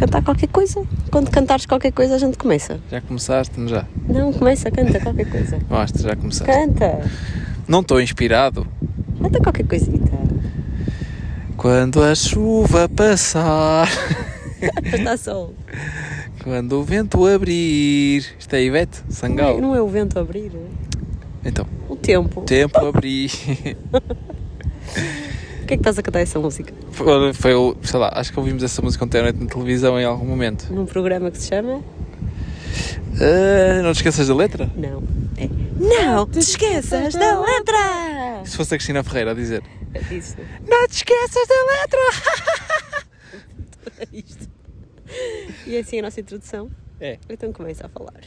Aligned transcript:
cantar 0.00 0.22
qualquer 0.22 0.48
coisa. 0.48 0.82
Quando 1.10 1.30
cantares 1.30 1.66
qualquer 1.66 1.92
coisa, 1.92 2.14
a 2.14 2.18
gente 2.18 2.38
começa. 2.38 2.80
Já 2.90 3.02
começaste, 3.02 3.68
já? 3.68 3.84
Não, 4.08 4.32
começa, 4.32 4.70
canta 4.70 4.98
qualquer 4.98 5.30
coisa. 5.30 5.58
Mostra, 5.68 6.02
já 6.02 6.16
começaste. 6.16 6.50
Canta! 6.50 7.00
Não 7.68 7.80
estou 7.80 8.00
inspirado. 8.00 8.66
Canta 9.20 9.38
qualquer 9.40 9.66
coisita. 9.66 10.18
Quando 11.56 12.02
a 12.02 12.14
chuva 12.14 12.88
passar, 12.88 13.86
Está 14.82 15.16
sol. 15.18 15.54
quando 16.42 16.80
o 16.80 16.82
vento 16.82 17.26
abrir. 17.26 18.24
Isto 18.38 18.54
é 18.54 18.62
Ivete 18.64 19.00
Não 19.02 19.10
é, 19.10 19.12
Sangal. 19.14 19.60
não 19.60 19.74
é 19.76 19.82
o 19.82 19.88
vento 19.88 20.18
abrir. 20.18 20.50
Então, 21.44 21.66
O 21.88 21.94
tempo. 21.96 22.40
tempo 22.42 22.78
abrir. 22.86 23.30
Por 25.70 25.74
que 25.74 25.74
é 25.74 25.76
que 25.76 25.82
estás 25.82 25.98
a 26.00 26.02
cantar 26.02 26.18
essa 26.18 26.40
música? 26.40 26.74
Foi, 26.90 27.32
foi 27.32 27.54
o- 27.54 27.76
sei 27.84 28.00
lá, 28.00 28.10
acho 28.16 28.32
que 28.32 28.38
ouvimos 28.40 28.60
essa 28.64 28.82
música 28.82 29.04
ontem 29.04 29.20
à 29.20 29.22
noite 29.22 29.38
na 29.38 29.46
televisão 29.46 30.00
em 30.00 30.04
algum 30.04 30.26
momento. 30.26 30.66
Num 30.74 30.84
programa 30.84 31.30
que 31.30 31.38
se 31.38 31.46
chama? 31.46 31.80
Ah, 33.20 33.80
não 33.80 33.92
te 33.92 33.98
esqueças 33.98 34.26
da 34.26 34.34
letra? 34.34 34.68
Não. 34.74 35.00
É. 35.38 35.48
Não 35.78 36.26
te 36.26 36.40
esqueças 36.40 37.14
da 37.14 37.40
letra! 37.40 38.42
Se 38.46 38.56
fosse 38.56 38.74
a 38.74 38.78
Cristina 38.78 39.04
Ferreira 39.04 39.30
a 39.30 39.34
dizer. 39.34 39.62
É 39.94 40.12
Isso. 40.12 40.34
Não 40.68 40.88
te 40.88 40.94
esqueças 40.96 41.46
da 41.46 41.54
letra! 41.72 43.06
Isto. 44.12 44.48
E 45.68 45.76
é 45.76 45.80
assim 45.82 46.00
a 46.00 46.02
nossa 46.02 46.20
introdução. 46.20 46.68
É. 47.00 47.16
Então 47.28 47.52
começa 47.52 47.86
a 47.86 47.88
falar. 47.88 48.20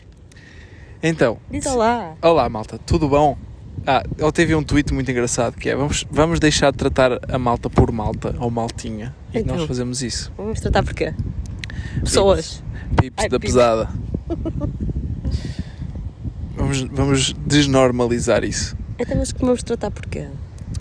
Então, 1.03 1.37
Diz 1.51 1.65
olá. 1.65 2.15
olá 2.21 2.47
malta, 2.47 2.77
tudo 2.77 3.09
bom? 3.09 3.37
Ah, 3.85 4.01
ele 4.17 4.31
teve 4.31 4.55
um 4.55 4.63
tweet 4.63 4.93
muito 4.93 5.11
engraçado 5.11 5.57
que 5.57 5.69
é 5.69 5.75
vamos, 5.75 6.05
vamos 6.09 6.39
deixar 6.39 6.71
de 6.71 6.77
tratar 6.77 7.19
a 7.27 7.37
malta 7.37 7.69
por 7.69 7.91
malta 7.91 8.33
ou 8.39 8.49
maltinha 8.49 9.13
e 9.33 9.39
Então. 9.39 9.57
nós 9.57 9.67
fazemos 9.67 10.01
isso. 10.01 10.31
Vamos 10.37 10.59
tratar 10.61 10.83
por 10.83 10.93
quê? 10.93 11.13
Pessoas. 12.01 12.63
Pips 12.99 13.23
Ai, 13.23 13.29
da 13.29 13.39
pips. 13.39 13.53
pesada. 13.53 13.89
Vamos, 16.55 16.81
vamos 16.83 17.33
desnormalizar 17.45 18.43
isso. 18.43 18.77
Então 18.99 19.17
mas 19.17 19.31
que 19.31 19.41
vamos 19.41 19.63
tratar 19.63 19.89
por 19.91 20.05
quê? 20.05 20.27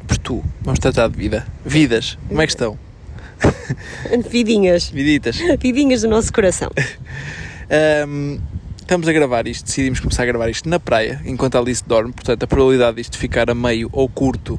Por 0.06 0.18
tu, 0.18 0.44
vamos 0.62 0.78
tratar 0.78 1.08
de 1.08 1.16
vida. 1.16 1.46
Vidas, 1.64 2.18
como 2.28 2.42
é 2.42 2.46
que 2.46 2.52
estão? 2.52 2.78
Vidinhas. 4.30 4.90
Viditas. 4.94 5.38
Vidinhas 5.58 6.02
do 6.02 6.08
nosso 6.08 6.32
coração. 6.32 6.70
Ahm, 7.70 8.38
estamos 8.82 9.08
a 9.08 9.12
gravar 9.12 9.46
isto, 9.46 9.64
decidimos 9.64 10.00
começar 10.00 10.24
a 10.24 10.26
gravar 10.26 10.48
isto 10.50 10.68
na 10.68 10.78
praia, 10.78 11.20
enquanto 11.24 11.56
a 11.56 11.58
Alice 11.58 11.82
dorme, 11.86 12.12
portanto 12.12 12.42
a 12.42 12.46
probabilidade 12.46 12.96
disto 12.96 13.16
ficar 13.16 13.48
a 13.50 13.54
meio 13.54 13.88
ou 13.92 14.08
curto 14.08 14.58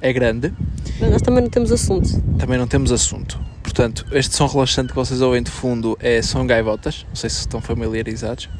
é 0.00 0.12
grande. 0.12 0.52
Mas 1.00 1.10
nós 1.10 1.22
também 1.22 1.42
não 1.42 1.48
temos 1.48 1.72
assunto. 1.72 2.20
Também 2.38 2.58
não 2.58 2.66
temos 2.66 2.92
assunto. 2.92 3.40
Portanto, 3.62 4.06
este 4.12 4.36
som 4.36 4.46
relaxante 4.46 4.90
que 4.90 4.94
vocês 4.94 5.20
ouvem 5.20 5.42
de 5.42 5.50
fundo 5.50 5.96
é 6.00 6.20
som 6.20 6.46
gaivotas, 6.46 7.06
não 7.08 7.16
sei 7.16 7.30
se 7.30 7.40
estão 7.40 7.60
familiarizados. 7.60 8.50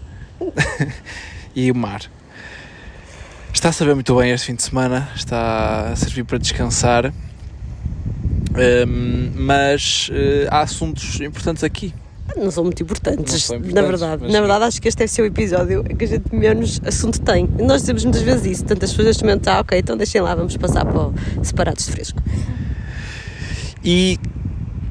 e 1.55 1.71
o 1.71 1.75
mar. 1.75 2.03
Está 3.53 3.69
a 3.69 3.73
saber 3.73 3.95
muito 3.95 4.17
bem 4.17 4.31
este 4.31 4.47
fim 4.47 4.55
de 4.55 4.63
semana, 4.63 5.11
está 5.15 5.91
a 5.93 5.97
servir 5.97 6.25
para 6.25 6.39
descansar. 6.39 7.13
Ahm, 8.57 9.33
mas 9.35 10.09
eh, 10.13 10.47
há 10.51 10.61
assuntos 10.61 11.21
importantes 11.21 11.63
aqui. 11.63 11.93
Não 12.37 12.51
são 12.51 12.65
muito 12.65 12.83
importantes, 12.83 13.45
são 13.45 13.59
na 13.59 13.67
importantes, 13.67 14.01
verdade. 14.01 14.23
Na 14.23 14.29
sim. 14.29 14.39
verdade, 14.39 14.65
acho 14.65 14.83
que 14.83 14.89
este 14.89 14.99
deve 14.99 15.11
ser 15.11 15.23
o 15.23 15.27
episódio 15.27 15.85
que 15.85 16.05
a 16.05 16.09
gente 16.09 16.35
menos 16.35 16.81
assunto 16.85 17.21
tem. 17.21 17.49
Nós 17.59 17.83
dizemos 17.83 18.05
muitas 18.05 18.23
vezes 18.23 18.47
isso, 18.47 18.65
tantas 18.65 18.91
pessoas 18.91 19.09
neste 19.09 19.25
momento, 19.25 19.49
ah, 19.49 19.61
ok, 19.61 19.79
então 19.79 19.97
deixem 19.97 20.21
lá, 20.21 20.35
vamos 20.35 20.57
passar 20.57 20.85
para 20.85 21.09
o 21.09 21.15
separados 21.43 21.87
de 21.87 21.93
fresco. 21.93 22.23
E 23.85 24.19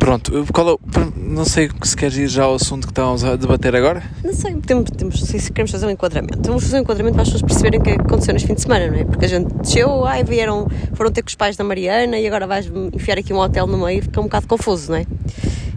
pronto, 0.03 0.45
qual 0.51 0.75
é 0.75 0.77
não 1.17 1.45
sei 1.45 1.69
se 1.83 1.95
queres 1.95 2.17
ir 2.17 2.27
já 2.27 2.43
ao 2.43 2.55
assunto 2.55 2.85
que 2.85 2.91
estávamos 2.91 3.23
a 3.23 3.37
debater 3.37 3.73
agora. 3.75 4.03
Não 4.23 4.33
sei, 4.33 4.53
temos, 4.55 4.89
temos, 4.91 5.21
se 5.21 5.51
queremos 5.51 5.71
fazer 5.71 5.85
um 5.85 5.89
enquadramento. 5.89 6.39
Vamos 6.45 6.63
fazer 6.63 6.77
um 6.77 6.81
enquadramento 6.81 7.13
para 7.15 7.23
as 7.23 7.29
pessoas 7.29 7.41
perceberem 7.43 7.79
o 7.79 7.83
que 7.83 7.89
é 7.91 7.95
que 7.95 8.01
aconteceu 8.01 8.33
neste 8.33 8.47
fim 8.47 8.53
de 8.53 8.61
semana, 8.61 8.87
não 8.87 8.95
é? 8.99 9.05
Porque 9.05 9.25
a 9.25 9.27
gente 9.29 9.53
desceu, 9.55 10.05
ai, 10.05 10.23
vieram, 10.23 10.67
foram 10.93 11.09
ter 11.11 11.21
com 11.21 11.29
os 11.29 11.35
pais 11.35 11.55
da 11.55 11.63
Mariana 11.63 12.17
e 12.19 12.27
agora 12.27 12.45
vais 12.45 12.69
enfiar 12.93 13.17
aqui 13.17 13.33
um 13.33 13.37
hotel 13.39 13.65
no 13.65 13.77
meio, 13.77 14.01
fica 14.03 14.19
um 14.19 14.23
bocado 14.23 14.45
confuso, 14.47 14.91
não 14.91 14.97
é? 14.97 15.05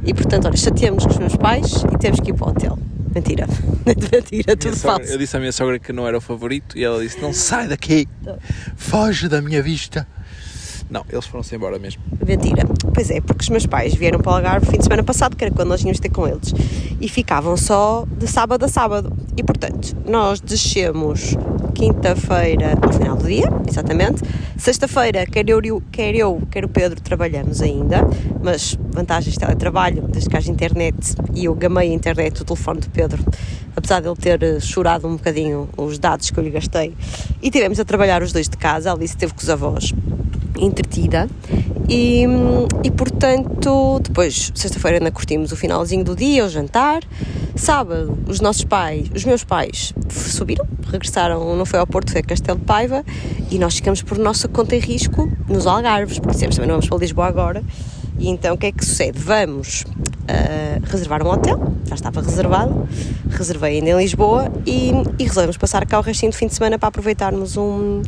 E 0.05 0.12
portanto, 0.12 0.47
olha, 0.47 0.56
chateamos 0.56 1.05
com 1.05 1.12
os 1.12 1.19
meus 1.19 1.37
pais 1.37 1.84
e 1.95 1.99
temos 1.99 2.19
que 2.21 2.31
ir 2.31 2.34
para 2.34 2.49
o 2.49 2.50
hotel. 2.50 2.79
Mentira, 3.15 3.47
mentira, 3.87 4.23
Minha 4.31 4.56
tudo 4.56 4.77
sogra- 4.77 4.99
falso. 4.99 5.12
eu 5.12 5.19
disse 5.19 5.37
à 5.37 5.41
minha 5.41 5.53
sogra 5.53 5.79
que 5.79 5.93
não 5.93 6.06
era 6.06 6.19
o 6.19 6.21
favorito 6.21 6.77
e 6.77 6.84
ela 6.84 7.00
disse: 7.00 7.19
Não 7.23 7.33
sai 7.33 7.67
daqui, 7.69 8.06
foge 8.77 9.29
da 9.29 9.41
minha 9.41 9.62
vista. 9.62 10.06
Não, 10.89 11.05
eles 11.11 11.27
foram-se 11.27 11.55
embora 11.55 11.79
mesmo. 11.79 12.03
Mentira. 12.25 12.65
Pois 12.95 13.11
é, 13.11 13.21
porque 13.21 13.43
os 13.43 13.49
meus 13.49 13.67
pais 13.67 13.95
vieram 13.95 14.21
para 14.21 14.33
o 14.33 14.35
Algarve 14.37 14.67
fim 14.67 14.79
de 14.79 14.85
semana 14.85 15.03
passado, 15.03 15.37
que 15.37 15.45
era 15.45 15.53
quando 15.53 15.69
nós 15.69 15.83
íamos 15.83 15.99
ter 15.99 16.09
com 16.09 16.27
eles, 16.29 16.55
e 17.01 17.09
ficavam 17.09 17.57
só 17.57 18.05
de 18.19 18.27
sábado 18.29 18.65
a 18.65 18.69
sábado. 18.69 19.13
E 19.37 19.43
portanto, 19.43 19.97
nós 20.07 20.41
descemos 20.41 21.37
quinta-feira 21.75 22.79
ao 22.81 22.93
final 22.93 23.17
do 23.17 23.27
dia, 23.27 23.49
exatamente. 23.69 24.23
Sexta-feira, 24.57 25.27
quer 25.27 25.49
eu, 25.49 25.83
quer 25.91 26.15
eu, 26.15 26.41
quer 26.51 26.65
o 26.65 26.69
Pedro, 26.69 27.01
trabalhamos 27.01 27.61
ainda, 27.61 28.07
mas 28.43 28.79
vantagens 28.91 29.35
de 29.35 29.41
teletrabalho, 29.41 30.03
desde 30.09 30.31
que 30.31 30.37
haja 30.37 30.51
internet, 30.51 31.17
e 31.35 31.45
eu 31.45 31.55
gamei 31.55 31.91
a 31.91 31.95
internet, 31.95 32.41
o 32.41 32.45
telefone 32.45 32.81
do 32.81 32.89
Pedro, 32.89 33.23
apesar 33.75 34.01
de 34.01 34.09
ele 34.09 34.17
ter 34.17 34.43
eh, 34.43 34.61
chorado 34.61 35.07
um 35.07 35.17
bocadinho 35.17 35.69
os 35.77 35.99
dados 35.99 36.31
que 36.31 36.39
eu 36.39 36.45
lhe 36.45 36.51
gastei, 36.51 36.95
e 37.43 37.51
tivemos 37.51 37.79
a 37.79 37.85
trabalhar 37.85 38.23
os 38.23 38.33
dois 38.33 38.49
de 38.49 38.57
casa, 38.57 38.91
a 38.91 38.95
Alice 38.95 39.13
esteve 39.13 39.35
com 39.35 39.43
os 39.43 39.51
avós 39.51 39.93
entretida. 40.76 41.28
E, 41.88 42.25
e 42.82 42.91
portanto 42.91 44.00
depois 44.03 44.53
sexta-feira 44.54 44.98
ainda 44.98 45.10
curtimos 45.10 45.53
o 45.53 45.56
finalzinho 45.56 46.04
do 46.04 46.14
dia, 46.14 46.44
o 46.44 46.48
jantar. 46.48 47.03
Sábado 47.54 48.19
os 48.26 48.41
nossos 48.41 48.64
pais, 48.64 49.09
os 49.14 49.25
meus 49.25 49.42
pais 49.42 49.94
subiram, 50.10 50.66
regressaram, 50.91 51.56
não 51.56 51.64
foi 51.64 51.78
ao 51.78 51.87
Porto, 51.87 52.12
foi 52.12 52.20
a 52.20 52.25
Castelo 52.25 52.59
de 52.59 52.64
Paiva. 52.64 53.04
E 53.50 53.59
nós 53.59 53.76
ficamos 53.76 54.03
por 54.03 54.19
nossa 54.19 54.47
conta 54.48 54.76
e 54.76 54.78
risco 54.78 55.31
nos 55.48 55.66
Algarves, 55.66 56.19
porque 56.19 56.34
dissemos 56.34 56.56
também 56.56 56.69
não 56.69 56.75
vamos 56.75 56.88
para 56.88 56.98
Lisboa 56.98 57.26
agora 57.26 57.62
e 58.19 58.28
então 58.28 58.54
o 58.54 58.59
que 58.59 58.66
é 58.66 58.72
que 58.72 58.84
sucede? 58.84 59.19
Vamos 59.19 59.84
ah, 60.28 60.81
reservar 60.84 61.25
um 61.25 61.31
hotel, 61.31 61.72
já 61.84 61.94
estava 61.94 62.21
reservado, 62.21 62.88
reservei 63.31 63.77
ainda 63.78 63.91
em 63.91 63.97
Lisboa 63.97 64.50
e, 64.66 64.91
e 65.19 65.25
resolvemos 65.25 65.56
passar 65.56 65.87
cá 65.87 65.99
o 65.99 66.03
restinho 66.03 66.32
do 66.32 66.37
fim 66.37 66.49
de 66.49 66.55
semana 66.55 66.78
para 66.78 66.88
aproveitarmos 66.88 67.56
um, 67.56 68.03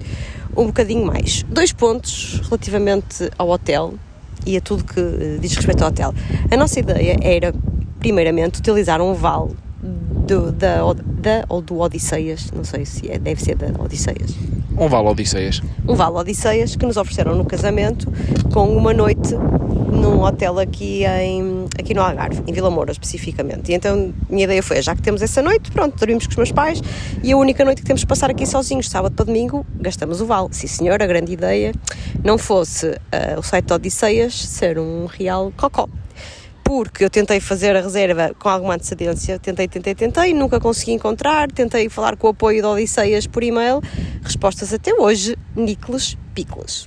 um 0.56 0.66
bocadinho 0.66 1.06
mais. 1.06 1.44
Dois 1.44 1.72
pontos 1.72 2.40
relativamente 2.44 3.30
ao 3.38 3.48
hotel 3.48 3.94
e 4.44 4.56
a 4.56 4.60
tudo 4.60 4.82
que 4.82 4.98
eh, 4.98 5.38
diz 5.40 5.54
respeito 5.54 5.82
ao 5.82 5.90
hotel. 5.90 6.12
A 6.50 6.56
nossa 6.56 6.80
ideia 6.80 7.16
era, 7.20 7.54
primeiramente, 8.00 8.58
utilizar 8.58 9.00
um 9.00 9.14
vale 9.14 9.54
do, 10.28 10.52
da, 10.52 10.80
da 10.94 11.44
ou 11.48 11.62
do 11.62 11.80
Odisseias, 11.80 12.50
não 12.52 12.62
sei 12.62 12.84
se 12.84 13.10
é, 13.10 13.18
deve 13.18 13.42
ser 13.42 13.56
da 13.56 13.68
Odisseias. 13.82 14.34
Um 14.76 14.86
vale 14.86 15.08
Odisseias. 15.08 15.62
Um 15.88 15.94
vale 15.94 16.16
Odisseias 16.16 16.76
que 16.76 16.84
nos 16.84 16.96
ofereceram 16.96 17.34
no 17.34 17.44
casamento 17.44 18.12
com 18.52 18.68
uma 18.76 18.92
noite 18.92 19.34
num 19.34 20.22
hotel 20.22 20.58
aqui, 20.58 21.04
em, 21.04 21.64
aqui 21.78 21.94
no 21.94 22.02
Algarve, 22.02 22.42
em 22.46 22.52
Vila 22.52 22.70
Moura 22.70 22.92
especificamente. 22.92 23.72
E 23.72 23.74
então 23.74 24.12
a 24.28 24.32
minha 24.32 24.44
ideia 24.44 24.62
foi, 24.62 24.80
já 24.82 24.94
que 24.94 25.00
temos 25.00 25.22
essa 25.22 25.42
noite, 25.42 25.70
pronto, 25.70 25.98
dormimos 25.98 26.26
com 26.26 26.32
os 26.32 26.36
meus 26.36 26.52
pais 26.52 26.80
e 27.24 27.32
a 27.32 27.36
única 27.36 27.64
noite 27.64 27.80
que 27.80 27.86
temos 27.86 28.02
de 28.02 28.06
passar 28.06 28.30
aqui 28.30 28.46
sozinhos, 28.46 28.88
sábado 28.90 29.14
para 29.14 29.24
domingo, 29.24 29.66
gastamos 29.80 30.20
o 30.20 30.26
vale. 30.26 30.48
Sim 30.52 30.66
senhor, 30.66 31.02
a 31.02 31.06
grande 31.06 31.32
ideia 31.32 31.72
não 32.22 32.36
fosse 32.36 32.98
ah, 33.10 33.38
o 33.38 33.42
site 33.42 33.72
Odisseias 33.72 34.34
ser 34.34 34.78
um 34.78 35.06
real 35.06 35.50
cocó. 35.56 35.88
Porque 36.68 37.02
eu 37.02 37.08
tentei 37.08 37.40
fazer 37.40 37.74
a 37.74 37.80
reserva 37.80 38.34
com 38.38 38.46
alguma 38.46 38.74
antecedência, 38.74 39.38
tentei, 39.38 39.66
tentei, 39.66 39.94
tentei, 39.94 40.34
nunca 40.34 40.60
consegui 40.60 40.92
encontrar, 40.92 41.50
tentei 41.50 41.88
falar 41.88 42.14
com 42.14 42.26
o 42.26 42.30
apoio 42.30 42.60
de 42.60 42.66
Odisseias 42.66 43.26
por 43.26 43.42
e-mail, 43.42 43.80
respostas 44.22 44.74
até 44.74 44.92
hoje, 44.92 45.34
níqueles, 45.56 46.18
picles. 46.34 46.86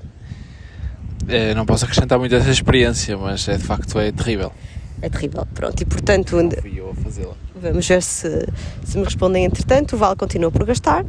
É, 1.28 1.56
não 1.56 1.66
posso 1.66 1.86
acrescentar 1.86 2.20
muito 2.20 2.36
essa 2.36 2.52
experiência, 2.52 3.18
mas 3.18 3.48
é 3.48 3.58
de 3.58 3.64
facto 3.64 3.98
é 3.98 4.12
terrível. 4.12 4.54
É 5.02 5.10
terrível, 5.10 5.48
pronto, 5.52 5.82
e 5.82 5.86
portanto 5.86 6.40
Não 6.40 6.52
fui 6.52 6.80
eu 6.80 6.92
a 6.92 6.94
fazê-la. 6.94 7.34
Vamos 7.56 7.88
ver 7.88 8.04
se, 8.04 8.48
se 8.86 8.98
me 9.00 9.04
respondem 9.04 9.46
entretanto. 9.46 9.94
O 9.94 9.98
Val 9.98 10.16
continua 10.16 10.52
por 10.52 10.64
gastar. 10.64 11.04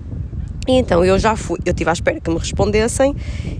E 0.67 0.75
então 0.75 1.05
eu 1.05 1.19
já 1.19 1.35
fui, 1.35 1.59
eu 1.65 1.73
estive 1.73 1.91
à 1.91 1.93
espera 1.93 2.21
que 2.21 2.31
me 2.31 2.39
respondessem 2.39 3.17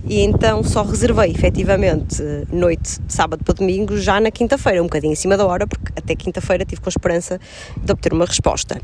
e 0.07 0.21
então 0.21 0.63
só 0.63 0.83
reservei 0.83 1.31
efetivamente 1.31 2.23
noite 2.49 3.01
de 3.01 3.13
sábado 3.13 3.43
para 3.43 3.53
domingo 3.53 3.97
já 3.97 4.21
na 4.21 4.31
quinta-feira, 4.31 4.81
um 4.81 4.85
bocadinho 4.85 5.11
em 5.11 5.15
cima 5.15 5.35
da 5.35 5.45
hora, 5.45 5.67
porque 5.67 5.91
até 5.97 6.15
quinta-feira 6.15 6.63
tive 6.63 6.79
com 6.79 6.89
esperança 6.89 7.39
de 7.77 7.91
obter 7.91 8.13
uma 8.13 8.25
resposta. 8.25 8.79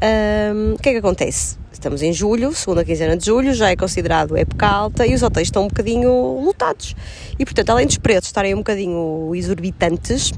Ahm, 0.00 0.74
o 0.74 0.78
que 0.78 0.90
é 0.90 0.92
que 0.92 0.98
acontece? 0.98 1.56
Estamos 1.72 2.02
em 2.02 2.12
julho, 2.12 2.52
segunda 2.54 2.84
quinzena 2.84 3.16
de 3.16 3.24
julho, 3.24 3.52
já 3.54 3.70
é 3.70 3.76
considerado 3.76 4.36
época 4.36 4.66
alta 4.66 5.06
e 5.06 5.14
os 5.14 5.22
hotéis 5.22 5.48
estão 5.48 5.64
um 5.64 5.68
bocadinho 5.68 6.40
lotados. 6.44 6.94
E 7.38 7.44
portanto, 7.44 7.70
além 7.70 7.86
dos 7.86 7.98
preços 7.98 8.26
estarem 8.26 8.54
um 8.54 8.58
bocadinho 8.58 9.34
exorbitantes, 9.34 10.32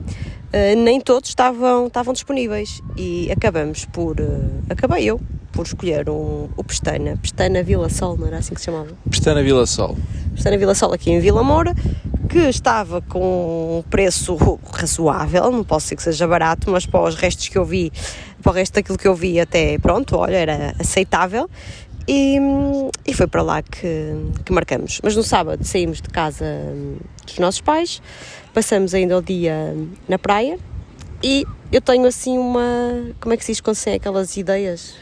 Uh, 0.46 0.76
nem 0.76 1.00
todos 1.00 1.28
estavam, 1.28 1.88
estavam 1.88 2.12
disponíveis 2.12 2.81
e 2.96 3.31
acabamos 3.32 3.84
por, 3.84 4.20
uh, 4.20 4.62
acabei 4.70 5.04
eu 5.04 5.20
por 5.56 5.66
escolher 5.66 6.08
um, 6.10 6.48
o 6.56 6.62
Pestana, 6.62 7.16
Pestana 7.16 7.62
Vila 7.62 7.88
Sol, 7.88 8.16
não 8.16 8.26
era 8.26 8.38
assim 8.38 8.54
que 8.54 8.60
se 8.60 8.66
chamava? 8.66 8.90
Pestana 9.08 9.43
Vila 9.43 9.66
Sol. 9.66 9.96
Pestana 10.34 10.58
Vila 10.58 10.75
Sol 10.75 10.93
aqui 10.93 11.10
em 11.10 11.19
Vila 11.19 11.43
Moura, 11.43 11.75
que 12.28 12.38
estava 12.38 13.00
com 13.00 13.78
um 13.78 13.88
preço 13.88 14.37
razoável, 14.70 15.50
não 15.50 15.64
posso 15.64 15.87
dizer 15.87 15.96
que 15.96 16.02
seja 16.02 16.28
barato, 16.28 16.70
mas 16.70 16.84
para 16.84 17.00
os 17.00 17.14
restos 17.14 17.49
que 17.49 17.56
eu 17.56 17.64
vi, 17.64 17.90
para 18.42 18.52
o 18.52 18.54
resto 18.54 18.75
daquilo 18.75 18.99
que 18.99 19.08
eu 19.08 19.14
vi 19.14 19.40
até, 19.40 19.78
pronto, 19.78 20.16
olha, 20.16 20.37
era 20.37 20.75
aceitável. 20.78 21.49
E, 22.08 22.38
e 23.04 23.12
foi 23.12 23.26
para 23.26 23.42
lá 23.42 23.62
que, 23.62 24.14
que 24.44 24.52
marcamos. 24.52 25.00
Mas 25.02 25.16
no 25.16 25.25
sábado 25.25 25.64
saímos 25.64 26.00
de 26.00 26.08
casa 26.08 26.44
dos 27.25 27.38
nossos 27.38 27.60
pais, 27.60 28.00
passamos 28.56 28.94
ainda 28.94 29.18
o 29.18 29.22
dia 29.22 29.76
na 30.08 30.18
praia 30.18 30.58
e 31.22 31.44
eu 31.70 31.80
tenho 31.82 32.06
assim 32.06 32.38
uma. 32.38 32.62
Como 33.20 33.34
é 33.34 33.36
que 33.36 33.44
se 33.44 33.52
diz 33.52 33.60
quando 33.60 33.76
se 33.76 33.90
aquelas 33.90 34.34
ideias? 34.38 34.94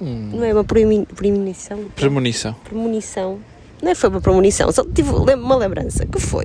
Hum, 0.00 0.30
Não 0.32 0.44
é 0.44 0.54
uma 0.54 0.64
premoni- 0.64 1.04
premonição? 1.04 1.84
premonição. 1.94 2.54
premonição. 2.64 3.38
Não 3.82 3.94
foi 3.94 4.08
uma 4.08 4.20
premonição, 4.22 4.72
só 4.72 4.82
tive 4.84 5.10
uma 5.10 5.56
lembrança, 5.56 6.06
que 6.06 6.18
foi, 6.18 6.44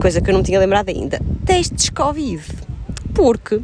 coisa 0.00 0.20
que 0.22 0.30
eu 0.30 0.34
não 0.34 0.42
tinha 0.42 0.58
lembrado 0.58 0.88
ainda, 0.88 1.20
testes 1.44 1.90
Covid. 1.90 2.42
Porque 3.14 3.60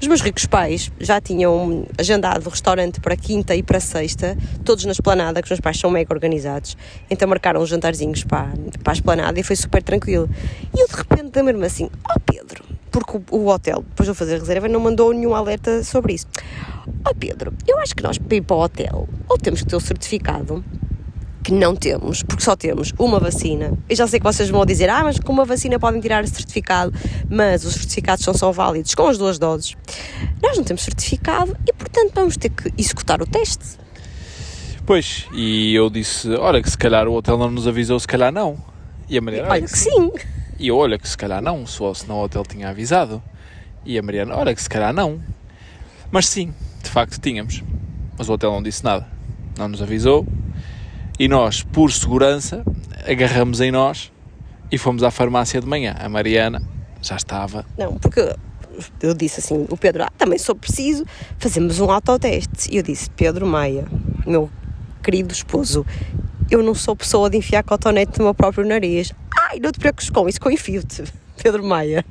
os 0.00 0.06
meus 0.06 0.20
ricos 0.20 0.46
pais 0.46 0.92
já 1.00 1.20
tinham 1.20 1.84
agendado 1.98 2.46
o 2.46 2.50
restaurante 2.50 3.00
para 3.00 3.16
quinta 3.16 3.56
e 3.56 3.62
para 3.62 3.80
sexta, 3.80 4.36
todos 4.64 4.84
na 4.84 4.92
esplanada, 4.92 5.42
que 5.42 5.46
os 5.46 5.50
meus 5.50 5.60
pais 5.60 5.78
são 5.78 5.90
mega 5.90 6.14
organizados, 6.14 6.76
então 7.10 7.28
marcaram 7.28 7.60
uns 7.60 7.68
jantarzinhos 7.68 8.22
para, 8.22 8.52
para 8.82 8.92
a 8.92 8.94
esplanada 8.94 9.40
e 9.40 9.42
foi 9.42 9.56
super 9.56 9.82
tranquilo. 9.82 10.28
E 10.74 10.80
eu 10.80 10.86
de 10.86 10.94
repente 10.94 11.36
lembro-me 11.36 11.66
assim, 11.66 11.90
ó 12.08 12.16
Pedro, 12.24 12.64
porque 12.90 13.16
o, 13.16 13.36
o 13.36 13.48
hotel, 13.48 13.84
depois 13.88 14.06
de 14.06 14.10
eu 14.10 14.14
fazer 14.14 14.38
reserva, 14.38 14.68
não 14.68 14.80
mandou 14.80 15.12
nenhum 15.12 15.34
alerta 15.34 15.82
sobre 15.82 16.14
isso. 16.14 16.26
Ó 17.04 17.12
Pedro, 17.12 17.52
eu 17.66 17.78
acho 17.78 17.94
que 17.94 18.02
nós 18.02 18.18
para 18.18 18.36
ir 18.36 18.42
para 18.42 18.56
o 18.56 18.60
hotel, 18.60 19.08
ou 19.28 19.36
temos 19.36 19.62
que 19.62 19.68
ter 19.68 19.76
o 19.76 19.80
certificado, 19.80 20.64
que 21.48 21.54
não 21.54 21.74
temos, 21.74 22.22
porque 22.22 22.42
só 22.42 22.54
temos 22.54 22.92
uma 22.98 23.18
vacina. 23.18 23.72
Eu 23.88 23.96
já 23.96 24.06
sei 24.06 24.20
que 24.20 24.24
vocês 24.24 24.50
vão 24.50 24.66
dizer, 24.66 24.90
ah, 24.90 25.02
mas 25.02 25.18
com 25.18 25.32
uma 25.32 25.46
vacina 25.46 25.78
podem 25.78 25.98
tirar 25.98 26.22
esse 26.22 26.34
certificado, 26.34 26.92
mas 27.30 27.64
os 27.64 27.72
certificados 27.72 28.22
só 28.22 28.34
são 28.34 28.52
válidos 28.52 28.94
com 28.94 29.08
as 29.08 29.16
duas 29.16 29.38
doses. 29.38 29.74
Nós 30.42 30.58
não 30.58 30.64
temos 30.64 30.82
certificado 30.82 31.56
e, 31.66 31.72
portanto, 31.72 32.12
vamos 32.14 32.36
ter 32.36 32.50
que 32.50 32.70
executar 32.76 33.22
o 33.22 33.26
teste. 33.26 33.78
Pois, 34.84 35.26
e 35.32 35.74
eu 35.74 35.88
disse, 35.88 36.28
olha 36.34 36.62
que 36.62 36.70
se 36.70 36.76
calhar 36.76 37.08
o 37.08 37.14
hotel 37.14 37.38
não 37.38 37.50
nos 37.50 37.66
avisou, 37.66 37.98
se 37.98 38.06
calhar 38.06 38.30
não. 38.30 38.58
E 39.08 39.16
a 39.16 39.22
Mariana, 39.22 39.48
Olha 39.48 39.62
que 39.62 39.78
sim. 39.78 40.12
E 40.58 40.68
eu, 40.68 40.76
olha 40.76 40.98
que 40.98 41.08
se 41.08 41.16
calhar 41.16 41.40
não, 41.40 41.66
só 41.66 41.94
senão 41.94 42.16
o 42.16 42.24
hotel 42.24 42.44
tinha 42.44 42.68
avisado. 42.68 43.22
E 43.86 43.98
a 43.98 44.02
Mariana, 44.02 44.36
olha 44.36 44.54
que 44.54 44.62
se 44.62 44.68
calhar 44.68 44.92
não. 44.92 45.18
Mas 46.10 46.28
sim, 46.28 46.52
de 46.82 46.90
facto 46.90 47.18
tínhamos. 47.18 47.64
Mas 48.18 48.28
o 48.28 48.34
hotel 48.34 48.52
não 48.52 48.62
disse 48.62 48.84
nada. 48.84 49.06
Não 49.56 49.66
nos 49.66 49.80
avisou. 49.80 50.26
E 51.18 51.26
nós, 51.26 51.62
por 51.64 51.90
segurança, 51.90 52.62
agarramos 53.04 53.60
em 53.60 53.72
nós 53.72 54.12
e 54.70 54.78
fomos 54.78 55.02
à 55.02 55.10
farmácia 55.10 55.60
de 55.60 55.66
manhã. 55.66 55.96
A 55.98 56.08
Mariana 56.08 56.62
já 57.02 57.16
estava. 57.16 57.66
Não, 57.76 57.94
porque 57.96 58.36
eu 59.02 59.14
disse 59.14 59.40
assim, 59.40 59.66
o 59.68 59.76
Pedro, 59.76 60.04
ah, 60.04 60.12
também 60.16 60.38
sou 60.38 60.54
preciso, 60.54 61.04
fazemos 61.36 61.80
um 61.80 61.90
autoteste. 61.90 62.72
E 62.72 62.76
eu 62.76 62.84
disse, 62.84 63.10
Pedro 63.10 63.46
Maia, 63.46 63.86
meu 64.24 64.48
querido 65.02 65.32
esposo, 65.32 65.84
eu 66.48 66.62
não 66.62 66.74
sou 66.74 66.94
pessoa 66.94 67.28
de 67.28 67.36
enfiar 67.36 67.64
cotonete 67.64 68.18
no 68.18 68.26
meu 68.26 68.34
próprio 68.34 68.64
nariz. 68.64 69.12
Ai, 69.50 69.58
não 69.58 69.72
te 69.72 69.80
preocupes 69.80 70.10
com 70.10 70.28
isso, 70.28 70.38
eu 70.44 70.52
enfio-te. 70.52 71.02
Pedro 71.42 71.64
Maia, 71.64 72.04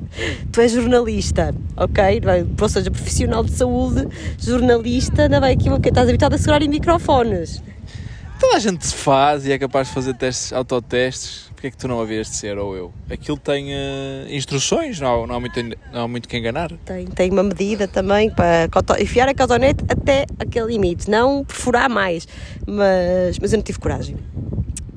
tu 0.52 0.60
és 0.60 0.72
jornalista, 0.72 1.56
ok? 1.78 2.22
Não 2.22 2.56
Ou 2.62 2.70
seja, 2.70 2.92
profissional 2.92 3.44
de 3.44 3.52
saúde, 3.52 4.08
jornalista, 4.38 5.24
ainda 5.24 5.40
bem 5.40 5.54
aquilo 5.54 5.80
que 5.80 5.90
estás 5.90 6.10
habituado 6.10 6.34
a 6.34 6.38
segurar 6.38 6.62
em 6.62 6.68
microfones. 6.68 7.62
Toda 8.40 8.56
a 8.56 8.60
gente 8.60 8.86
se 8.86 8.94
faz 8.94 9.48
e 9.48 9.52
é 9.52 9.58
capaz 9.58 9.88
de 9.88 9.94
fazer 9.96 10.14
testes, 10.14 10.54
autotestes. 10.54 11.48
Porquê 11.50 11.68
é 11.68 11.72
que 11.72 11.78
tu 11.78 11.88
não 11.88 12.00
havias 12.00 12.30
de 12.30 12.36
ser, 12.36 12.56
ou 12.60 12.76
eu? 12.76 12.94
Aquilo 13.10 13.36
tem 13.38 13.74
eh, 13.74 14.28
instruções, 14.30 15.00
não 15.00 15.24
há, 15.24 15.28
não, 15.28 15.36
há 15.36 15.40
muito, 15.40 15.60
não 15.92 16.02
há 16.02 16.08
muito 16.08 16.30
que 16.30 16.38
enganar. 16.38 16.72
Tem, 16.86 17.08
tem 17.08 17.32
uma 17.32 17.42
medida 17.42 17.88
também 17.88 18.30
para 18.30 18.70
enfiar 19.02 19.28
a 19.28 19.34
cotonete 19.34 19.84
até 19.90 20.28
aquele 20.38 20.68
limite, 20.68 21.10
não 21.10 21.44
perfurar 21.44 21.90
mais. 21.90 22.28
Mas, 22.68 23.40
mas 23.40 23.54
eu 23.54 23.58
não 23.58 23.64
tive 23.64 23.80
coragem. 23.80 24.18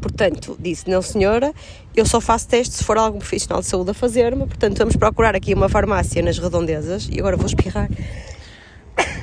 Portanto, 0.02 0.54
disse, 0.60 0.90
não 0.90 1.00
senhora, 1.00 1.54
eu 1.96 2.04
só 2.04 2.20
faço 2.20 2.46
testes 2.46 2.76
se 2.76 2.84
for 2.84 2.98
algum 2.98 3.18
profissional 3.18 3.60
de 3.60 3.66
saúde 3.66 3.92
a 3.92 3.94
fazer-me. 3.94 4.46
Portanto, 4.46 4.76
vamos 4.76 4.96
procurar 4.96 5.34
aqui 5.34 5.54
uma 5.54 5.68
farmácia 5.70 6.22
nas 6.22 6.38
redondezas 6.38 7.08
e 7.10 7.18
agora 7.18 7.38
vou 7.38 7.46
espirrar. 7.46 7.88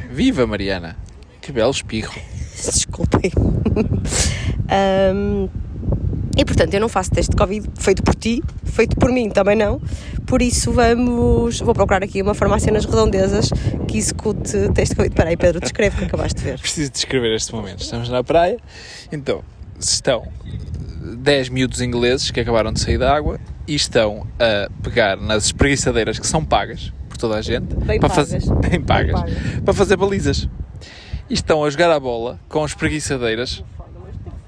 Viva 0.10 0.48
Mariana! 0.48 0.98
Que 1.40 1.52
belo 1.52 1.70
espirro! 1.70 2.20
Desculpem. 2.66 3.32
Ahm, 4.70 5.48
e 6.38 6.46
portanto, 6.46 6.74
eu 6.74 6.80
não 6.80 6.90
faço 6.90 7.10
teste 7.12 7.32
de 7.32 7.38
Covid 7.38 7.68
feito 7.80 8.04
por 8.04 8.14
ti, 8.14 8.44
feito 8.64 8.96
por 8.96 9.12
mim 9.12 9.30
também 9.30 9.56
não. 9.56 9.82
Por 10.26 10.42
isso, 10.42 10.72
vamos. 10.72 11.60
Vou 11.62 11.74
procurar 11.74 12.04
aqui 12.04 12.22
uma 12.22 12.34
farmácia 12.34 12.72
nas 12.72 12.86
redondezas 12.86 13.50
que 13.88 13.98
execute 13.98 14.70
teste 14.74 14.90
de 14.90 14.96
Covid. 14.98 15.14
Espera 15.14 15.30
aí, 15.30 15.38
Pedro, 15.38 15.60
descreve 15.62 15.96
o 15.96 16.00
que 16.00 16.06
acabaste 16.06 16.36
de 16.40 16.44
ver. 16.44 16.60
Preciso 16.62 16.92
descrever 16.92 17.34
este 17.36 17.54
momento. 17.54 17.82
Estamos 17.82 18.10
na 18.10 18.24
praia, 18.24 18.58
então 19.12 19.42
estão 19.80 20.28
10 21.18 21.50
miúdos 21.50 21.82
ingleses 21.82 22.30
que 22.30 22.40
acabaram 22.40 22.72
de 22.74 22.82
sair 22.82 22.98
da 22.98 23.16
água 23.16 23.40
e 23.68 23.74
estão 23.76 24.28
a 24.40 24.70
pegar 24.84 25.18
nas 25.18 25.46
espreguiçadeiras 25.46 26.20
que 26.20 26.28
são 26.28 26.44
pagas 26.44 26.92
por 27.10 27.18
toda 27.18 27.36
a 27.36 27.42
gente 27.42 27.76
Bem 27.76 28.00
para 28.00 28.10
pagas. 28.10 28.30
fazer 28.46 28.54
bem 28.70 28.82
pagas, 28.82 29.22
pagas. 29.22 29.38
para 29.64 29.74
fazer 29.74 29.98
balizas 29.98 30.48
e 31.30 31.34
estão 31.34 31.64
a 31.64 31.70
jogar 31.70 31.92
a 31.92 32.00
bola 32.00 32.40
com 32.50 32.66
espreguiçadeiras 32.66 33.64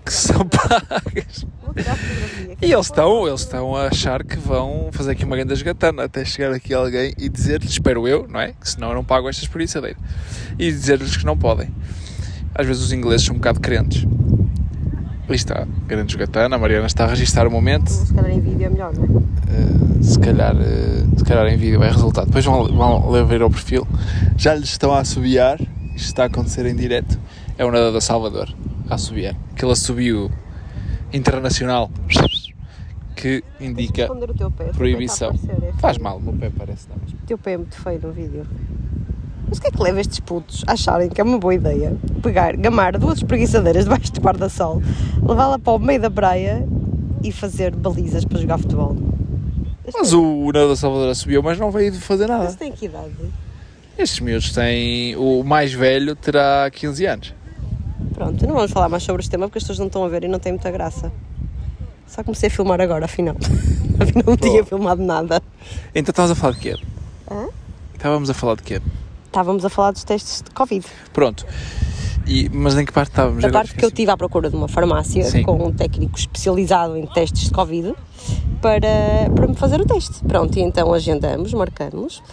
que 0.06 0.14
são 0.14 0.46
pagas 0.48 1.46
e 2.62 2.72
eles 2.72 2.86
estão, 2.88 3.28
eles 3.28 3.42
estão 3.42 3.76
a 3.76 3.88
achar 3.88 4.24
que 4.24 4.38
vão 4.38 4.90
fazer 4.92 5.12
aqui 5.12 5.24
uma 5.24 5.36
grande 5.36 5.56
jogatana 5.56 6.04
até 6.04 6.26
chegar 6.26 6.52
aqui 6.52 6.74
alguém 6.74 7.14
e 7.18 7.30
dizer-lhes, 7.30 7.72
espero 7.72 8.08
eu, 8.08 8.28
não 8.28 8.40
é? 8.40 8.54
Que 8.54 8.70
senão 8.70 8.90
eu 8.90 8.96
não 8.96 9.04
pago 9.04 9.30
esta 9.30 9.44
espreguiçadeira 9.44 9.98
e 10.58 10.72
dizer-lhes 10.72 11.16
que 11.16 11.26
não 11.26 11.38
podem 11.38 11.70
às 12.56 12.66
vezes 12.66 12.84
os 12.84 12.92
ingleses 12.92 13.26
são 13.26 13.36
um 13.36 13.38
bocado 13.38 13.60
crentes 13.60 14.06
ali 15.30 15.36
está, 15.36 15.68
grande 15.88 16.12
jogatana, 16.12 16.56
a 16.56 16.60
Mariana 16.60 16.88
está 16.88 17.06
a 17.06 17.08
registrar 17.08 17.48
o 17.48 17.52
momento 17.52 17.90
Se 17.92 18.14
calhar 18.14 18.32
em 18.32 18.40
vídeo 18.40 18.66
é 18.66 18.70
melhor, 18.70 18.94
não 18.96 19.04
é? 19.04 19.08
Uh, 19.08 20.04
se 20.04 20.20
calhar, 20.20 20.56
uh, 20.56 21.18
se 21.20 21.24
calhar 21.24 21.48
em 21.48 21.58
vídeo 21.58 21.84
é 21.84 21.92
resultado. 21.92 22.26
Depois 22.26 22.44
vão, 22.44 22.66
vão 22.66 23.26
ver 23.28 23.42
ao 23.42 23.50
perfil. 23.50 23.88
Já 24.36 24.56
lhes 24.56 24.70
estão 24.70 24.92
a 24.92 25.00
assobiar. 25.00 25.60
Isto 26.00 26.08
está 26.08 26.24
a 26.24 26.26
acontecer 26.28 26.66
em 26.66 26.76
direto. 26.76 27.20
É 27.58 27.66
o 27.66 27.72
nadador 27.72 28.02
Salvador 28.02 28.48
a 28.90 28.96
assobiar. 28.96 29.36
Aquele 29.52 29.74
assobio 29.74 30.32
internacional 31.12 31.92
que 33.16 33.44
indica 33.60 34.10
o 34.12 34.52
pé. 34.52 34.70
o 34.70 34.74
proibição. 34.74 35.32
aparecer, 35.32 35.64
é 35.68 35.74
Faz 35.74 35.98
mal, 35.98 36.18
o 36.18 36.22
meu 36.22 36.34
pé 36.34 36.50
parece 36.58 36.88
não. 36.90 36.96
mas- 37.02 37.12
O 37.14 37.18
teu 37.26 37.38
pé 37.38 37.52
é 37.54 37.58
muito 37.58 37.76
feio 37.76 38.00
no 38.02 38.14
vídeo. 38.14 38.48
Mas 39.50 39.58
o 39.58 39.62
que 39.62 39.68
é 39.68 39.72
que 39.72 39.82
leva 39.82 40.00
estes 40.00 40.20
putos 40.22 40.64
a 40.68 40.72
acharem 40.74 41.10
que 41.10 41.20
é 41.20 41.24
uma 41.24 41.38
boa 41.38 41.54
ideia 41.54 41.98
pegar, 42.24 42.56
gamar 42.56 42.98
duas 42.98 43.18
espreguiçadeiras 43.18 43.84
debaixo 43.84 44.14
de 44.14 44.20
guarda-sol, 44.22 44.82
levá-la 45.22 45.60
para 45.60 45.74
o 45.74 45.80
meio 45.80 46.00
da 46.00 46.10
praia 46.10 46.66
e 47.22 47.32
fazer 47.32 47.76
balizas 47.76 48.24
para 48.24 48.40
jogar 48.40 48.58
futebol? 48.58 48.96
Mas 49.94 50.14
o 50.14 50.46
nadador 50.54 50.78
Salvador 50.78 51.10
assobiou, 51.10 51.44
mas 51.44 51.60
não 51.60 51.72
veio 51.72 51.92
de 51.92 52.00
fazer 52.00 52.28
nada. 52.28 52.44
Mas 52.46 52.56
tem 52.56 52.72
que 52.72 52.86
idade? 52.86 53.12
Estes 54.00 54.22
miúdos 54.22 54.54
têm. 54.54 55.14
O 55.18 55.44
mais 55.44 55.74
velho 55.74 56.16
terá 56.16 56.72
15 56.72 57.06
anos. 57.06 57.34
Pronto, 58.14 58.48
não 58.48 58.56
vamos 58.56 58.72
falar 58.72 58.88
mais 58.88 59.04
sobre 59.04 59.20
este 59.20 59.30
tema 59.30 59.48
porque 59.48 59.58
as 59.58 59.64
pessoas 59.64 59.80
não 59.80 59.88
estão 59.88 60.06
a 60.06 60.08
ver 60.08 60.24
e 60.24 60.28
não 60.30 60.40
tem 60.40 60.54
muita 60.54 60.72
graça. 60.72 61.12
Só 62.08 62.24
comecei 62.24 62.48
a 62.48 62.50
filmar 62.50 62.80
agora, 62.80 63.04
afinal. 63.04 63.36
afinal 64.00 64.24
não 64.26 64.38
tinha 64.38 64.64
filmado 64.64 65.04
nada. 65.04 65.42
Então 65.94 66.12
estávamos 66.14 66.32
a 66.32 66.36
falar 66.36 66.54
de 66.54 66.60
quê? 66.60 66.76
Hã? 67.30 67.50
Estávamos 67.94 68.30
a 68.30 68.34
falar 68.34 68.56
de 68.56 68.64
quê? 68.64 68.82
Estávamos 69.26 69.66
a 69.66 69.70
falar 69.70 69.92
dos 69.92 70.06
testes 70.06 70.42
de 70.44 70.52
Covid. 70.52 70.86
Pronto. 71.12 71.46
E, 72.26 72.48
mas 72.48 72.78
em 72.78 72.86
que 72.86 72.94
parte 72.94 73.10
estávamos? 73.10 73.44
Agora 73.44 73.66
parte 73.66 73.76
que 73.76 73.84
eu 73.84 73.90
estive 73.90 74.12
à 74.12 74.16
procura 74.16 74.50
de 74.50 74.56
uma 74.56 74.70
farmácia 74.70 75.26
Sim. 75.26 75.44
com 75.44 75.68
um 75.68 75.74
técnico 75.74 76.18
especializado 76.18 76.96
em 76.96 77.06
testes 77.06 77.46
de 77.46 77.52
Covid 77.52 77.94
para, 78.62 79.30
para 79.36 79.48
me 79.48 79.56
fazer 79.56 79.82
o 79.82 79.86
teste. 79.86 80.24
Pronto, 80.26 80.58
e 80.58 80.62
então 80.62 80.94
agendamos, 80.94 81.54
marcamos. 81.54 82.24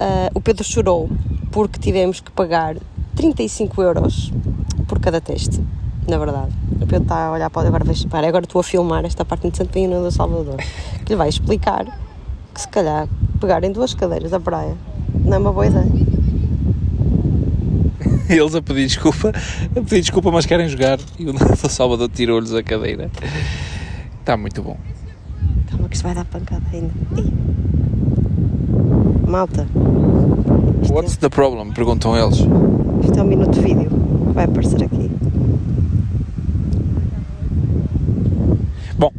Ah, 0.00 0.30
o 0.34 0.40
Pedro 0.40 0.64
chorou 0.64 1.08
porque 1.50 1.78
tivemos 1.78 2.20
que 2.20 2.30
pagar 2.30 2.76
35 3.16 3.82
euros 3.82 4.32
por 4.86 5.00
cada 5.00 5.20
teste, 5.20 5.60
na 6.06 6.18
verdade. 6.18 6.52
O 6.76 6.86
Pedro 6.86 7.02
está 7.02 7.26
a 7.26 7.32
olhar 7.32 7.50
para 7.50 7.68
agora, 7.68 7.84
vais, 7.84 8.04
para, 8.04 8.28
agora 8.28 8.44
estou 8.44 8.60
a 8.60 8.64
filmar 8.64 9.04
esta 9.04 9.24
parte 9.24 9.46
interessante 9.46 9.70
para 9.70 9.80
ir 9.80 9.88
no 9.88 10.02
do 10.02 10.10
Salvador, 10.10 10.56
que 11.04 11.12
lhe 11.12 11.16
vai 11.16 11.28
explicar 11.28 11.86
que 12.54 12.60
se 12.60 12.68
calhar 12.68 13.08
pegarem 13.40 13.72
duas 13.72 13.94
cadeiras 13.94 14.30
da 14.30 14.40
praia 14.40 14.76
não 15.24 15.36
é 15.36 15.38
uma 15.38 15.52
boa 15.52 15.66
ideia. 15.66 15.84
Eles 18.28 18.54
a 18.54 18.62
pedir 18.62 18.86
desculpa, 18.86 19.30
a 19.30 19.80
pedir 19.80 20.00
desculpa, 20.00 20.30
mas 20.30 20.46
querem 20.46 20.68
jogar. 20.68 20.98
E 21.18 21.28
o 21.28 21.32
Nadador 21.32 21.70
Salvador 21.70 22.08
tirou-lhes 22.08 22.52
a 22.52 22.62
cadeira. 22.62 23.10
Está 24.20 24.36
muito 24.36 24.62
bom. 24.62 24.76
Calma 25.70 25.88
que 25.88 25.96
isto 25.96 26.04
vai 26.04 26.14
dar 26.14 26.24
pancada 26.24 26.64
ainda. 26.72 26.92
Ih. 27.16 27.67
Malta, 29.28 29.66
What's 30.90 31.16
the 31.18 31.28
problem? 31.28 31.72
Perguntam 31.72 32.16
eles. 32.16 32.38
isto 33.04 33.18
é 33.18 33.22
um 33.22 33.26
minuto 33.26 33.50
de 33.52 33.60
vídeo 33.60 33.88
vai 34.32 34.44
aparecer 34.44 34.82
aqui. 34.82 35.10
Bom, 38.98 39.12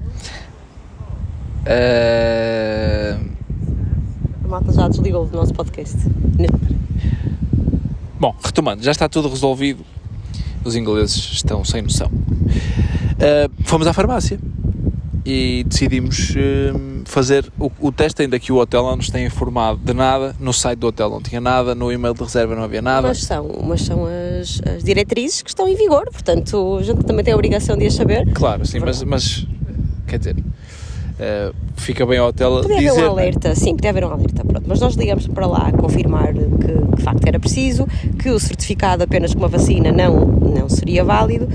Eh, 1.66 3.18
A 4.44 4.48
malta 4.48 4.72
já 4.74 4.88
desligou 4.88 5.26
do 5.28 5.38
nosso 5.38 5.54
podcast. 5.54 5.96
Bom, 8.20 8.36
retomando, 8.44 8.82
já 8.84 8.92
está 8.92 9.08
tudo 9.08 9.30
resolvido. 9.30 9.86
Os 10.66 10.76
ingleses 10.76 11.16
estão 11.34 11.64
sem 11.64 11.82
noção. 11.84 12.08
Uh, 12.08 13.50
fomos 13.64 13.86
à 13.88 13.94
farmácia 13.94 14.40
e 15.26 15.64
decidimos 15.68 16.32
uh, 16.32 16.80
fazer 17.10 17.52
o, 17.60 17.72
o 17.80 17.92
teste, 17.92 18.22
ainda 18.22 18.40
que 18.40 18.52
o 18.52 18.58
hotel 18.58 18.84
não 18.84 18.96
nos 18.96 19.10
tenha 19.10 19.26
informado 19.26 19.80
de 19.84 19.94
nada. 19.94 20.36
No 20.40 20.54
site 20.54 20.80
do 20.80 20.88
hotel 20.88 21.10
não 21.10 21.22
tinha 21.22 21.42
nada, 21.42 21.74
no 21.74 21.92
e-mail 21.92 22.14
de 22.14 22.22
reserva 22.22 22.56
não 22.56 22.64
havia 22.64 22.82
nada. 22.82 23.08
Mas 23.08 23.24
são, 23.24 23.50
mas 23.64 23.82
são 23.82 24.06
as, 24.06 24.62
as 24.76 24.84
diretrizes 24.84 25.42
que 25.42 25.50
estão 25.50 25.68
em 25.68 25.76
vigor, 25.76 26.06
portanto 26.12 26.78
a 26.80 26.84
gente 26.84 27.04
também 27.04 27.26
tem 27.26 27.34
a 27.34 27.38
obrigação 27.38 27.76
de 27.76 27.88
as 27.88 27.94
saber. 27.94 28.32
Claro, 28.34 28.66
sim, 28.66 28.80
mas, 28.80 29.04
mas 29.04 29.48
quer 30.08 30.20
dizer, 30.20 30.36
uh, 30.38 31.56
fica 31.76 32.06
bem 32.06 32.20
ao 32.20 32.30
hotel 32.30 32.62
Podia 32.62 32.78
dizer. 32.78 32.90
haver 32.92 33.02
um 33.02 33.06
não 33.08 33.20
é? 33.20 33.22
alerta, 33.24 33.56
sim, 33.56 33.76
podia 33.76 33.90
haver 33.90 34.06
um 34.06 34.12
alerta, 34.12 34.44
pronto. 34.46 34.66
Mas 34.68 34.80
nós 34.80 34.96
ligamos 34.96 35.28
para 35.28 35.48
lá 35.48 35.68
a 35.68 35.72
confirmar 35.72 36.34
que, 36.34 36.42
que 36.42 36.96
de 36.96 37.04
facto 37.04 37.26
era 37.26 37.40
preciso, 37.40 37.88
que 38.22 38.30
o 38.30 38.40
certificado 38.40 39.04
apenas 39.04 39.34
com 39.34 39.40
uma 39.40 39.48
vacina 39.48 39.92
não, 39.92 40.26
não 40.26 40.70
seria 40.70 41.04
válido 41.04 41.48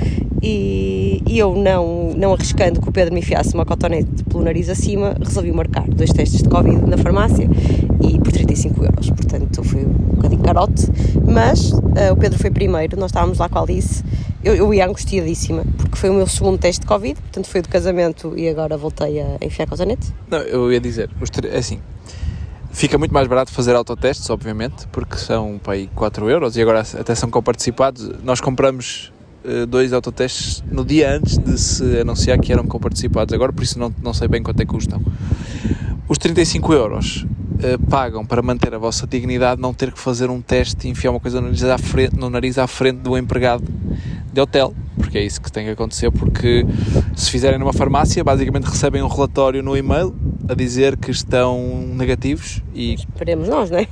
e, 0.44 1.22
e 1.26 1.38
eu 1.38 1.56
não, 1.56 2.12
não 2.14 2.34
arriscando 2.34 2.78
que 2.78 2.88
o 2.88 2.92
Pedro 2.92 3.14
me 3.14 3.20
enfiasse 3.20 3.54
uma 3.54 3.64
cotonete 3.64 4.22
pelo 4.24 4.44
nariz 4.44 4.68
acima, 4.68 5.16
resolvi 5.18 5.50
marcar 5.50 5.88
dois 5.88 6.12
testes 6.12 6.42
de 6.42 6.48
Covid 6.50 6.82
na 6.86 6.98
farmácia 6.98 7.48
e 8.02 8.18
por 8.18 8.30
35 8.30 8.84
euros, 8.84 9.08
portanto 9.08 9.64
foi 9.64 9.86
um 9.86 9.92
bocadinho 10.16 10.42
carote, 10.42 10.86
mas 11.26 11.72
eh, 11.96 12.12
o 12.12 12.16
Pedro 12.16 12.38
foi 12.38 12.50
primeiro, 12.50 12.98
nós 12.98 13.10
estávamos 13.10 13.38
lá 13.38 13.48
com 13.48 13.58
a 13.58 13.62
Alice, 13.62 14.04
eu, 14.44 14.54
eu 14.54 14.74
ia 14.74 14.86
angustiadíssima, 14.86 15.64
porque 15.78 15.96
foi 15.96 16.10
o 16.10 16.14
meu 16.14 16.26
segundo 16.26 16.58
teste 16.58 16.82
de 16.82 16.86
Covid, 16.86 17.18
portanto 17.18 17.46
foi 17.46 17.62
do 17.62 17.68
casamento 17.70 18.34
e 18.36 18.46
agora 18.46 18.76
voltei 18.76 19.22
a 19.22 19.38
enfiar 19.40 19.66
cotonete. 19.66 20.12
Não, 20.30 20.40
eu 20.40 20.70
ia 20.70 20.80
dizer, 20.80 21.08
é 21.50 21.56
assim, 21.56 21.80
fica 22.70 22.98
muito 22.98 23.14
mais 23.14 23.26
barato 23.26 23.50
fazer 23.50 23.74
autotestes, 23.74 24.28
obviamente, 24.28 24.86
porque 24.88 25.16
são 25.16 25.58
para 25.62 25.72
aí 25.72 25.88
4 25.94 26.28
euros 26.28 26.54
e 26.58 26.60
agora 26.60 26.80
até 26.80 27.14
são 27.14 27.30
comparticipados. 27.30 28.10
Nós 28.22 28.42
compramos 28.42 29.13
dois 29.68 29.92
autotestes 29.92 30.62
no 30.70 30.84
dia 30.84 31.16
antes 31.16 31.38
de 31.38 31.58
se 31.58 32.00
anunciar 32.00 32.38
que 32.38 32.52
eram 32.52 32.64
comparticipados, 32.66 33.34
agora 33.34 33.52
por 33.52 33.62
isso 33.62 33.78
não, 33.78 33.94
não 34.02 34.14
sei 34.14 34.28
bem 34.28 34.42
quanto 34.42 34.60
é 34.60 34.64
que 34.64 34.70
custam. 34.70 35.02
Os 36.08 36.18
35 36.18 36.72
euros 36.72 37.26
eh, 37.62 37.78
pagam 37.88 38.26
para 38.26 38.42
manter 38.42 38.74
a 38.74 38.78
vossa 38.78 39.06
dignidade, 39.06 39.60
não 39.60 39.72
ter 39.72 39.90
que 39.90 39.98
fazer 39.98 40.28
um 40.28 40.40
teste 40.42 40.86
e 40.86 40.90
enfiar 40.90 41.12
uma 41.12 41.20
coisa 41.20 41.40
no 41.40 41.46
nariz 41.46 41.64
à 41.64 41.78
frente, 41.78 42.16
no 42.16 42.28
nariz 42.28 42.58
à 42.58 42.66
frente 42.66 42.98
do 42.98 43.16
empregado 43.16 43.64
de 44.32 44.40
hotel, 44.40 44.74
porque 44.96 45.16
é 45.16 45.24
isso 45.24 45.40
que 45.40 45.50
tem 45.50 45.64
que 45.64 45.70
acontecer, 45.70 46.10
porque 46.10 46.66
se 47.16 47.30
fizerem 47.30 47.58
numa 47.58 47.72
farmácia, 47.72 48.22
basicamente 48.22 48.64
recebem 48.64 49.02
um 49.02 49.08
relatório 49.08 49.62
no 49.62 49.74
e-mail 49.76 50.14
a 50.46 50.54
dizer 50.54 50.96
que 50.96 51.10
estão 51.10 51.58
negativos 51.94 52.62
e 52.74 52.94
Esperemos 52.94 53.48
nós, 53.48 53.70
não 53.70 53.78
é? 53.78 53.88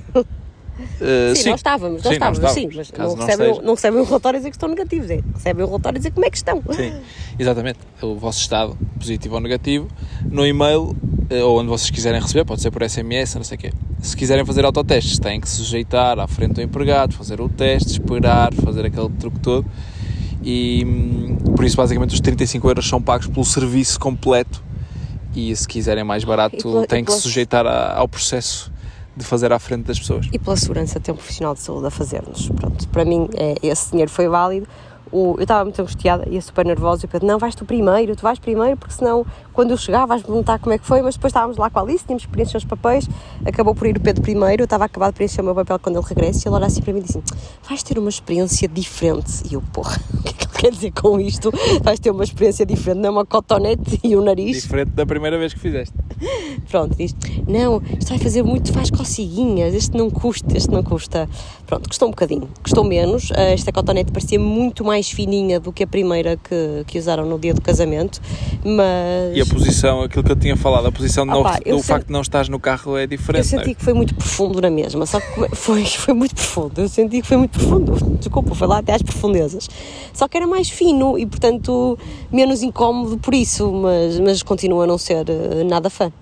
Eh, 1.01 1.35
Sim, 1.35 1.51
nós 1.51 1.59
estávamos, 1.61 2.03
nós 2.03 2.13
Sim, 2.15 2.19
nós 2.21 2.37
estávamos, 2.39 2.55
sim, 2.55 2.67
estávamos. 2.69 2.77
mas 2.77 2.91
não 2.99 3.07
não 3.17 3.27
recebem, 3.27 3.47
esteja. 3.51 3.67
não 3.67 3.75
recebem 3.75 4.01
um 4.01 4.05
relatório 4.05 4.37
a 4.37 4.41
dizer 4.41 4.51
que 4.51 4.57
estão 4.57 4.69
negativos, 4.69 5.11
é, 5.11 5.21
recebem 5.35 5.65
um 5.65 5.69
relatório 5.69 5.97
a 5.97 5.99
dizer 5.99 6.11
como 6.13 6.27
é 6.27 6.31
que 6.31 6.37
estão. 6.37 6.63
Sim, 6.73 6.93
exatamente. 7.39 7.79
O 8.01 8.15
vosso 8.17 8.41
estado, 8.41 8.77
positivo 8.99 9.35
ou 9.35 9.41
negativo, 9.41 9.89
no 10.25 10.47
e-mail 10.47 10.97
eh, 11.31 11.43
ou 11.43 11.59
onde 11.61 11.69
vocês 11.69 11.91
quiserem 11.91 12.21
receber, 12.21 12.45
pode 12.45 12.61
ser 12.63 12.71
por 12.71 12.83
SMS, 12.89 13.35
não 13.37 13.45
sei 13.45 13.57
o 13.57 13.61
quê. 13.61 13.73
Se 14.01 14.17
quiserem 14.17 14.45
fazer 14.45 14.65
autotestes, 14.65 15.19
têm 15.19 15.41
que 15.41 15.49
se 15.49 15.57
sujeitar 15.57 16.19
à 16.19 16.27
frente 16.27 16.55
do 16.55 16.63
empregado, 16.63 17.15
fazer 17.15 17.41
o 17.41 17.49
teste, 17.49 17.93
esperar, 17.93 18.53
fazer 18.55 18.85
aquele 18.87 19.09
truque 19.11 19.39
todo. 19.41 19.67
E 20.43 20.83
hum, 20.85 21.37
por 21.55 21.65
isso, 21.65 21.77
basicamente, 21.77 22.15
os 22.15 22.21
35 22.21 22.67
euros 22.69 22.89
são 22.89 23.01
pagos 23.01 23.27
pelo 23.29 23.45
serviço 23.45 24.01
completo. 24.01 24.63
E 25.35 25.55
se 25.55 25.69
quiserem 25.69 26.03
mais 26.03 26.25
barato, 26.25 26.83
E 26.83 26.87
têm 26.89 27.03
e 27.03 27.05
que 27.05 27.13
se 27.13 27.21
sujeitar 27.21 27.65
a- 27.67 27.95
ao 27.97 28.09
processo 28.09 28.72
de 29.17 29.25
fazer 29.25 29.53
à 29.53 29.59
frente 29.59 29.85
das 29.85 29.99
pessoas. 29.99 30.29
E 30.33 30.39
pela 30.39 30.57
segurança 30.57 30.99
ter 30.99 31.13
um 31.13 31.17
profissional 31.17 31.55
de 31.55 31.61
saúde 31.61 31.87
a 31.87 31.91
fazer-nos. 31.91 32.49
Pronto, 32.49 32.89
para 32.89 33.05
mim 33.05 33.29
é, 33.35 33.55
esse 33.63 33.91
dinheiro 33.91 34.11
foi 34.11 34.29
válido. 34.29 34.67
O, 35.11 35.35
eu 35.37 35.43
estava 35.43 35.63
muito 35.63 35.79
angustiada, 35.79 36.27
ia 36.31 36.41
super 36.41 36.65
nervosa 36.65 37.05
e 37.05 37.07
o 37.07 37.09
Pedro, 37.09 37.29
não, 37.29 37.39
vais 37.39 37.55
tu 37.55 37.67
primeiro, 37.67 38.17
tu 38.17 38.23
vais 38.23 38.39
primeiro, 38.39 38.79
porque 38.79 38.95
senão 38.95 39.27
quando 39.53 39.73
eu 39.73 39.77
chegar 39.77 40.07
vais 40.07 40.23
perguntar 40.23 40.59
como 40.59 40.73
é 40.73 40.79
que 40.79 40.87
foi, 40.87 41.03
mas 41.03 41.17
depois 41.17 41.33
estávamos 41.33 41.59
lá 41.59 41.69
com 41.69 41.81
a 41.81 41.83
Alice, 41.83 42.03
tínhamos 42.03 42.25
que 42.25 42.33
preencher 42.33 42.57
os 42.57 42.65
papéis, 42.65 43.07
acabou 43.45 43.75
por 43.75 43.87
ir 43.87 43.95
o 43.95 44.01
Pedro 44.01 44.23
primeiro, 44.23 44.63
eu 44.63 44.65
estava 44.65 44.85
a 44.85 44.87
acabar 44.87 45.09
de 45.11 45.17
preencher 45.17 45.43
o 45.43 45.45
meu 45.45 45.55
papel 45.55 45.79
quando 45.79 45.99
ele 45.99 46.07
regressa 46.09 46.39
e 46.39 46.49
ele 46.49 46.57
olha 46.57 46.67
assim 46.67 46.81
para 46.81 46.95
mim 46.95 47.01
e 47.01 47.03
disse 47.03 47.23
vais 47.69 47.83
ter 47.83 47.99
uma 47.99 48.09
experiência 48.09 48.67
diferente. 48.67 49.43
E 49.51 49.53
eu, 49.53 49.63
porra, 49.71 50.01
o 50.19 50.23
que 50.23 50.31
é 50.31 50.33
que 50.33 50.52
quer 50.63 50.71
dizer 50.71 50.93
com 50.93 51.19
isto? 51.19 51.51
Vais 51.83 51.99
ter 51.99 52.13
uma 52.13 52.23
experiência 52.23 52.65
diferente, 52.65 53.01
não 53.01 53.09
é 53.09 53.11
uma 53.11 53.27
cotonete 53.27 53.99
e 54.05 54.17
um 54.17 54.23
nariz? 54.23 54.63
Diferente 54.63 54.91
da 54.91 55.05
primeira 55.05 55.37
vez 55.37 55.53
que 55.53 55.59
fizeste. 55.59 55.93
Pronto, 56.71 56.95
diz, 56.97 57.17
não, 57.49 57.83
isto 57.99 58.11
vai 58.11 58.19
fazer 58.19 58.45
muito, 58.45 58.73
faz 58.73 58.89
coceguinhas, 58.89 59.75
este 59.75 59.97
não 59.97 60.09
custa, 60.09 60.57
este 60.57 60.71
não 60.71 60.85
custa. 60.85 61.29
Pronto, 61.73 61.89
custou 61.89 62.09
um 62.09 62.11
bocadinho, 62.11 62.51
custou 62.63 62.85
menos. 62.85 63.31
Eh, 63.35 63.55
Esta 63.55 63.73
cotonete 63.73 64.13
parecia 64.13 64.39
muito 64.39 64.85
mais 64.85 65.09
fininha 65.11 65.59
do 65.59 65.73
que 65.73 65.85
a 65.85 65.87
primeira 65.87 66.37
que, 66.37 66.85
que 66.87 66.99
usaram 66.99 67.25
no 67.25 67.39
dia 67.39 67.55
do 67.55 67.63
casamento, 67.63 68.21
mas 68.63 69.35
E 69.35 69.41
a 69.41 69.47
posição, 69.47 70.03
aquilo 70.03 70.23
que 70.23 70.33
eu 70.33 70.37
tinha 70.37 70.55
falado, 70.55 70.89
a 70.89 70.93
posição 70.93 71.25
de 71.25 71.33
Ah 71.33 71.43
pá, 71.43 71.61
eu 71.65 71.79
do 71.79 71.83
facto 71.83 72.09
de 72.09 72.13
não 72.13 72.21
estás 72.21 72.51
no 72.51 72.61
carro 72.61 72.95
é 72.99 73.05
eu 73.05 73.07
diferente. 73.07 73.41
é? 73.41 73.45
senti 73.45 73.75
que 73.75 73.83
foi 73.83 73.95
muito 73.95 74.15
profundo 74.15 74.61
na 74.61 74.69
mesma, 74.69 75.07
só 75.07 75.19
que 75.19 75.57
foi, 75.57 75.87
foi 75.97 76.13
muito 76.13 76.35
profundo, 76.35 76.79
eu 76.79 76.89
senti 76.91 77.23
que 77.23 77.27
foi 77.27 77.39
muito 77.39 77.59
profundo, 77.59 77.95
desculpa, 78.21 78.55
foi 78.55 78.69
lá 78.69 78.77
até 78.81 78.93
às 78.93 79.01
profundezas. 79.01 79.67
Só 80.13 80.29
que 80.29 80.37
era 80.37 80.47
mais 80.47 80.69
fino 80.69 81.19
e, 81.19 81.25
portanto, 81.25 81.99
menos 82.31 82.63
incómodo 82.63 83.17
por 83.17 83.33
isso, 83.33 83.73
mas, 83.73 84.21
mas 84.21 84.43
continua 84.43 84.85
a 84.85 84.87
não 84.87 84.99
ser 84.99 85.25
eh, 85.27 85.65
nada 85.65 85.89
fã. 85.89 86.13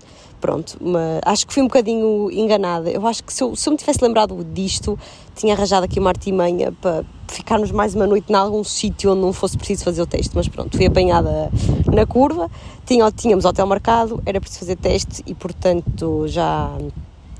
Pronto, 0.41 0.75
mas 0.81 1.21
acho 1.23 1.45
que 1.45 1.53
fui 1.53 1.61
um 1.61 1.67
bocadinho 1.67 2.31
enganada. 2.31 2.89
Eu 2.89 3.05
acho 3.05 3.23
que 3.23 3.31
se 3.31 3.43
eu, 3.43 3.55
se 3.55 3.69
eu 3.69 3.71
me 3.73 3.77
tivesse 3.77 4.03
lembrado 4.03 4.43
disto, 4.43 4.97
tinha 5.41 5.55
arranjado 5.55 5.85
aqui 5.85 5.99
uma 5.99 6.11
artimanha 6.11 6.71
para 6.71 7.03
ficarmos 7.27 7.71
mais 7.71 7.95
uma 7.95 8.05
noite 8.05 8.31
em 8.31 8.35
algum 8.35 8.63
sítio 8.63 9.11
onde 9.11 9.21
não 9.21 9.33
fosse 9.33 9.57
preciso 9.57 9.83
fazer 9.83 9.99
o 10.03 10.05
teste. 10.05 10.31
Mas 10.35 10.47
pronto, 10.47 10.77
fui 10.77 10.85
apanhada 10.85 11.49
na 11.91 12.05
curva, 12.05 12.49
tinha, 12.85 13.11
tínhamos 13.11 13.43
hotel 13.43 13.65
marcado, 13.65 14.21
era 14.23 14.39
preciso 14.39 14.59
fazer 14.59 14.75
teste 14.75 15.23
e, 15.25 15.33
portanto, 15.33 16.27
já, 16.27 16.71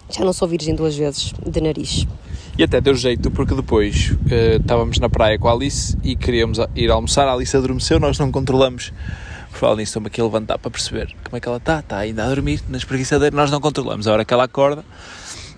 já 0.10 0.26
não 0.26 0.34
sou 0.34 0.48
virgem 0.48 0.74
duas 0.74 0.96
vezes 0.96 1.32
de 1.46 1.62
nariz. 1.62 2.08
E 2.58 2.64
até 2.64 2.82
deu 2.82 2.96
jeito 2.96 3.30
porque 3.30 3.54
depois 3.54 4.16
eh, 4.32 4.58
estávamos 4.60 4.98
na 4.98 5.08
praia 5.08 5.38
com 5.38 5.48
a 5.48 5.54
Alice 5.54 5.96
e 6.04 6.16
queríamos 6.16 6.58
ir 6.76 6.90
almoçar. 6.90 7.28
A 7.28 7.34
Alice 7.34 7.56
adormeceu, 7.56 8.00
nós 8.00 8.18
não 8.18 8.32
controlamos. 8.32 8.92
Por 9.52 9.60
falar 9.60 9.76
nisso, 9.76 9.92
estou-me 9.92 10.08
aqui 10.08 10.20
a 10.20 10.24
levantar 10.24 10.58
para 10.58 10.72
perceber 10.72 11.14
como 11.24 11.38
é 11.38 11.40
que 11.40 11.48
ela 11.48 11.58
está. 11.58 11.82
Está 11.82 11.98
ainda 11.98 12.26
a 12.26 12.30
dormir 12.30 12.64
na 12.68 12.78
espreguiçadeira. 12.78 13.36
Nós 13.36 13.52
não 13.52 13.62
controlamos 13.62 14.08
a 14.08 14.14
hora 14.14 14.26
que 14.26 14.34
ela 14.34 14.46
acorda 14.46 14.84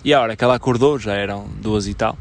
e 0.04 0.12
a 0.12 0.20
hora 0.20 0.36
que 0.36 0.44
ela 0.44 0.54
acordou, 0.54 0.98
já 0.98 1.14
eram 1.14 1.48
duas 1.62 1.86
e 1.86 1.94
tal. 1.94 2.18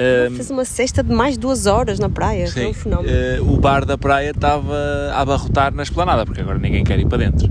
Eh, 0.00 0.30
Fez 0.32 0.48
uma 0.48 0.64
cesta 0.64 1.02
de 1.02 1.12
mais 1.12 1.36
duas 1.36 1.66
horas 1.66 1.98
na 1.98 2.08
praia, 2.08 2.46
foi 2.48 2.62
Sim, 2.62 2.68
um 2.70 2.74
fenómeno. 2.74 3.08
eh, 3.12 3.38
o 3.40 3.56
bar 3.56 3.84
da 3.84 3.98
praia 3.98 4.30
estava 4.30 4.76
a 5.12 5.20
abarrotar 5.20 5.74
na 5.74 5.82
esplanada, 5.82 6.24
porque 6.24 6.40
agora 6.40 6.56
ninguém 6.58 6.84
quer 6.84 7.00
ir 7.00 7.06
para 7.08 7.18
dentro. 7.18 7.50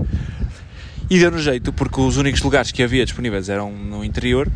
E 1.10 1.18
deu-nos 1.18 1.42
jeito, 1.42 1.72
porque 1.74 2.00
os 2.00 2.16
únicos 2.16 2.40
lugares 2.42 2.72
que 2.72 2.82
havia 2.82 3.04
disponíveis 3.04 3.50
eram 3.50 3.70
no 3.70 4.02
interior. 4.02 4.48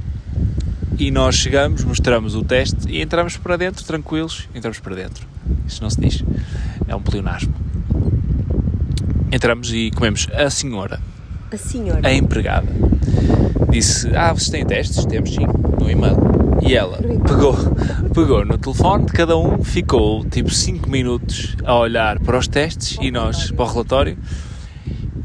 E 0.99 1.11
nós 1.11 1.35
chegamos, 1.35 1.85
mostramos 1.85 2.35
o 2.35 2.43
teste 2.43 2.89
e 2.89 3.03
entramos 3.03 3.37
para 3.37 3.57
dentro, 3.59 3.85
tranquilos. 3.85 4.49
Entramos 4.55 4.79
para 4.79 4.95
dentro. 4.95 5.27
Isso 5.67 5.83
não 5.83 5.91
se 5.91 6.01
diz. 6.01 6.25
É 6.89 6.95
um 6.97 7.01
pleonasmo. 7.03 7.53
Entramos 9.31 9.73
e 9.73 9.91
comemos. 9.91 10.29
A 10.33 10.49
senhora, 10.51 11.01
A 11.51 11.57
senhora. 11.57 12.07
a 12.07 12.13
empregada, 12.13 12.69
disse: 13.71 14.09
Ah, 14.15 14.33
vocês 14.33 14.51
têm 14.51 14.65
testes? 14.65 15.05
Temos 15.07 15.31
sim, 15.35 15.47
no 15.81 15.91
e-mail. 15.91 16.17
E 16.65 16.75
ela 16.75 16.99
pegou, 17.27 17.55
pegou 18.15 18.45
no 18.45 18.57
telefone 18.57 19.07
cada 19.07 19.37
um, 19.37 19.63
ficou 19.65 20.25
tipo 20.25 20.51
5 20.51 20.89
minutos 20.89 21.57
a 21.65 21.77
olhar 21.77 22.21
para 22.21 22.39
os 22.39 22.47
testes 22.47 22.97
e 23.01 23.11
nós 23.11 23.51
para 23.51 23.65
o 23.65 23.69
relatório. 23.69 24.17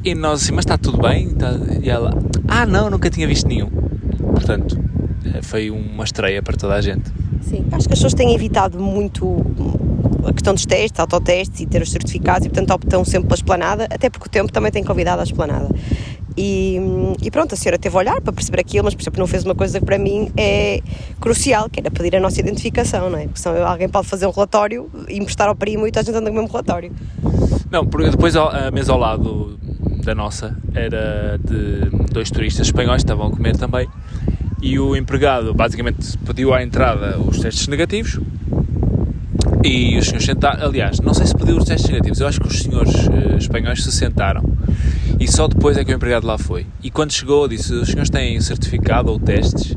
E 0.04 0.16
nós 0.16 0.42
assim, 0.44 0.52
mas 0.54 0.66
está 0.66 0.78
tudo 0.78 0.98
bem? 1.00 1.30
Tá- 1.32 1.54
E 1.82 1.90
ela, 1.90 2.12
ah 2.48 2.66
não, 2.66 2.90
nunca 2.90 3.10
tinha 3.10 3.28
visto 3.28 3.48
nenhum. 3.48 3.70
Portanto, 3.70 4.80
eh, 5.26 5.42
foi 5.42 5.70
uma 5.70 6.04
estreia 6.04 6.42
para 6.42 6.56
toda 6.58 6.74
a 6.76 6.82
gente. 6.82 7.12
Sim, 7.42 7.66
acho 7.72 7.88
que 7.88 7.94
as 7.94 8.00
pessoas 8.00 8.14
têm 8.14 8.34
evitado 8.34 8.80
muito 8.80 9.46
a 10.26 10.34
questão 10.34 10.54
dos 10.54 10.66
testes, 10.66 11.00
autotestes 11.00 11.62
e 11.62 11.66
ter 11.66 11.82
os 11.82 11.92
certificados 11.92 12.46
e 12.46 12.50
portanto 12.50 12.72
optam 12.72 13.06
sempre 13.06 13.28
pela 13.28 13.36
esplanada, 13.36 13.86
até 13.86 14.10
porque 14.10 14.28
o 14.28 14.30
tempo 14.30 14.52
também 14.52 14.72
tem 14.72 14.84
convidado 14.84 15.22
à 15.22 15.24
esplanada. 15.24 15.70
E, 16.38 16.80
e 17.22 17.32
pronto, 17.32 17.54
a 17.54 17.58
senhora 17.58 17.80
teve 17.80 17.96
a 17.96 18.00
olhar 18.00 18.22
para 18.22 18.32
perceber 18.32 18.60
aquilo, 18.60 18.86
mas 18.86 18.94
por 18.94 19.02
exemplo 19.02 19.20
não 19.20 19.28
fez 19.28 19.44
uma 19.44 19.56
coisa 19.56 19.80
que 19.80 19.86
para 19.86 19.98
mim 19.98 20.32
é 20.38 20.82
crucial, 21.20 21.68
que 21.68 21.80
era 21.80 21.90
pedir 21.90 22.16
a 22.16 22.20
nossa 22.20 22.40
identificação, 22.40 23.10
não 23.10 23.18
é? 23.18 23.24
Porque 23.24 23.40
senão 23.40 23.66
alguém 23.66 23.90
pode 23.90 24.08
fazer 24.08 24.28
um 24.28 24.32
relatório 24.32 24.90
emprestar 25.10 25.48
ao 25.48 25.56
primo 25.56 25.88
e 25.88 25.92
toda 25.92 26.12
a 26.12 26.14
gente 26.14 26.24
com 26.24 26.30
o 26.30 26.34
mesmo 26.34 26.48
relatório. 26.48 26.92
Não, 27.72 27.86
porque 27.86 28.12
depois 28.12 28.36
a 28.36 28.70
mesa 28.72 28.94
ao 28.94 29.00
lado 29.00 29.60
da 30.04 30.14
nossa 30.14 30.56
era 30.76 31.40
de 31.44 31.90
dois 32.12 32.30
turistas 32.30 32.68
espanhóis 32.68 33.02
estavam 33.02 33.28
a 33.28 33.32
comer 33.32 33.58
também. 33.58 33.88
E 34.62 34.80
o 34.80 34.96
empregado 34.96 35.54
basicamente 35.54 36.18
pediu 36.20 36.54
à 36.54 36.64
entrada 36.64 37.20
os 37.20 37.40
testes 37.40 37.68
negativos 37.68 38.20
E 39.64 39.98
os 39.98 40.06
senhores 40.06 40.26
sentaram, 40.26 40.66
aliás, 40.66 41.00
não 41.00 41.14
sei 41.14 41.26
se 41.26 41.36
pediu 41.36 41.58
os 41.58 41.66
testes 41.66 41.90
negativos, 41.90 42.20
eu 42.20 42.28
acho 42.28 42.40
que 42.40 42.48
os 42.48 42.60
senhores 42.60 42.94
uh, 43.08 43.38
espanhóis 43.38 43.84
se 43.84 43.92
sentaram 43.92 44.44
e 45.20 45.28
só 45.28 45.48
depois 45.48 45.78
é 45.78 45.84
que 45.84 45.92
o 45.92 45.96
empregado 45.96 46.28
lá 46.28 46.38
foi. 46.38 46.66
E 46.84 46.92
quando 46.92 47.12
chegou, 47.12 47.48
disse: 47.48 47.74
Os 47.74 47.90
senhores 47.90 48.10
têm 48.10 48.40
certificado 48.40 49.12
ou 49.12 49.20
testes? 49.20 49.76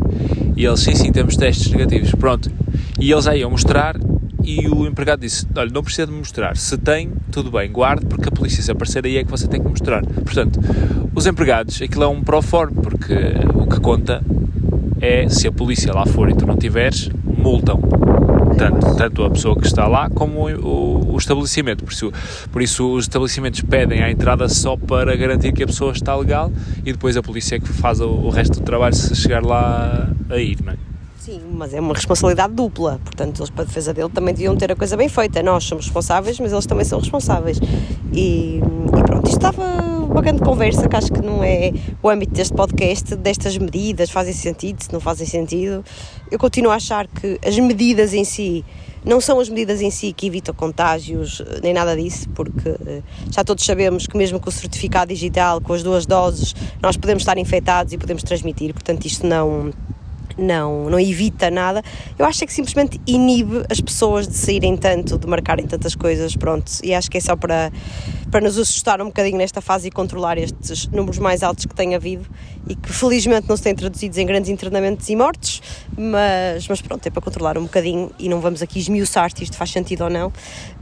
E 0.57 0.65
eles: 0.65 0.81
Sim, 0.81 0.95
sim, 0.95 1.11
temos 1.11 1.37
testes 1.37 1.71
negativos. 1.71 2.13
Pronto. 2.13 2.51
E 2.99 3.11
eles 3.11 3.27
aí 3.27 3.41
iam 3.41 3.51
mostrar 3.51 3.97
e 4.45 4.69
o 4.69 4.87
empregado 4.87 5.21
disse: 5.21 5.47
Olha, 5.57 5.71
não 5.71 5.83
precisa 5.83 6.07
de 6.07 6.13
mostrar. 6.13 6.57
Se 6.57 6.77
tem, 6.77 7.11
tudo 7.33 7.51
bem, 7.51 7.73
guarde, 7.73 8.05
porque 8.05 8.29
a 8.29 8.33
polícia, 8.33 8.63
se 8.63 8.71
aparecer 8.71 9.05
aí, 9.07 9.17
é 9.17 9.25
que 9.25 9.31
você 9.31 9.49
tem 9.49 9.63
que 9.63 9.69
mostrar. 9.69 10.05
Portanto, 10.05 10.61
os 11.15 11.27
empregados, 11.27 11.81
aquilo 11.81 12.05
é 12.05 12.09
um 12.09 12.23
proforme, 12.23 12.77
porque 12.83 13.15
o 13.55 13.67
que 13.67 13.81
conta 13.81 14.23
é 15.01 15.27
se 15.29 15.49
a 15.49 15.53
polícia 15.53 15.93
lá 15.95 16.05
for 16.05 16.29
e 16.29 16.35
tu 16.35 16.47
não 16.47 16.57
tiveres, 16.57 17.09
multam 17.25 17.81
tanto, 18.61 18.95
tanto 18.95 19.25
a 19.25 19.31
pessoa 19.31 19.57
que 19.57 19.67
está 19.67 19.88
lá 19.88 20.11
como 20.11 20.47
o, 20.47 20.67
o, 20.67 21.14
o 21.14 21.17
estabelecimento. 21.17 21.83
Por 21.83 21.93
isso, 21.93 22.12
por 22.52 22.61
isso, 22.61 22.93
os 22.93 23.05
estabelecimentos 23.05 23.62
pedem 23.62 24.02
a 24.02 24.11
entrada 24.11 24.47
só 24.50 24.76
para 24.76 25.17
garantir 25.17 25.52
que 25.52 25.62
a 25.62 25.67
pessoa 25.67 25.93
está 25.93 26.14
legal 26.14 26.52
e 26.85 26.93
depois 26.93 27.17
a 27.17 27.23
polícia 27.23 27.57
é 27.57 27.59
que 27.59 27.69
faz 27.69 28.00
o, 28.00 28.09
o 28.09 28.29
resto 28.29 28.61
do 28.61 28.64
trabalho 28.64 28.95
se 28.95 29.17
chegar 29.17 29.43
lá 29.43 30.11
a 30.29 30.37
ir, 30.37 30.59
não 30.62 30.75
é? 30.75 30.76
Sim, 31.19 31.40
mas 31.52 31.73
é 31.73 31.81
uma 31.81 31.95
responsabilidade 31.95 32.52
dupla, 32.55 32.99
portanto, 33.05 33.40
eles 33.40 33.50
para 33.50 33.62
a 33.62 33.67
defesa 33.67 33.93
dele 33.93 34.09
também 34.09 34.35
deviam 34.35 34.57
ter 34.57 34.73
a 34.73 34.76
coisa 34.76 34.97
bem 34.97 35.09
feita. 35.09 35.43
Nós 35.43 35.64
somos 35.64 35.85
responsáveis, 35.87 36.38
mas 36.40 36.52
eles 36.52 36.67
também 36.67 36.85
são 36.85 36.99
responsáveis. 36.99 37.61
E, 38.12 38.59
e 38.59 39.02
pronto, 39.07 39.29
estava 39.29 40.00
uma 40.11 40.23
grande 40.23 40.40
conversa 40.40 40.88
que 40.88 40.97
acho 40.97 41.12
que 41.12 41.23
não 41.23 41.43
é 41.43 41.73
o 42.02 42.09
âmbito 42.09 42.35
deste 42.35 42.52
podcast, 42.52 43.14
destas 43.14 43.57
medidas, 43.57 44.11
fazem 44.11 44.35
sentido, 44.35 44.83
se 44.83 44.93
não 44.93 44.99
fazem 44.99 45.26
sentido. 45.26 45.85
Eu 46.31 46.38
continuo 46.38 46.73
a 46.73 46.75
achar 46.75 47.07
que 47.07 47.38
as 47.47 47.57
medidas 47.59 48.12
em 48.12 48.25
si 48.25 48.64
não 49.05 49.21
são 49.21 49.38
as 49.38 49.49
medidas 49.49 49.81
em 49.81 49.90
si 49.90 50.12
que 50.12 50.26
evitam 50.26 50.55
contágios, 50.55 51.40
nem 51.62 51.73
nada 51.73 51.97
disso, 51.97 52.29
porque 52.31 52.69
eh, 52.69 53.02
já 53.31 53.45
todos 53.45 53.64
sabemos 53.64 54.07
que 54.07 54.17
mesmo 54.17 54.40
com 54.40 54.50
o 54.50 54.52
certificado 54.52 55.14
digital, 55.14 55.61
com 55.61 55.73
as 55.73 55.83
duas 55.83 56.05
doses, 56.05 56.55
nós 56.83 56.97
podemos 56.97 57.23
estar 57.23 57.38
infectados 57.38 57.93
e 57.93 57.99
podemos 57.99 58.23
transmitir, 58.23 58.75
portanto 58.75 59.07
isto 59.07 59.26
não 59.26 59.73
não, 60.41 60.89
não 60.89 60.99
evita 60.99 61.51
nada. 61.51 61.83
Eu 62.19 62.25
acho 62.25 62.43
é 62.43 62.47
que 62.47 62.53
simplesmente 62.53 63.01
inibe 63.07 63.63
as 63.69 63.81
pessoas 63.81 64.27
de 64.27 64.35
saírem 64.35 64.77
tanto, 64.77 65.19
de 65.19 65.27
marcarem 65.27 65.67
tantas 65.67 65.95
coisas, 65.95 66.35
pronto. 66.35 66.73
E 66.83 66.95
acho 66.95 67.11
que 67.11 67.19
é 67.19 67.21
só 67.21 67.37
para, 67.37 67.71
para 68.31 68.41
nos 68.41 68.59
assustar 68.59 69.01
um 69.01 69.07
bocadinho 69.07 69.39
nesta 69.39 69.61
fase 69.61 69.89
e 69.89 69.91
controlar 69.91 70.39
estes 70.39 70.87
números 70.89 71.19
mais 71.19 71.43
altos 71.43 71.67
que 71.67 71.75
tem 71.75 71.95
havido 71.95 72.27
e 72.69 72.75
que 72.75 72.93
felizmente 72.93 73.49
não 73.49 73.57
se 73.57 73.63
têm 73.63 73.75
traduzidos 73.75 74.17
em 74.19 74.27
grandes 74.27 74.51
internamentos 74.51 75.09
e 75.09 75.17
mortes, 75.17 75.63
mas, 75.97 76.67
mas 76.69 76.81
pronto, 76.81 77.07
é 77.07 77.11
para 77.11 77.21
controlar 77.21 77.59
um 77.59 77.63
bocadinho 77.63 78.11
e 78.19 78.29
não 78.29 78.41
vamos 78.41 78.63
aqui 78.63 78.79
esmiuçar 78.79 79.31
se 79.37 79.45
isto 79.45 79.57
faz 79.57 79.71
sentido 79.71 80.05
ou 80.05 80.11
não. 80.11 80.33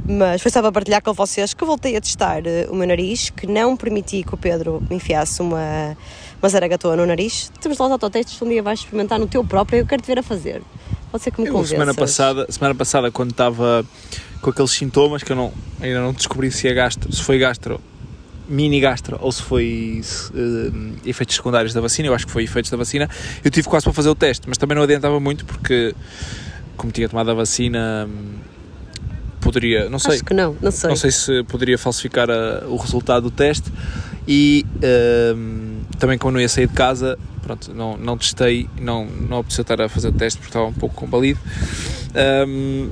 Mas 0.07 0.41
foi 0.41 0.51
só 0.51 0.61
para 0.61 0.73
partilhar 0.73 1.03
com 1.03 1.13
vocês 1.13 1.53
que 1.55 1.65
voltei 1.65 1.97
a 1.97 2.01
testar 2.01 2.43
uh, 2.43 2.71
o 2.71 2.77
meu 2.77 2.87
nariz, 2.87 3.31
que 3.31 3.47
não 3.47 3.77
permiti 3.77 4.23
que 4.23 4.35
o 4.35 4.37
Pedro 4.37 4.83
me 4.89 4.97
enfiasse 4.97 5.43
uma 5.43 5.97
uma 6.43 6.49
zaragatoa 6.49 6.97
no 6.97 7.07
nariz. 7.07 7.51
Temos 7.61 7.79
lá 7.79 7.87
os 7.87 7.93
autotestes, 7.93 8.41
um 8.41 8.49
dia 8.49 8.63
vais 8.63 8.81
experimentar 8.81 9.19
no 9.19 9.27
teu 9.27 9.45
próprio, 9.45 9.81
eu 9.81 9.87
quero 9.87 10.03
te 10.03 10.07
ver 10.07 10.19
a 10.19 10.23
fazer. 10.23 10.63
Pode 11.11 11.25
ser 11.25 11.31
que 11.31 11.41
me 11.41 11.49
convenças. 11.49 11.71
Semana 11.71 11.95
passada, 11.95 12.47
semana 12.51 12.75
passada, 12.75 13.11
quando 13.11 13.31
estava 13.31 13.85
com 14.41 14.51
aqueles 14.51 14.71
sintomas 14.71 15.23
que 15.23 15.33
eu 15.33 15.37
não, 15.37 15.53
ainda 15.81 16.01
não 16.01 16.13
descobri 16.13 16.51
se 16.51 16.69
é 16.69 16.75
gastro, 16.75 17.13
se 17.13 17.23
foi 17.23 17.39
gastro, 17.39 17.81
mini 18.49 18.81
gastro 18.81 19.19
ou 19.21 19.33
se 19.33 19.43
foi 19.43 20.01
uh, 20.35 20.97
efeitos 21.05 21.37
secundários 21.37 21.75
da 21.75 21.81
vacina, 21.81 22.09
eu 22.09 22.15
acho 22.15 22.27
que 22.27 22.33
foi 22.33 22.45
efeitos 22.45 22.71
da 22.71 22.77
vacina, 22.77 23.09
eu 23.45 23.51
tive 23.51 23.69
quase 23.69 23.85
para 23.85 23.93
fazer 23.93 24.09
o 24.09 24.15
teste, 24.15 24.49
mas 24.49 24.59
também 24.59 24.77
não 24.77 24.83
adiantava 24.83 25.19
muito 25.19 25.45
porque 25.45 25.95
como 26.77 26.93
tinha 26.93 27.09
tomado 27.09 27.31
a 27.31 27.35
vacina 27.35 28.09
poderia, 29.41 29.89
não 29.89 29.99
sei. 29.99 30.17
Acho 30.17 30.25
que 30.25 30.35
não, 30.35 30.57
não 30.61 30.71
sei. 30.71 30.89
Não 30.89 30.97
sei 30.97 31.11
se 31.11 31.43
poderia 31.45 31.79
falsificar 31.79 32.31
a, 32.31 32.65
o 32.67 32.77
resultado 32.77 33.25
do 33.25 33.31
teste 33.31 33.71
e 34.27 34.65
uh, 34.77 35.78
também 35.99 36.19
não 36.23 36.41
ia 36.41 36.49
sair 36.49 36.67
de 36.67 36.75
casa, 36.75 37.19
pronto, 37.43 37.75
não, 37.75 37.97
não 37.97 38.17
testei, 38.17 38.69
não, 38.81 39.07
não 39.07 39.39
apeteceu 39.39 39.63
estar 39.63 39.81
a 39.81 39.89
fazer 39.89 40.09
o 40.09 40.13
teste 40.13 40.39
porque 40.39 40.51
estava 40.51 40.67
um 40.67 40.73
pouco 40.73 40.95
combalido. 40.95 41.41
Um, 42.47 42.91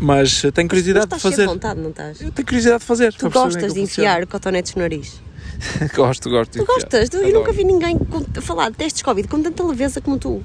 mas 0.00 0.42
tenho 0.54 0.68
curiosidade 0.68 1.08
de 1.08 1.20
fazer. 1.20 1.46
Vontade, 1.46 1.80
não 1.80 1.90
estás? 1.90 2.20
Eu 2.20 2.30
tenho 2.30 2.46
curiosidade 2.46 2.80
de 2.80 2.86
fazer. 2.86 3.12
Tu 3.12 3.28
gostas 3.30 3.74
de 3.74 3.80
enfiar 3.80 4.26
cotonetes 4.26 4.74
no 4.74 4.82
nariz? 4.82 5.20
gosto, 5.94 6.30
gosto. 6.30 6.58
Tu 6.58 6.64
gostas? 6.64 7.10
Eu 7.12 7.32
nunca 7.32 7.52
vi 7.52 7.64
ninguém 7.64 7.98
falar 8.40 8.70
de 8.70 8.76
testes 8.76 9.02
Covid 9.02 9.26
com 9.26 9.42
tanta 9.42 9.62
leveza 9.64 10.00
como 10.00 10.18
tu 10.18 10.42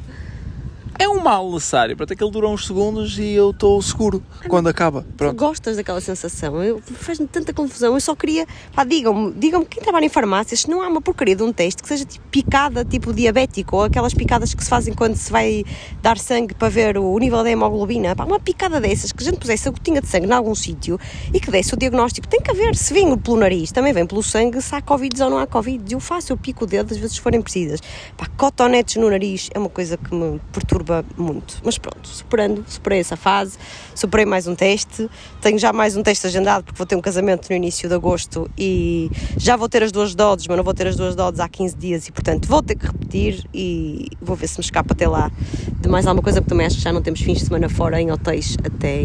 é 0.99 1.07
um 1.07 1.19
mal 1.21 1.51
necessário. 1.51 1.95
Que 1.95 2.23
ele 2.23 2.31
dura 2.31 2.47
uns 2.47 2.67
segundos 2.67 3.17
e 3.17 3.31
eu 3.31 3.51
estou 3.51 3.81
seguro 3.81 4.23
quando 4.47 4.67
acaba. 4.67 5.05
Pronto. 5.17 5.35
Gostas 5.35 5.77
daquela 5.77 5.99
sensação? 5.99 6.53
Faz-me 6.81 7.27
tanta 7.27 7.53
confusão. 7.53 7.93
Eu 7.93 7.99
só 7.99 8.15
queria. 8.15 8.45
Pá, 8.73 8.83
digam-me, 8.83 9.31
digam-me 9.33 9.65
quem 9.65 9.81
trabalha 9.81 10.05
em 10.05 10.09
farmácias 10.09 10.61
se 10.61 10.69
não 10.69 10.81
há 10.81 10.87
uma 10.87 11.01
porcaria 11.01 11.35
de 11.35 11.43
um 11.43 11.51
teste 11.51 11.81
que 11.81 11.87
seja 11.87 12.05
tipo 12.05 12.27
picada, 12.29 12.85
tipo 12.85 13.13
diabético, 13.13 13.77
ou 13.77 13.83
aquelas 13.83 14.13
picadas 14.13 14.53
que 14.53 14.63
se 14.63 14.69
fazem 14.69 14.93
quando 14.93 15.15
se 15.15 15.31
vai 15.31 15.63
dar 16.01 16.17
sangue 16.17 16.53
para 16.53 16.69
ver 16.69 16.97
o 16.97 17.17
nível 17.17 17.43
da 17.43 17.49
hemoglobina. 17.49 18.15
Pá, 18.15 18.25
uma 18.25 18.39
picada 18.39 18.79
dessas, 18.79 19.11
que 19.11 19.23
a 19.23 19.25
gente 19.25 19.39
pusesse 19.39 19.67
a 19.67 19.71
gotinha 19.71 20.01
de 20.01 20.07
sangue 20.07 20.27
em 20.27 20.31
algum 20.31 20.53
sítio 20.53 20.99
e 21.33 21.39
que 21.39 21.49
desse 21.49 21.73
o 21.73 21.77
diagnóstico. 21.77 22.27
Tem 22.27 22.41
que 22.41 22.51
haver, 22.51 22.75
se 22.75 22.93
vem 22.93 23.17
pelo 23.17 23.37
nariz, 23.37 23.71
também 23.71 23.93
vem 23.93 24.05
pelo 24.05 24.21
sangue, 24.21 24.61
se 24.61 24.75
há 24.75 24.81
Covid 24.81 25.23
ou 25.23 25.29
não 25.29 25.37
há 25.39 25.47
Covid. 25.47 25.93
Eu 25.93 25.99
faço, 25.99 26.33
eu 26.33 26.37
pico 26.37 26.65
o 26.65 26.67
dedo 26.67 26.91
às 26.91 26.97
vezes 26.97 27.17
forem 27.17 27.41
precisas. 27.41 27.79
Pá, 28.17 28.27
cotonetes 28.37 28.97
no 28.97 29.09
nariz 29.09 29.49
é 29.53 29.59
uma 29.59 29.69
coisa 29.69 29.97
que 29.97 30.13
me 30.13 30.39
perturba 30.51 30.82
perturba 30.83 31.05
muito. 31.17 31.57
Mas 31.63 31.77
pronto, 31.77 32.07
superando, 32.07 32.63
superei 32.67 32.99
essa 32.99 33.15
fase, 33.15 33.57
superei 33.95 34.25
mais 34.25 34.45
um 34.45 34.53
teste, 34.53 35.09
tenho 35.41 35.57
já 35.57 35.71
mais 35.71 35.95
um 35.95 36.03
teste 36.03 36.27
agendado 36.27 36.65
porque 36.65 36.77
vou 36.77 36.85
ter 36.85 36.95
um 36.95 37.01
casamento 37.01 37.49
no 37.49 37.55
início 37.55 37.87
de 37.87 37.95
agosto 37.95 38.49
e 38.57 39.09
já 39.37 39.55
vou 39.55 39.69
ter 39.69 39.81
as 39.81 39.91
duas 39.91 40.13
doses, 40.13 40.45
mas 40.47 40.57
não 40.57 40.63
vou 40.63 40.73
ter 40.73 40.87
as 40.87 40.95
duas 40.95 41.15
doses 41.15 41.39
há 41.39 41.47
15 41.47 41.75
dias 41.77 42.07
e 42.07 42.11
portanto 42.11 42.47
vou 42.47 42.61
ter 42.61 42.75
que 42.75 42.85
repetir 42.85 43.45
e 43.53 44.09
vou 44.21 44.35
ver 44.35 44.47
se 44.47 44.59
me 44.59 44.63
escapa 44.63 44.93
até 44.93 45.07
lá 45.07 45.31
de 45.79 45.89
mais 45.89 46.05
alguma 46.05 46.21
coisa, 46.21 46.41
porque 46.41 46.49
também 46.49 46.67
acho 46.67 46.77
que 46.77 46.83
já 46.83 46.91
não 46.91 47.01
temos 47.01 47.21
fins 47.21 47.39
de 47.39 47.45
semana 47.45 47.69
fora 47.69 48.01
em 48.01 48.11
hotéis 48.11 48.57
até, 48.63 49.03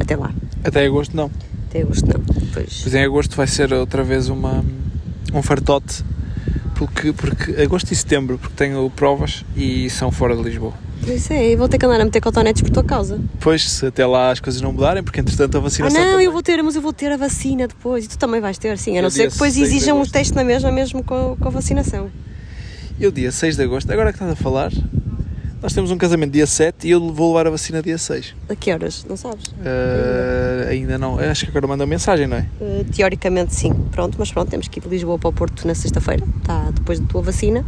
até 0.00 0.16
lá. 0.16 0.32
Até 0.64 0.84
agosto 0.84 1.16
não. 1.16 1.30
Até 1.68 1.82
agosto 1.82 2.06
não. 2.06 2.24
Pois. 2.52 2.80
pois 2.82 2.94
em 2.94 3.04
agosto 3.04 3.36
vai 3.36 3.46
ser 3.46 3.72
outra 3.72 4.02
vez 4.02 4.28
uma, 4.28 4.64
um 5.32 5.42
fartote 5.42 6.04
porque, 6.76 7.12
porque 7.12 7.52
agosto 7.60 7.90
e 7.90 7.96
setembro, 7.96 8.38
porque 8.38 8.54
tenho 8.54 8.88
provas 8.90 9.44
e 9.56 9.88
são 9.90 10.10
fora 10.12 10.36
de 10.36 10.42
Lisboa. 10.42 10.74
Isso 11.06 11.32
é, 11.32 11.54
vou 11.56 11.68
ter 11.68 11.78
que 11.78 11.86
andar 11.86 12.00
a 12.00 12.04
meter 12.04 12.20
cotonetes 12.20 12.62
por 12.62 12.70
tua 12.70 12.84
causa. 12.84 13.20
Pois, 13.40 13.68
se 13.68 13.86
até 13.86 14.04
lá 14.06 14.30
as 14.30 14.40
coisas 14.40 14.60
não 14.60 14.72
mudarem, 14.72 15.02
porque 15.02 15.20
entretanto 15.20 15.56
a 15.56 15.60
vacina 15.60 15.88
Ah, 15.88 15.90
não, 15.90 16.10
também. 16.12 16.26
eu 16.26 16.32
vou 16.32 16.42
ter, 16.42 16.62
mas 16.62 16.74
eu 16.76 16.82
vou 16.82 16.92
ter 16.92 17.10
a 17.12 17.16
vacina 17.16 17.66
depois 17.66 18.04
e 18.04 18.08
tu 18.08 18.18
também 18.18 18.40
vais 18.40 18.58
ter, 18.58 18.76
sim. 18.78 18.98
A 18.98 19.02
não 19.02 19.10
ser 19.10 19.26
que 19.28 19.32
depois 19.32 19.56
exijam 19.56 20.00
o 20.00 20.06
teste 20.06 20.34
na 20.34 20.44
mesma, 20.44 20.70
mesmo 20.70 21.02
com, 21.02 21.36
com 21.38 21.48
a 21.48 21.50
vacinação. 21.50 22.10
E 22.98 23.06
o 23.06 23.12
dia 23.12 23.30
6 23.32 23.56
de 23.56 23.62
agosto, 23.62 23.90
agora 23.92 24.10
que 24.12 24.16
estás 24.16 24.32
a 24.32 24.36
falar, 24.36 24.72
nós 25.62 25.72
temos 25.72 25.90
um 25.90 25.96
casamento 25.96 26.32
dia 26.32 26.46
7 26.46 26.86
e 26.86 26.90
eu 26.90 27.12
vou 27.12 27.28
levar 27.28 27.46
a 27.46 27.50
vacina 27.50 27.82
dia 27.82 27.96
6. 27.96 28.34
A 28.48 28.54
que 28.54 28.72
horas? 28.72 29.04
Não 29.08 29.16
sabes? 29.16 29.46
Uh, 29.46 30.68
ainda 30.68 30.98
não. 30.98 31.18
Acho 31.18 31.44
que 31.44 31.50
agora 31.50 31.66
manda 31.66 31.86
mensagem, 31.86 32.26
não 32.26 32.36
é? 32.36 32.46
Uh, 32.60 32.84
teoricamente 32.84 33.54
sim. 33.54 33.72
Pronto, 33.90 34.16
mas 34.18 34.30
pronto, 34.30 34.50
temos 34.50 34.68
que 34.68 34.78
ir 34.78 34.82
de 34.82 34.88
Lisboa 34.88 35.18
para 35.18 35.30
o 35.30 35.32
Porto 35.32 35.66
na 35.66 35.74
sexta-feira, 35.74 36.26
tá, 36.44 36.70
depois 36.72 37.00
da 37.00 37.06
tua 37.06 37.22
vacina. 37.22 37.64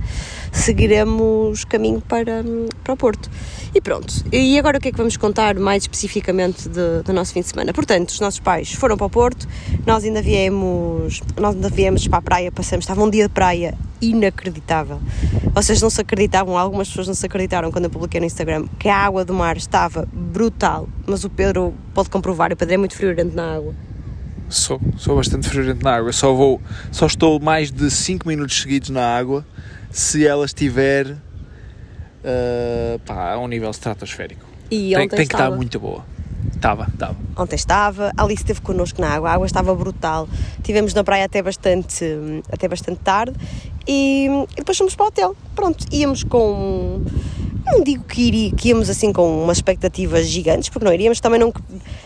Seguiremos 0.52 1.64
caminho 1.64 2.00
para, 2.00 2.44
para 2.84 2.92
o 2.92 2.96
Porto. 2.96 3.30
E 3.74 3.80
pronto. 3.80 4.24
E 4.32 4.58
agora 4.58 4.78
o 4.78 4.80
que 4.80 4.88
é 4.88 4.90
que 4.90 4.96
vamos 4.96 5.16
contar 5.16 5.54
mais 5.56 5.82
especificamente 5.82 6.68
de, 6.68 7.02
do 7.04 7.12
nosso 7.12 7.32
fim 7.32 7.40
de 7.40 7.48
semana? 7.48 7.72
Portanto, 7.72 8.10
os 8.10 8.20
nossos 8.20 8.40
pais 8.40 8.72
foram 8.72 8.96
para 8.96 9.06
o 9.06 9.10
Porto, 9.10 9.46
nós 9.86 10.04
ainda 10.04 10.22
viemos, 10.22 11.20
nós 11.36 11.54
ainda 11.54 11.68
viemos 11.68 12.06
para 12.08 12.18
a 12.18 12.22
praia, 12.22 12.52
passamos, 12.52 12.84
estava 12.84 13.02
um 13.02 13.10
dia 13.10 13.28
de 13.28 13.34
praia 13.34 13.74
inacreditável. 14.00 15.00
Vocês 15.52 15.82
não 15.82 15.90
se 15.90 16.00
acreditavam, 16.00 16.56
algumas 16.56 16.88
pessoas 16.88 17.08
não 17.08 17.14
se 17.14 17.26
acreditaram 17.26 17.70
quando 17.70 17.84
eu 17.84 17.90
publiquei 17.90 18.20
no 18.20 18.26
Instagram 18.26 18.66
que 18.78 18.88
a 18.88 18.96
água 18.96 19.24
do 19.24 19.34
mar 19.34 19.56
estava 19.56 20.08
brutal, 20.12 20.88
mas 21.06 21.24
o 21.24 21.30
Pedro 21.30 21.74
pode 21.92 22.08
comprovar, 22.08 22.52
o 22.52 22.56
Pedro 22.56 22.74
é 22.74 22.76
muito 22.78 22.94
friorento 22.94 23.34
na 23.34 23.56
água. 23.56 23.74
Sou, 24.48 24.80
sou 24.96 25.16
bastante 25.16 25.46
friorento 25.46 25.84
na 25.84 25.96
água. 25.96 26.10
Só 26.10 26.32
vou, 26.32 26.60
só 26.90 27.06
estou 27.06 27.38
mais 27.38 27.70
de 27.70 27.90
5 27.90 28.26
minutos 28.26 28.62
seguidos 28.62 28.88
na 28.88 29.02
água 29.02 29.44
se 29.90 30.26
ela 30.26 30.46
estiver 30.46 31.16
uh, 32.28 32.98
pá, 33.00 33.32
a 33.32 33.38
um 33.38 33.48
nível 33.48 33.70
estratosférico. 33.70 34.44
E 34.70 34.94
tem, 34.94 35.08
tem 35.08 35.26
que 35.26 35.34
estar 35.34 35.50
muito 35.50 35.80
boa. 35.80 36.04
Estava, 36.54 36.86
estava. 36.92 37.16
Ontem 37.36 37.56
estava, 37.56 38.12
a 38.16 38.22
Alice 38.22 38.42
esteve 38.42 38.60
connosco 38.60 39.00
na 39.00 39.08
água, 39.08 39.30
a 39.30 39.34
água 39.34 39.46
estava 39.46 39.74
brutal. 39.74 40.28
Tivemos 40.62 40.92
na 40.92 41.04
praia 41.04 41.24
até 41.24 41.42
bastante, 41.42 42.04
até 42.50 42.68
bastante 42.68 43.00
tarde 43.00 43.36
e, 43.86 44.26
e 44.52 44.56
depois 44.56 44.76
fomos 44.76 44.94
para 44.94 45.04
o 45.04 45.08
hotel. 45.08 45.36
Pronto, 45.54 45.84
íamos 45.92 46.24
com. 46.24 47.02
Não 47.64 47.82
digo 47.82 48.04
que, 48.04 48.22
iria, 48.22 48.52
que 48.52 48.68
íamos 48.70 48.88
assim 48.88 49.12
com 49.12 49.42
umas 49.42 49.58
expectativas 49.58 50.26
gigantes, 50.26 50.68
porque 50.68 50.84
não 50.84 50.92
iríamos, 50.92 51.20
também 51.20 51.38
não. 51.38 51.52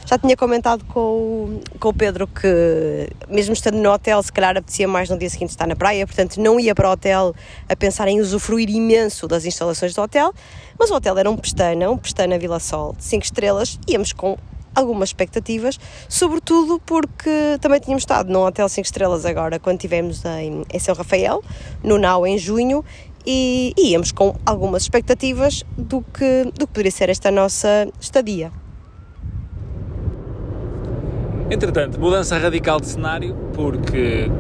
Já 0.05 0.19
tinha 0.19 0.37
comentado 0.37 0.85
com, 0.87 1.61
com 1.79 1.89
o 1.89 1.95
Pedro 1.95 2.27
que, 2.27 3.09
mesmo 3.29 3.53
estando 3.53 3.77
no 3.77 3.91
hotel, 3.91 4.23
se 4.23 4.33
calhar 4.33 4.57
apetecia 4.57 4.89
mais 4.89 5.09
no 5.09 5.17
dia 5.17 5.31
seguinte 5.31 5.51
estar 5.51 5.67
na 5.67 5.77
praia, 5.77 6.07
portanto 6.07 6.39
não 6.39 6.59
ia 6.59 6.75
para 6.75 6.89
o 6.89 6.93
hotel 6.93 7.35
a 7.69 7.77
pensar 7.77 8.09
em 8.09 8.21
usufruir 8.21 8.69
imenso 8.69 9.29
das 9.29 9.45
instalações 9.45 9.95
do 9.95 10.03
hotel, 10.03 10.35
mas 10.79 10.91
o 10.91 10.95
hotel 10.95 11.17
era 11.19 11.31
um 11.31 11.37
pestana, 11.37 11.91
um 11.91 11.97
pestana 11.97 12.39
Vila 12.39 12.59
Sol, 12.59 12.95
de 12.97 13.05
5 13.05 13.25
estrelas, 13.25 13.79
íamos 13.89 14.13
com 14.13 14.37
algumas 14.75 15.11
expectativas, 15.11 15.79
sobretudo 16.09 16.81
porque 16.85 17.59
também 17.61 17.79
tínhamos 17.79 18.03
estado 18.03 18.31
num 18.31 18.45
hotel 18.45 18.69
5 18.69 18.85
estrelas 18.85 19.25
agora, 19.25 19.59
quando 19.59 19.77
estivemos 19.77 20.25
em, 20.25 20.65
em 20.73 20.79
São 20.79 20.95
Rafael, 20.95 21.43
no 21.83 21.99
Nau, 21.99 22.27
em 22.27 22.37
junho, 22.39 22.85
e, 23.25 23.73
e 23.79 23.91
íamos 23.91 24.11
com 24.11 24.35
algumas 24.45 24.83
expectativas 24.83 25.65
do 25.79 26.03
que, 26.03 26.45
do 26.55 26.67
que 26.67 26.73
poderia 26.73 26.91
ser 26.91 27.09
esta 27.09 27.31
nossa 27.31 27.89
estadia. 28.01 28.51
Entretanto, 31.51 32.01
mudança 32.01 32.39
radical 32.39 32.81
de 32.81 32.87
cenário, 32.87 33.35
porque 33.55 34.31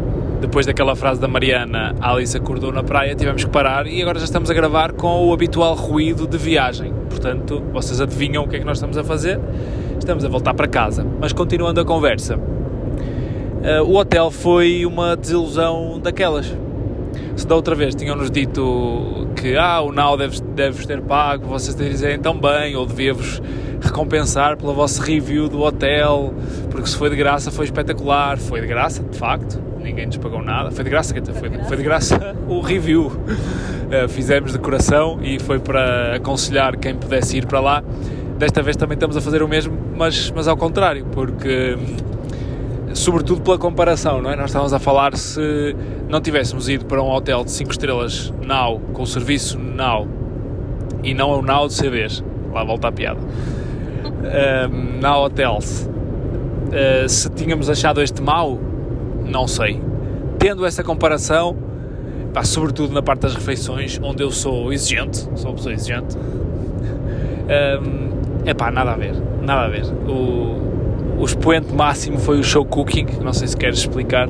depois 0.43 0.67
daquela 0.67 0.97
frase 0.97 1.21
da 1.21 1.29
Mariana, 1.29 1.95
a 2.01 2.13
Alice 2.13 2.37
acordou 2.37 2.73
na 2.73 2.83
praia, 2.83 3.15
tivemos 3.15 3.45
que 3.45 3.51
parar 3.51 3.87
e 3.87 4.03
agora 4.03 4.19
já 4.19 4.25
estamos 4.25 4.51
a 4.51 4.55
gravar 4.55 4.93
com 4.93 5.29
o 5.29 5.33
habitual 5.33 5.75
ruído 5.75 6.27
de 6.27 6.37
viagem. 6.37 6.93
Portanto, 7.09 7.63
vocês 7.73 8.01
adivinham 8.01 8.43
o 8.43 8.49
que 8.49 8.57
é 8.57 8.59
que 8.59 8.65
nós 8.65 8.79
estamos 8.79 8.99
a 8.99 9.05
fazer? 9.05 9.39
Estamos 9.99 10.25
a 10.25 10.29
voltar 10.29 10.53
para 10.55 10.67
casa. 10.67 11.07
Mas 11.21 11.33
continuando 11.33 11.81
a 11.81 11.85
conversa, 11.85 12.37
uh, 12.37 13.85
o 13.85 13.97
hotel 13.97 14.33
foi 14.33 14.85
uma 14.85 15.17
desilusão 15.17 16.01
daquelas. 16.03 16.53
Se 17.37 17.47
da 17.47 17.55
outra 17.55 17.75
vez 17.75 17.95
tinham-nos 17.95 18.31
dito 18.31 19.27
que 19.37 19.57
ah, 19.57 19.81
o 19.81 19.93
NAU 19.93 20.17
deve, 20.17 20.41
deve 20.41 20.87
ter 20.87 21.01
pago, 21.01 21.47
vocês 21.47 21.75
dizem 21.75 22.19
tão 22.19 22.39
bem, 22.39 22.77
ou 22.77 22.87
devia-vos 22.87 23.41
recompensar 23.81 24.57
pela 24.57 24.73
vossa 24.73 25.03
review 25.03 25.49
do 25.49 25.61
hotel, 25.61 26.33
porque 26.71 26.89
se 26.89 26.97
foi 26.97 27.11
de 27.11 27.17
graça 27.17 27.51
foi 27.51 27.65
espetacular. 27.65 28.39
Foi 28.39 28.61
de 28.61 28.67
graça, 28.67 29.03
de 29.03 29.19
facto, 29.19 29.61
ninguém 29.81 30.07
nos 30.07 30.17
pagou 30.17 30.43
nada. 30.43 30.71
Foi 30.71 30.85
de 30.85 30.91
graça, 30.91 31.15
foi, 31.35 31.51
foi 31.51 31.77
de 31.77 31.83
graça 31.83 32.37
o 32.49 32.61
review. 32.61 33.07
Uh, 33.07 34.09
fizemos 34.09 34.53
de 34.53 34.59
coração 34.59 35.19
e 35.23 35.39
foi 35.39 35.59
para 35.59 36.17
aconselhar 36.17 36.77
quem 36.77 36.95
pudesse 36.95 37.37
ir 37.37 37.47
para 37.47 37.61
lá. 37.61 37.85
Desta 38.39 38.63
vez 38.63 38.77
também 38.77 38.95
estamos 38.95 39.17
a 39.17 39.21
fazer 39.21 39.43
o 39.43 39.49
mesmo, 39.49 39.77
mas, 39.97 40.31
mas 40.31 40.49
ao 40.49 40.57
contrário, 40.57 41.05
porque 41.13 41.77
sobretudo 42.95 43.43
pela 43.43 43.59
comparação, 43.59 44.21
não 44.21 44.31
é? 44.31 44.37
Nós 44.37 44.47
estávamos 44.47 44.73
a 44.73 44.79
falar 44.79 45.17
se 45.17 45.75
não 46.09 46.21
tivéssemos 46.21 46.69
ido 46.69 46.85
para 46.85 47.03
um 47.03 47.11
hotel 47.11 47.45
de 47.45 47.51
5 47.51 47.71
estrelas 47.71 48.33
Now, 48.45 48.81
com 48.93 49.03
o 49.03 49.07
serviço 49.07 49.59
Now, 49.59 50.07
e 51.03 51.15
não 51.15 51.33
é 51.33 51.37
o 51.37 51.43
Now 51.43 51.67
de 51.69 51.75
CDs, 51.75 52.23
lá 52.53 52.65
volta 52.65 52.89
a 52.89 52.93
piada, 52.93 53.21
um, 53.21 55.01
Now 55.01 55.25
Hotels, 55.25 55.89
uh, 55.89 57.09
se 57.09 57.29
tínhamos 57.31 57.69
achado 57.69 58.03
este 58.03 58.23
mau, 58.23 58.59
não 59.25 59.47
sei. 59.47 59.81
Tendo 60.39 60.67
essa 60.67 60.83
comparação, 60.83 61.57
pá, 62.33 62.45
sobretudo 62.45 62.93
na 62.93 63.03
parte 63.03 63.21
das 63.21 63.35
refeições, 63.35 63.99
onde 64.03 64.23
eu 64.23 64.31
sou 64.31 64.73
exigente, 64.73 65.19
sou 65.35 65.51
uma 65.51 65.57
pessoa 65.57 65.73
exigente, 65.73 66.17
é 67.49 67.79
um, 67.79 68.55
pá, 68.55 68.71
nada 68.71 68.93
a 68.93 68.97
ver, 68.97 69.15
nada 69.41 69.63
a 69.63 69.69
ver. 69.69 69.85
O, 70.09 70.82
o 71.19 71.25
expoente 71.25 71.73
máximo 71.73 72.19
foi 72.19 72.41
o 72.41 72.43
show 72.43 72.65
cooking, 72.65 73.07
não 73.23 73.33
sei 73.33 73.49
se 73.49 73.57
queres 73.57 73.79
explicar. 73.79 74.29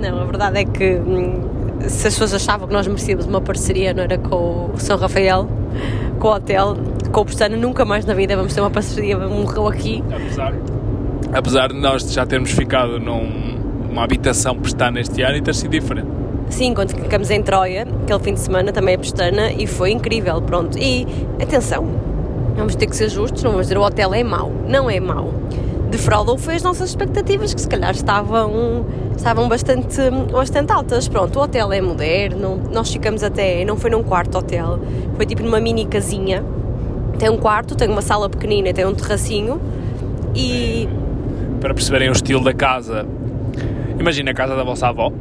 Não, 0.00 0.20
a 0.20 0.24
verdade 0.24 0.58
é 0.58 0.64
que 0.64 0.94
hum, 0.94 1.40
se 1.88 2.06
as 2.06 2.14
pessoas 2.14 2.34
achavam 2.34 2.68
que 2.68 2.72
nós 2.72 2.86
merecíamos 2.86 3.26
uma 3.26 3.40
parceria, 3.40 3.92
não 3.92 4.02
era 4.02 4.18
com 4.18 4.70
o 4.72 4.78
São 4.78 4.96
Rafael, 4.96 5.48
com 6.18 6.28
o 6.28 6.34
hotel, 6.34 6.76
com 7.10 7.20
o 7.20 7.24
Pestana, 7.24 7.56
nunca 7.56 7.84
mais 7.84 8.04
na 8.04 8.14
vida 8.14 8.36
vamos 8.36 8.54
ter 8.54 8.60
uma 8.60 8.70
parceria, 8.70 9.18
morreu 9.18 9.66
aqui. 9.66 10.02
Apesar, 10.10 10.54
apesar 11.32 11.68
de 11.68 11.80
nós 11.80 12.12
já 12.12 12.24
termos 12.24 12.50
ficado 12.50 12.98
numa 13.00 14.02
habitação 14.02 14.56
Pestana 14.56 15.00
este 15.00 15.22
ano 15.22 15.36
e 15.36 15.42
ter 15.42 15.54
sido 15.54 15.70
diferente. 15.70 16.08
Sim, 16.50 16.74
quando 16.74 16.90
ficamos 16.90 17.30
em 17.30 17.42
Troia, 17.42 17.86
aquele 18.02 18.18
fim 18.20 18.34
de 18.34 18.40
semana 18.40 18.72
também 18.72 18.94
é 18.94 18.98
Pestana 18.98 19.50
e 19.52 19.66
foi 19.66 19.90
incrível, 19.90 20.40
pronto. 20.42 20.78
E 20.78 21.06
atenção, 21.40 21.86
vamos 22.56 22.74
ter 22.74 22.86
que 22.86 22.94
ser 22.94 23.08
justos, 23.08 23.42
não 23.42 23.52
vamos 23.52 23.66
dizer 23.66 23.78
o 23.78 23.82
hotel 23.82 24.12
é 24.14 24.22
mau, 24.22 24.52
não 24.68 24.90
é 24.90 25.00
mau 25.00 25.32
defraudou 25.92 26.38
foi 26.38 26.56
as 26.56 26.62
nossas 26.62 26.88
expectativas, 26.88 27.52
que 27.54 27.60
se 27.60 27.68
calhar 27.68 27.92
estavam, 27.92 28.84
estavam 29.16 29.48
bastante, 29.48 29.98
bastante 30.32 30.72
altas. 30.72 31.06
Pronto, 31.06 31.38
o 31.38 31.42
hotel 31.42 31.72
é 31.72 31.80
moderno, 31.80 32.60
nós 32.72 32.90
ficamos 32.90 33.22
até, 33.22 33.64
não 33.64 33.76
foi 33.76 33.90
num 33.90 34.02
quarto 34.02 34.38
hotel, 34.38 34.80
foi 35.14 35.26
tipo 35.26 35.42
numa 35.42 35.60
mini 35.60 35.86
casinha. 35.86 36.42
Tem 37.18 37.28
um 37.30 37.36
quarto, 37.36 37.76
tem 37.76 37.88
uma 37.88 38.02
sala 38.02 38.28
pequenina, 38.28 38.72
tem 38.72 38.84
um 38.84 38.94
terracinho 38.94 39.60
e. 40.34 40.88
Para 41.60 41.74
perceberem 41.74 42.08
o 42.08 42.12
estilo 42.12 42.42
da 42.42 42.52
casa, 42.52 43.06
imagina 43.98 44.32
a 44.32 44.34
casa 44.34 44.56
da 44.56 44.64
vossa 44.64 44.88
avó. 44.88 45.12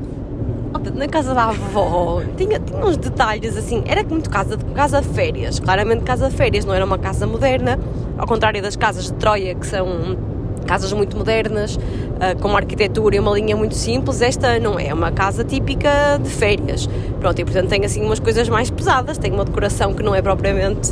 Na 0.95 1.07
casa 1.07 1.35
da 1.35 1.49
avó 1.49 2.21
tinha, 2.37 2.59
tinha 2.59 2.83
uns 2.83 2.97
detalhes 2.97 3.57
assim, 3.57 3.83
era 3.85 4.03
muito 4.03 4.29
casa 4.29 4.55
de 4.55 4.65
casa 4.65 5.01
de 5.01 5.09
férias, 5.09 5.59
claramente 5.59 6.03
casa 6.03 6.29
de 6.29 6.35
férias, 6.35 6.65
não 6.65 6.73
era 6.73 6.83
uma 6.83 6.97
casa 6.97 7.27
moderna, 7.27 7.77
ao 8.17 8.25
contrário 8.25 8.61
das 8.61 8.75
casas 8.75 9.05
de 9.05 9.13
Troia 9.13 9.53
que 9.53 9.67
são 9.67 10.17
casas 10.65 10.91
muito 10.93 11.17
modernas, 11.17 11.75
uh, 11.75 12.39
com 12.41 12.47
uma 12.47 12.59
arquitetura 12.59 13.15
e 13.15 13.19
uma 13.19 13.31
linha 13.31 13.55
muito 13.55 13.75
simples. 13.75 14.21
Esta 14.21 14.59
não 14.59 14.79
é, 14.79 14.93
uma 14.93 15.11
casa 15.11 15.43
típica 15.43 16.19
de 16.21 16.29
férias. 16.29 16.87
Pronto, 17.19 17.39
e 17.39 17.45
portanto 17.45 17.69
tem 17.69 17.85
assim 17.85 18.03
umas 18.03 18.19
coisas 18.19 18.49
mais 18.49 18.69
pesadas, 18.69 19.17
tem 19.17 19.31
uma 19.31 19.45
decoração 19.45 19.93
que 19.93 20.01
não 20.01 20.15
é 20.15 20.21
propriamente 20.21 20.91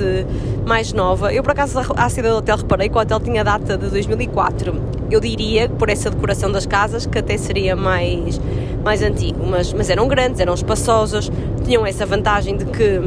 mais 0.65 0.93
nova. 0.93 1.33
Eu 1.33 1.41
por 1.41 1.51
acaso 1.51 1.79
à 1.95 2.09
saída 2.09 2.29
do 2.29 2.37
hotel 2.37 2.57
reparei 2.57 2.89
que 2.89 2.95
o 2.95 3.01
hotel 3.01 3.19
tinha 3.19 3.43
data 3.43 3.77
de 3.77 3.89
2004. 3.89 4.99
Eu 5.09 5.19
diria, 5.19 5.67
por 5.67 5.89
essa 5.89 6.09
decoração 6.09 6.51
das 6.51 6.65
casas, 6.65 7.05
que 7.05 7.17
até 7.17 7.35
seria 7.37 7.75
mais, 7.75 8.39
mais 8.83 9.01
antigo, 9.01 9.43
mas, 9.45 9.73
mas 9.73 9.89
eram 9.89 10.07
grandes, 10.07 10.39
eram 10.39 10.53
espaçosos, 10.53 11.31
tinham 11.63 11.85
essa 11.85 12.05
vantagem 12.05 12.55
de 12.57 12.65
que 12.65 12.99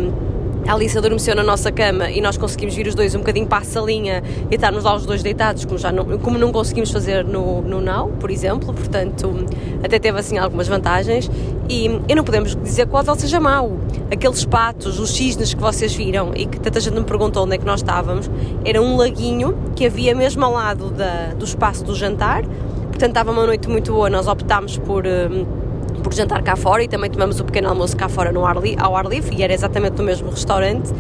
a 0.67 0.75
Alice 0.75 0.97
adormeceu 0.97 1.35
na 1.35 1.43
nossa 1.43 1.73
cama 1.73 2.11
e 2.11 2.21
nós 2.21 2.37
conseguimos 2.37 2.75
vir 2.75 2.87
os 2.87 2.95
dois 2.95 3.15
um 3.15 3.19
bocadinho 3.19 3.47
para 3.47 3.59
a 3.59 3.65
salinha 3.65 4.23
e 4.51 4.55
estarmos 4.55 4.85
lá 4.85 4.95
os 4.95 5.05
dois 5.05 5.23
deitados, 5.23 5.65
como, 5.65 5.79
já 5.79 5.91
não, 5.91 6.05
como 6.19 6.39
não 6.39 6.53
conseguimos 6.53 6.91
fazer 6.91 7.25
no, 7.25 7.63
no 7.63 7.81
Now, 7.81 8.09
por 8.21 8.31
exemplo, 8.31 8.73
portanto, 8.73 9.35
até 9.83 9.99
teve 9.99 10.19
assim 10.19 10.39
algumas 10.39 10.69
vantagens. 10.69 11.31
E, 11.69 11.87
e 12.09 12.15
não 12.15 12.23
podemos 12.23 12.55
dizer 12.57 12.87
que 12.87 12.95
o 12.95 12.99
hotel 12.99 13.15
seja 13.15 13.41
mau. 13.41 13.79
Aqueles 14.11 14.45
patos, 14.45 14.99
os 14.99 15.11
cisnes 15.11 15.55
que 15.55 15.61
vocês 15.61 15.95
viram 15.95 16.33
e 16.35 16.47
que 16.47 16.61
tanta 16.61 16.81
gente 16.81 16.95
me 16.95 17.05
perguntou 17.05 17.45
onde 17.45 17.55
é 17.55 17.59
que 17.59 17.65
nós 17.65 17.81
estávamos, 17.81 18.31
era 18.65 18.81
um 18.81 18.97
laguinho 18.97 19.57
que 19.75 19.87
havia 19.87 20.15
mesmo 20.15 20.45
ao 20.45 20.53
lado 20.53 20.91
da, 20.91 21.33
do 21.35 21.45
espaço 21.45 21.85
do 21.85 21.95
jantar, 21.95 22.45
portanto, 22.45 23.09
estava 23.09 23.31
uma 23.31 23.47
noite 23.47 23.69
muito 23.69 23.93
boa. 23.93 24.09
Nós 24.11 24.29
optámos 24.29 24.79
por. 24.79 25.05
Hum, 25.07 25.62
por 26.03 26.13
jantar 26.13 26.43
cá 26.43 26.57
fora 26.57 26.83
e 26.83 26.89
também 26.89 27.11
tomamos 27.11 27.41
o 27.41 27.45
pequeno 27.45 27.69
almoço 27.69 27.97
cá 27.97 28.09
fora 28.09 28.33
no 28.33 28.45
ar 28.45 28.57
ao 28.79 28.97
ar 28.97 29.07
livre 29.07 29.37
e 29.37 29.43
era 29.43 29.53
exatamente 29.53 29.97
no 29.97 30.05
mesmo 30.05 30.31
restaurante. 30.31 30.93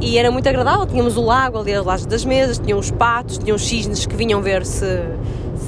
E 0.00 0.16
era 0.16 0.30
muito 0.30 0.48
agradável, 0.48 0.86
tínhamos 0.86 1.16
o 1.16 1.22
lago 1.22 1.58
ali 1.58 1.74
aos 1.74 1.86
lados 1.86 2.06
das 2.06 2.24
mesas, 2.24 2.58
tinham 2.58 2.78
os 2.78 2.90
patos, 2.90 3.36
tinham 3.36 3.54
os 3.54 3.66
cisnes 3.66 4.06
que 4.06 4.16
vinham 4.16 4.40
ver 4.40 4.64
se, 4.64 4.98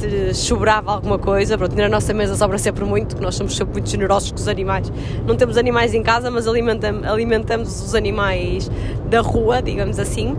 se 0.00 0.32
sobrava 0.32 0.90
alguma 0.90 1.18
coisa, 1.18 1.58
pronto, 1.58 1.76
na 1.76 1.88
nossa 1.88 2.14
mesa 2.14 2.34
sobra 2.34 2.56
sempre 2.56 2.82
muito, 2.82 3.08
porque 3.08 3.24
nós 3.24 3.34
somos 3.34 3.54
sempre 3.54 3.74
muito 3.74 3.90
generosos 3.90 4.30
com 4.30 4.38
os 4.38 4.48
animais, 4.48 4.90
não 5.26 5.36
temos 5.36 5.58
animais 5.58 5.92
em 5.92 6.02
casa, 6.02 6.30
mas 6.30 6.46
alimentamos 6.48 7.84
os 7.84 7.94
animais 7.94 8.70
da 9.10 9.20
rua, 9.20 9.60
digamos 9.60 9.98
assim, 9.98 10.34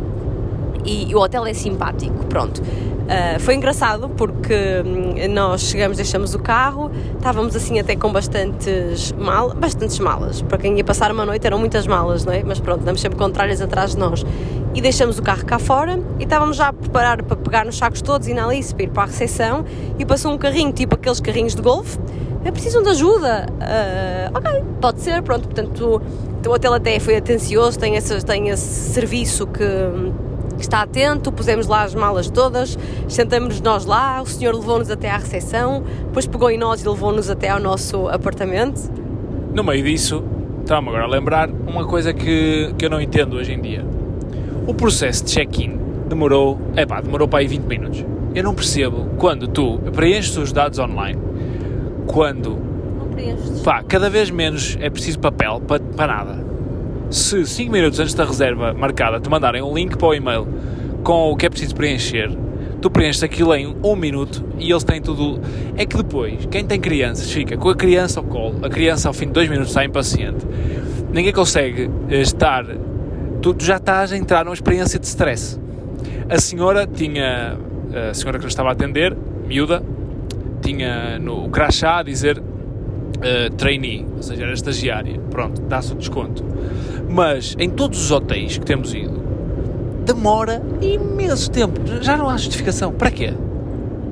e, 0.86 1.14
o 1.16 1.20
hotel 1.20 1.46
é 1.46 1.54
simpático, 1.54 2.26
pronto. 2.26 2.62
Uh, 2.62 3.40
foi 3.40 3.56
engraçado 3.56 4.08
porque 4.10 4.54
hum, 4.86 5.34
nós 5.34 5.62
chegamos, 5.62 5.98
deixamos 5.98 6.34
o 6.34 6.40
carro, 6.40 6.90
estávamos 7.16 7.54
assim 7.56 7.78
até 7.78 7.96
com 7.96 8.12
bastantes, 8.12 9.12
mal, 9.14 9.54
bastantes 9.54 10.00
malas. 10.00 10.42
Para 10.42 10.58
quem 10.58 10.78
ia 10.78 10.84
passar 10.84 11.12
uma 11.12 11.26
noite 11.26 11.46
eram 11.46 11.60
muitas 11.60 11.86
malas, 11.86 12.24
não 12.24 12.32
é? 12.32 12.44
Mas 12.44 12.60
pronto, 12.60 12.84
damos 12.84 13.02
sempre 13.02 13.18
contrárias 13.18 13.62
atrás 13.62 13.92
de 13.92 13.98
nós. 13.98 14.26
E 14.74 14.82
deixamos 14.82 15.20
o 15.20 15.22
carro 15.22 15.46
cá 15.46 15.60
fora 15.60 16.00
e 16.18 16.24
estávamos 16.24 16.58
já 16.58 16.70
a 16.70 16.74
preparar 16.74 17.22
para 17.24 17.36
pegar 17.36 17.66
nos 17.66 17.78
sacos 17.78 18.02
todos 18.02 18.28
e 18.28 18.34
na 18.34 18.46
Alice 18.46 18.74
para 18.74 18.84
ir 18.86 18.90
para 18.90 19.04
a 19.04 19.06
recepção 19.06 19.66
e 20.00 20.06
passou 20.06 20.32
um 20.32 20.38
carrinho, 20.38 20.72
tipo 20.72 20.96
aqueles 20.96 21.20
carrinhos 21.20 21.54
de 21.54 21.62
golfe. 21.62 22.00
É 22.46 22.52
precisam 22.52 22.82
de 22.82 22.90
ajuda. 22.90 23.48
Uh, 23.52 24.38
ok, 24.38 24.64
pode 24.82 25.02
ser, 25.02 25.22
pronto. 25.22 25.48
Portanto, 25.48 26.02
o 26.46 26.52
hotel 26.52 26.74
até 26.74 27.00
foi 27.00 27.16
atencioso, 27.18 27.80
tem 27.80 27.96
esse, 27.96 28.24
tem 28.26 28.50
esse 28.50 28.92
serviço 28.94 29.48
que 29.48 29.64
hum, 29.64 30.12
está 30.60 30.82
atento, 30.82 31.32
pusemos 31.32 31.68
lá 31.68 31.84
as 31.84 31.96
malas 31.96 32.30
todas, 32.30 32.78
sentamos-nos 33.08 33.62
nós 33.62 33.86
lá, 33.86 34.22
o 34.22 34.26
senhor 34.26 34.54
levou-nos 34.54 34.90
até 34.90 35.10
à 35.10 35.18
recepção, 35.18 35.84
depois 36.06 36.28
pegou 36.28 36.50
em 36.50 36.58
nós 36.58 36.84
e 36.84 36.88
levou-nos 36.90 37.30
até 37.30 37.50
ao 37.50 37.60
nosso 37.60 38.08
apartamento. 38.08 38.82
No 39.54 39.64
meio 39.64 39.84
disso, 39.84 40.24
estava-me 40.62 40.90
agora 40.90 41.04
a 41.04 41.08
lembrar 41.08 41.50
uma 41.50 41.86
coisa 41.86 42.14
que, 42.14 42.74
que 42.78 42.86
eu 42.86 42.90
não 42.90 43.02
entendo 43.02 43.36
hoje 43.36 43.54
em 43.54 43.62
dia. 43.62 43.86
O 44.66 44.74
processo 44.74 45.26
de 45.26 45.32
check-in 45.32 45.78
demorou, 46.08 46.60
é 46.76 46.86
pá, 46.86 47.02
demorou 47.02 47.28
para 47.28 47.40
aí 47.40 47.48
20 47.48 47.64
minutos. 47.64 48.06
Eu 48.34 48.44
não 48.44 48.56
percebo 48.56 49.10
quando 49.18 49.48
tu 49.48 49.80
preenches 49.94 50.36
os 50.38 50.52
dados 50.52 50.80
online, 50.80 51.20
quando 52.08 52.58
pá, 53.64 53.84
cada 53.84 54.10
vez 54.10 54.32
menos 54.32 54.78
é 54.80 54.90
preciso 54.90 55.20
papel 55.20 55.62
para, 55.68 55.80
para 55.80 56.14
nada 56.16 56.53
se 57.10 57.46
5 57.46 57.72
minutos 57.72 58.00
antes 58.00 58.14
da 58.14 58.26
reserva 58.26 58.74
marcada 58.74 59.20
te 59.20 59.30
mandarem 59.30 59.62
um 59.62 59.74
link 59.74 59.98
para 59.98 60.08
o 60.08 60.14
e-mail 60.14 60.48
com 61.04 61.32
o 61.32 61.36
que 61.36 61.46
é 61.46 61.50
preciso 61.50 61.76
preencher, 61.76 62.32
tu 62.82 62.90
preenches 62.90 63.24
aquilo 63.24 63.54
em 63.54 63.76
um 63.84 63.96
minuto 63.96 64.44
e 64.58 64.72
eles 64.72 64.84
têm 64.84 65.02
tudo. 65.02 65.42
É 65.76 65.86
que 65.86 65.98
depois, 65.98 66.46
quem 66.48 66.66
tem 66.66 66.80
crianças 66.80 67.32
fica 67.32 67.58
com 67.58 67.70
a 67.70 67.76
criança 67.76 68.20
ao 68.20 68.26
colo, 68.26 68.66
a 68.66 68.70
criança 68.70 69.08
ao 69.08 69.14
fim 69.14 69.28
de 69.28 69.34
dois 69.34 69.50
minutos 69.50 69.72
está 69.72 69.84
impaciente, 69.84 70.46
ninguém 71.12 71.34
consegue 71.34 71.90
eh, 72.10 72.22
estar. 72.22 72.66
Tu, 73.42 73.54
tu 73.54 73.64
já 73.66 73.78
estás 73.78 74.12
a 74.14 74.18
entrar 74.18 74.46
numa 74.46 74.54
experiência 74.54 74.98
de 74.98 75.06
stress. 75.06 75.60
A 76.30 76.40
senhora 76.40 76.88
tinha 76.88 77.58
a 77.94 78.14
senhora 78.14 78.40
que 78.40 78.46
nos 78.46 78.54
estava 78.54 78.70
a 78.70 78.72
atender, 78.72 79.16
miúda, 79.46 79.84
tinha 80.62 81.20
no 81.20 81.50
crachá 81.50 82.00
a 82.00 82.04
dizer 82.04 82.40
uh, 82.40 83.56
trainee, 83.56 84.06
ou 84.16 84.24
seja, 84.24 84.44
era 84.44 84.54
estagiária. 84.54 85.20
Pronto, 85.30 85.62
dá-se 85.62 85.94
o 85.94 85.96
desconto. 85.96 86.44
Mas 87.14 87.56
em 87.60 87.70
todos 87.70 88.06
os 88.06 88.12
hotéis 88.12 88.58
que 88.58 88.66
temos 88.66 88.92
ido, 88.92 89.22
demora 90.04 90.64
imenso 90.82 91.52
tempo. 91.52 91.80
Já 92.02 92.18
não 92.18 92.28
há 92.28 92.36
justificação. 92.38 92.92
Para 92.92 93.12
quê? 93.12 93.32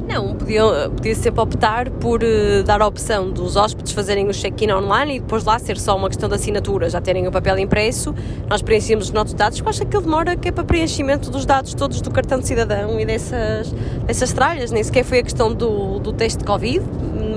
Não, 0.08 0.36
podia, 0.36 0.64
podia 0.90 1.16
sempre 1.16 1.42
optar 1.42 1.90
por 1.90 2.22
uh, 2.22 2.64
dar 2.64 2.80
a 2.80 2.86
opção 2.86 3.32
dos 3.32 3.56
hóspedes 3.56 3.92
fazerem 3.92 4.28
o 4.28 4.32
check-in 4.32 4.72
online 4.72 5.16
e 5.16 5.20
depois 5.20 5.44
lá 5.44 5.58
ser 5.58 5.80
só 5.80 5.96
uma 5.96 6.10
questão 6.10 6.30
de 6.30 6.36
assinatura, 6.36 6.90
já 6.90 7.02
terem 7.02 7.28
o 7.28 7.32
papel 7.32 7.58
impresso, 7.58 8.14
nós 8.48 8.62
preenchemos 8.62 9.06
os 9.06 9.12
nossos 9.12 9.34
dados, 9.34 9.64
acho 9.66 9.80
que 9.80 9.88
aquilo 9.88 10.04
demora 10.04 10.36
que 10.36 10.50
é 10.50 10.52
para 10.52 10.66
preenchimento 10.66 11.32
dos 11.32 11.46
dados 11.46 11.74
todos 11.74 12.02
do 12.02 12.12
cartão 12.12 12.40
de 12.40 12.48
cidadão 12.48 13.00
e 13.00 13.06
dessas, 13.06 13.72
dessas 14.06 14.34
tralhas, 14.34 14.70
nem 14.70 14.84
sequer 14.84 15.06
foi 15.06 15.20
a 15.20 15.24
questão 15.24 15.54
do, 15.54 15.98
do 16.00 16.12
teste 16.12 16.40
de 16.40 16.46
Covid, 16.46 16.84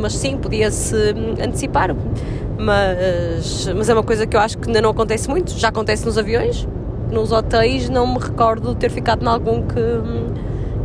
mas 0.00 0.14
sim, 0.14 0.37
podia-se 0.37 0.96
antecipar. 1.40 1.94
Mas, 2.59 3.69
mas 3.75 3.88
é 3.88 3.95
uma 3.95 4.03
coisa 4.03 4.27
que 4.27 4.37
eu 4.37 4.40
acho 4.40 4.59
que 4.59 4.69
ainda 4.69 4.81
não 4.81 4.90
acontece 4.90 5.29
muito, 5.29 5.51
já 5.59 5.69
acontece 5.69 6.05
nos 6.07 6.17
aviões, 6.17 6.69
nos 7.11 7.33
hotéis. 7.33 7.88
Não 7.88 8.07
me 8.07 8.19
recordo 8.19 8.71
de 8.71 8.77
ter 8.77 8.90
ficado 8.90 9.25
em 9.25 9.29
algum 9.29 9.62
que 9.62 10.35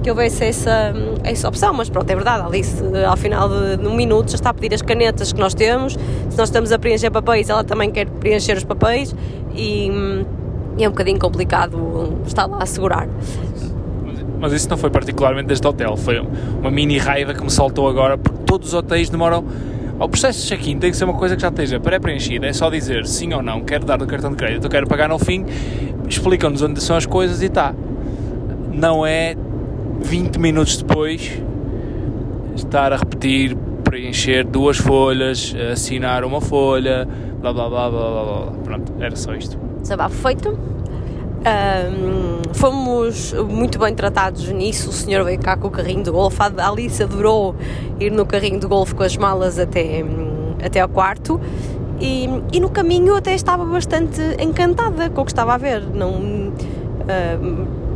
que 0.01 0.09
houvesse 0.09 0.45
essa, 0.45 0.93
essa 1.23 1.47
opção, 1.47 1.73
mas 1.73 1.89
pronto, 1.89 2.09
é 2.09 2.15
verdade, 2.15 2.45
Alice, 2.45 2.81
ao 3.05 3.17
final 3.17 3.49
de, 3.49 3.77
de 3.77 3.87
um 3.87 3.93
minuto 3.93 4.31
já 4.31 4.35
está 4.35 4.49
a 4.49 4.53
pedir 4.53 4.73
as 4.73 4.81
canetas 4.81 5.33
que 5.33 5.39
nós 5.39 5.53
temos, 5.53 5.93
se 6.29 6.37
nós 6.37 6.47
estamos 6.47 6.71
a 6.71 6.79
preencher 6.79 7.11
papéis, 7.11 7.49
ela 7.49 7.63
também 7.63 7.91
quer 7.91 8.07
preencher 8.07 8.55
os 8.55 8.63
papéis. 8.63 9.13
E, 9.53 9.91
e 10.77 10.83
é 10.83 10.87
um 10.87 10.91
bocadinho 10.91 11.19
complicado 11.19 12.21
estar 12.25 12.45
lá 12.45 12.59
a 12.61 12.65
segurar. 12.65 13.09
Mas 14.39 14.53
isso 14.53 14.69
não 14.69 14.77
foi 14.77 14.89
particularmente 14.89 15.47
deste 15.47 15.67
hotel, 15.67 15.97
foi 15.97 16.19
uma 16.19 16.71
mini 16.71 16.97
raiva 16.97 17.33
que 17.33 17.43
me 17.43 17.51
saltou 17.51 17.89
agora, 17.89 18.17
porque 18.17 18.39
todos 18.45 18.69
os 18.69 18.73
hotéis 18.73 19.09
demoram 19.09 19.43
o 19.99 20.09
processo 20.09 20.41
de 20.41 20.47
check-in 20.47 20.79
tem 20.79 20.91
que 20.91 20.97
ser 20.97 21.03
uma 21.03 21.13
coisa 21.13 21.35
que 21.35 21.41
já 21.41 21.49
esteja 21.49 21.79
pré-preenchida, 21.79 22.47
é 22.47 22.53
só 22.53 22.69
dizer 22.69 23.05
sim 23.05 23.33
ou 23.33 23.41
não, 23.41 23.61
quero 23.61 23.85
dar 23.85 24.01
o 24.01 24.07
cartão 24.07 24.31
de 24.31 24.37
crédito, 24.37 24.69
quero 24.69 24.87
pagar 24.87 25.09
no 25.09 25.19
fim, 25.19 25.45
explicam-nos 26.07 26.61
onde 26.61 26.81
são 26.81 26.95
as 26.95 27.05
coisas 27.05 27.41
e 27.41 27.47
está. 27.47 27.73
Não 28.73 29.05
é 29.05 29.35
20 30.01 30.37
minutos 30.37 30.77
depois, 30.77 31.41
estar 32.55 32.93
a 32.93 32.97
repetir, 32.97 33.57
preencher 33.83 34.45
duas 34.45 34.77
folhas, 34.77 35.53
assinar 35.71 36.23
uma 36.23 36.39
folha, 36.39 37.07
blá 37.41 37.51
blá 37.51 37.69
blá 37.69 37.89
blá 37.89 38.09
blá 38.09 38.23
blá. 38.23 38.51
Pronto, 38.63 38.93
era 38.99 39.15
só 39.15 39.33
isto. 39.35 39.57
Desabafo 39.81 40.15
feito. 40.15 40.78
Um, 41.39 42.53
fomos 42.53 43.33
muito 43.33 43.79
bem 43.79 43.95
tratados 43.95 44.47
nisso. 44.49 44.89
O 44.89 44.93
senhor 44.93 45.23
veio 45.23 45.39
cá 45.39 45.55
com 45.55 45.67
o 45.67 45.71
carrinho 45.71 46.03
de 46.03 46.11
golfe. 46.11 46.37
A 46.41 46.69
Alice 46.69 47.01
adorou 47.01 47.55
ir 47.99 48.11
no 48.11 48.25
carrinho 48.25 48.59
de 48.59 48.67
golfe 48.67 48.93
com 48.93 49.03
as 49.03 49.15
malas 49.15 49.57
até, 49.57 50.03
até 50.63 50.81
ao 50.81 50.89
quarto. 50.89 51.39
E, 51.99 52.29
e 52.53 52.59
no 52.59 52.69
caminho 52.69 53.15
até 53.15 53.33
estava 53.33 53.65
bastante 53.65 54.21
encantada 54.39 55.09
com 55.09 55.21
o 55.21 55.25
que 55.25 55.31
estava 55.31 55.53
a 55.53 55.57
ver. 55.57 55.81
Não, 55.81 56.53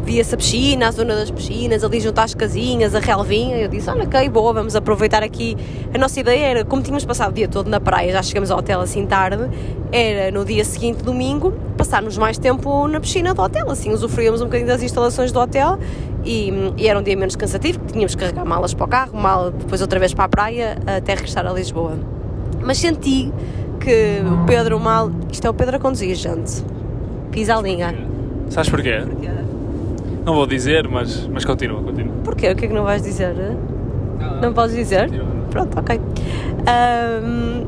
via-se 0.03 0.35
a 0.35 0.37
piscina, 0.37 0.87
a 0.87 0.91
zona 0.91 1.15
das 1.15 1.31
piscinas, 1.31 1.83
ali 1.83 1.99
junto 1.99 2.19
às 2.19 2.35
casinhas, 2.35 2.93
a 2.93 2.99
relvinha. 2.99 3.57
Eu 3.57 3.67
disse: 3.67 3.89
Olha, 3.89 4.03
ok, 4.03 4.29
boa, 4.29 4.53
vamos 4.53 4.75
aproveitar 4.75 5.23
aqui. 5.23 5.57
A 5.93 5.97
nossa 5.97 6.19
ideia 6.19 6.45
era, 6.45 6.65
como 6.65 6.81
tínhamos 6.81 7.05
passado 7.05 7.31
o 7.31 7.33
dia 7.33 7.47
todo 7.47 7.69
na 7.69 7.79
praia, 7.79 8.11
já 8.11 8.21
chegamos 8.21 8.51
ao 8.51 8.59
hotel 8.59 8.81
assim 8.81 9.05
tarde, 9.05 9.49
era 9.91 10.31
no 10.31 10.45
dia 10.45 10.65
seguinte, 10.65 11.03
domingo, 11.03 11.53
passarmos 11.77 12.17
mais 12.17 12.37
tempo 12.37 12.87
na 12.87 12.99
piscina 12.99 13.33
do 13.33 13.41
hotel. 13.41 13.69
Assim, 13.69 13.91
usufruíamos 13.91 14.41
um 14.41 14.45
bocadinho 14.45 14.67
das 14.67 14.83
instalações 14.83 15.31
do 15.31 15.39
hotel 15.39 15.79
e, 16.25 16.51
e, 16.77 16.87
era 16.87 16.99
um 16.99 17.03
dia 17.03 17.15
menos 17.15 17.35
cansativo, 17.35 17.79
porque 17.79 17.93
tínhamos 17.93 18.15
que 18.15 18.21
carregar 18.21 18.45
malas 18.45 18.73
para 18.73 18.85
o 18.85 18.87
carro, 18.87 19.17
mal 19.17 19.51
depois 19.51 19.81
outra 19.81 19.99
vez 19.99 20.13
para 20.13 20.25
a 20.25 20.29
praia, 20.29 20.77
até 20.85 21.15
regressar 21.15 21.45
a 21.45 21.53
Lisboa. 21.53 21.97
Mas 22.61 22.77
senti 22.77 23.31
que 23.79 24.21
o 24.25 24.45
Pedro 24.45 24.79
mal. 24.79 25.11
Isto 25.31 25.47
é 25.47 25.49
o 25.49 25.53
Pedro 25.53 25.75
a 25.75 25.79
conduzir, 25.79 26.15
gente. 26.15 26.63
Pisa 27.31 27.57
a 27.57 27.61
linha. 27.61 27.93
Sabes 28.49 28.69
porquê? 28.69 29.01
Porquê? 29.05 29.42
Não 30.25 30.33
vou 30.33 30.47
dizer, 30.47 30.87
mas, 30.87 31.27
mas 31.27 31.43
continua, 31.43 31.81
continua. 31.81 32.13
Porquê? 32.23 32.51
O 32.51 32.55
que 32.55 32.65
é 32.65 32.67
que 32.67 32.73
não 32.73 32.83
vais 32.83 33.01
dizer? 33.01 33.35
Não, 34.19 34.41
não 34.41 34.53
podes 34.53 34.75
dizer? 34.75 35.09
Pronto, 35.49 35.77
ok. 35.77 35.99
Um, 37.19 37.67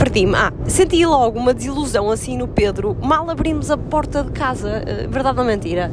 Perdi-me. 0.00 0.34
Ah, 0.34 0.50
senti 0.64 1.04
logo 1.04 1.38
uma 1.38 1.52
desilusão 1.52 2.10
assim 2.10 2.34
no 2.38 2.48
Pedro. 2.48 2.96
Mal 3.02 3.28
abrimos 3.28 3.70
a 3.70 3.76
porta 3.76 4.24
de 4.24 4.30
casa. 4.30 4.82
Eh, 4.86 5.06
verdade 5.06 5.38
ou 5.38 5.44
mentira? 5.44 5.92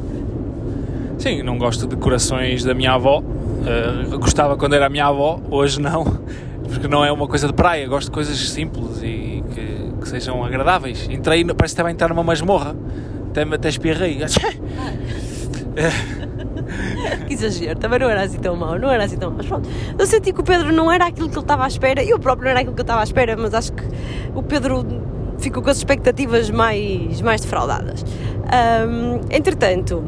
Sim, 1.18 1.42
não 1.42 1.58
gosto 1.58 1.86
de 1.86 1.94
decorações 1.94 2.64
da 2.64 2.72
minha 2.72 2.92
avó. 2.92 3.18
Uh, 3.20 4.18
gostava 4.18 4.56
quando 4.56 4.74
era 4.74 4.86
a 4.86 4.88
minha 4.88 5.04
avó, 5.04 5.38
hoje 5.50 5.78
não. 5.78 6.04
Porque 6.64 6.88
não 6.88 7.04
é 7.04 7.12
uma 7.12 7.26
coisa 7.26 7.46
de 7.46 7.52
praia. 7.52 7.86
Gosto 7.86 8.06
de 8.06 8.12
coisas 8.12 8.36
simples 8.48 9.02
e 9.02 9.44
que, 9.54 9.92
que 10.00 10.08
sejam 10.08 10.42
agradáveis. 10.42 11.06
Entrei, 11.10 11.44
parece 11.44 11.56
que 11.58 11.64
estava 11.66 11.90
a 11.90 11.92
entrar 11.92 12.08
numa 12.08 12.22
masmorra. 12.22 12.74
Até, 13.30 13.42
até 13.42 13.68
espirrei. 13.68 14.18
exagero, 17.30 17.78
também 17.78 17.98
não 17.98 18.10
era 18.10 18.22
assim 18.22 18.38
tão 18.38 18.56
mau, 18.56 18.78
não 18.78 18.90
era 18.90 19.04
assim 19.04 19.16
tão 19.16 19.30
mau. 19.30 19.38
Mas 19.38 19.46
pronto, 19.46 19.68
eu 19.98 20.06
senti 20.06 20.32
que 20.32 20.40
o 20.40 20.44
Pedro 20.44 20.72
não 20.72 20.90
era 20.90 21.06
aquilo 21.06 21.28
que 21.28 21.34
ele 21.34 21.44
estava 21.44 21.64
à 21.64 21.68
espera, 21.68 22.02
eu 22.02 22.18
próprio 22.18 22.44
não 22.44 22.50
era 22.50 22.60
aquilo 22.60 22.74
que 22.74 22.80
eu 22.80 22.84
estava 22.84 23.00
à 23.00 23.04
espera, 23.04 23.36
mas 23.36 23.54
acho 23.54 23.72
que 23.72 23.84
o 24.34 24.42
Pedro 24.42 24.84
ficou 25.38 25.62
com 25.62 25.70
as 25.70 25.78
expectativas 25.78 26.50
mais, 26.50 27.20
mais 27.20 27.40
defraudadas. 27.40 28.04
Um, 28.86 29.20
entretanto, 29.30 30.02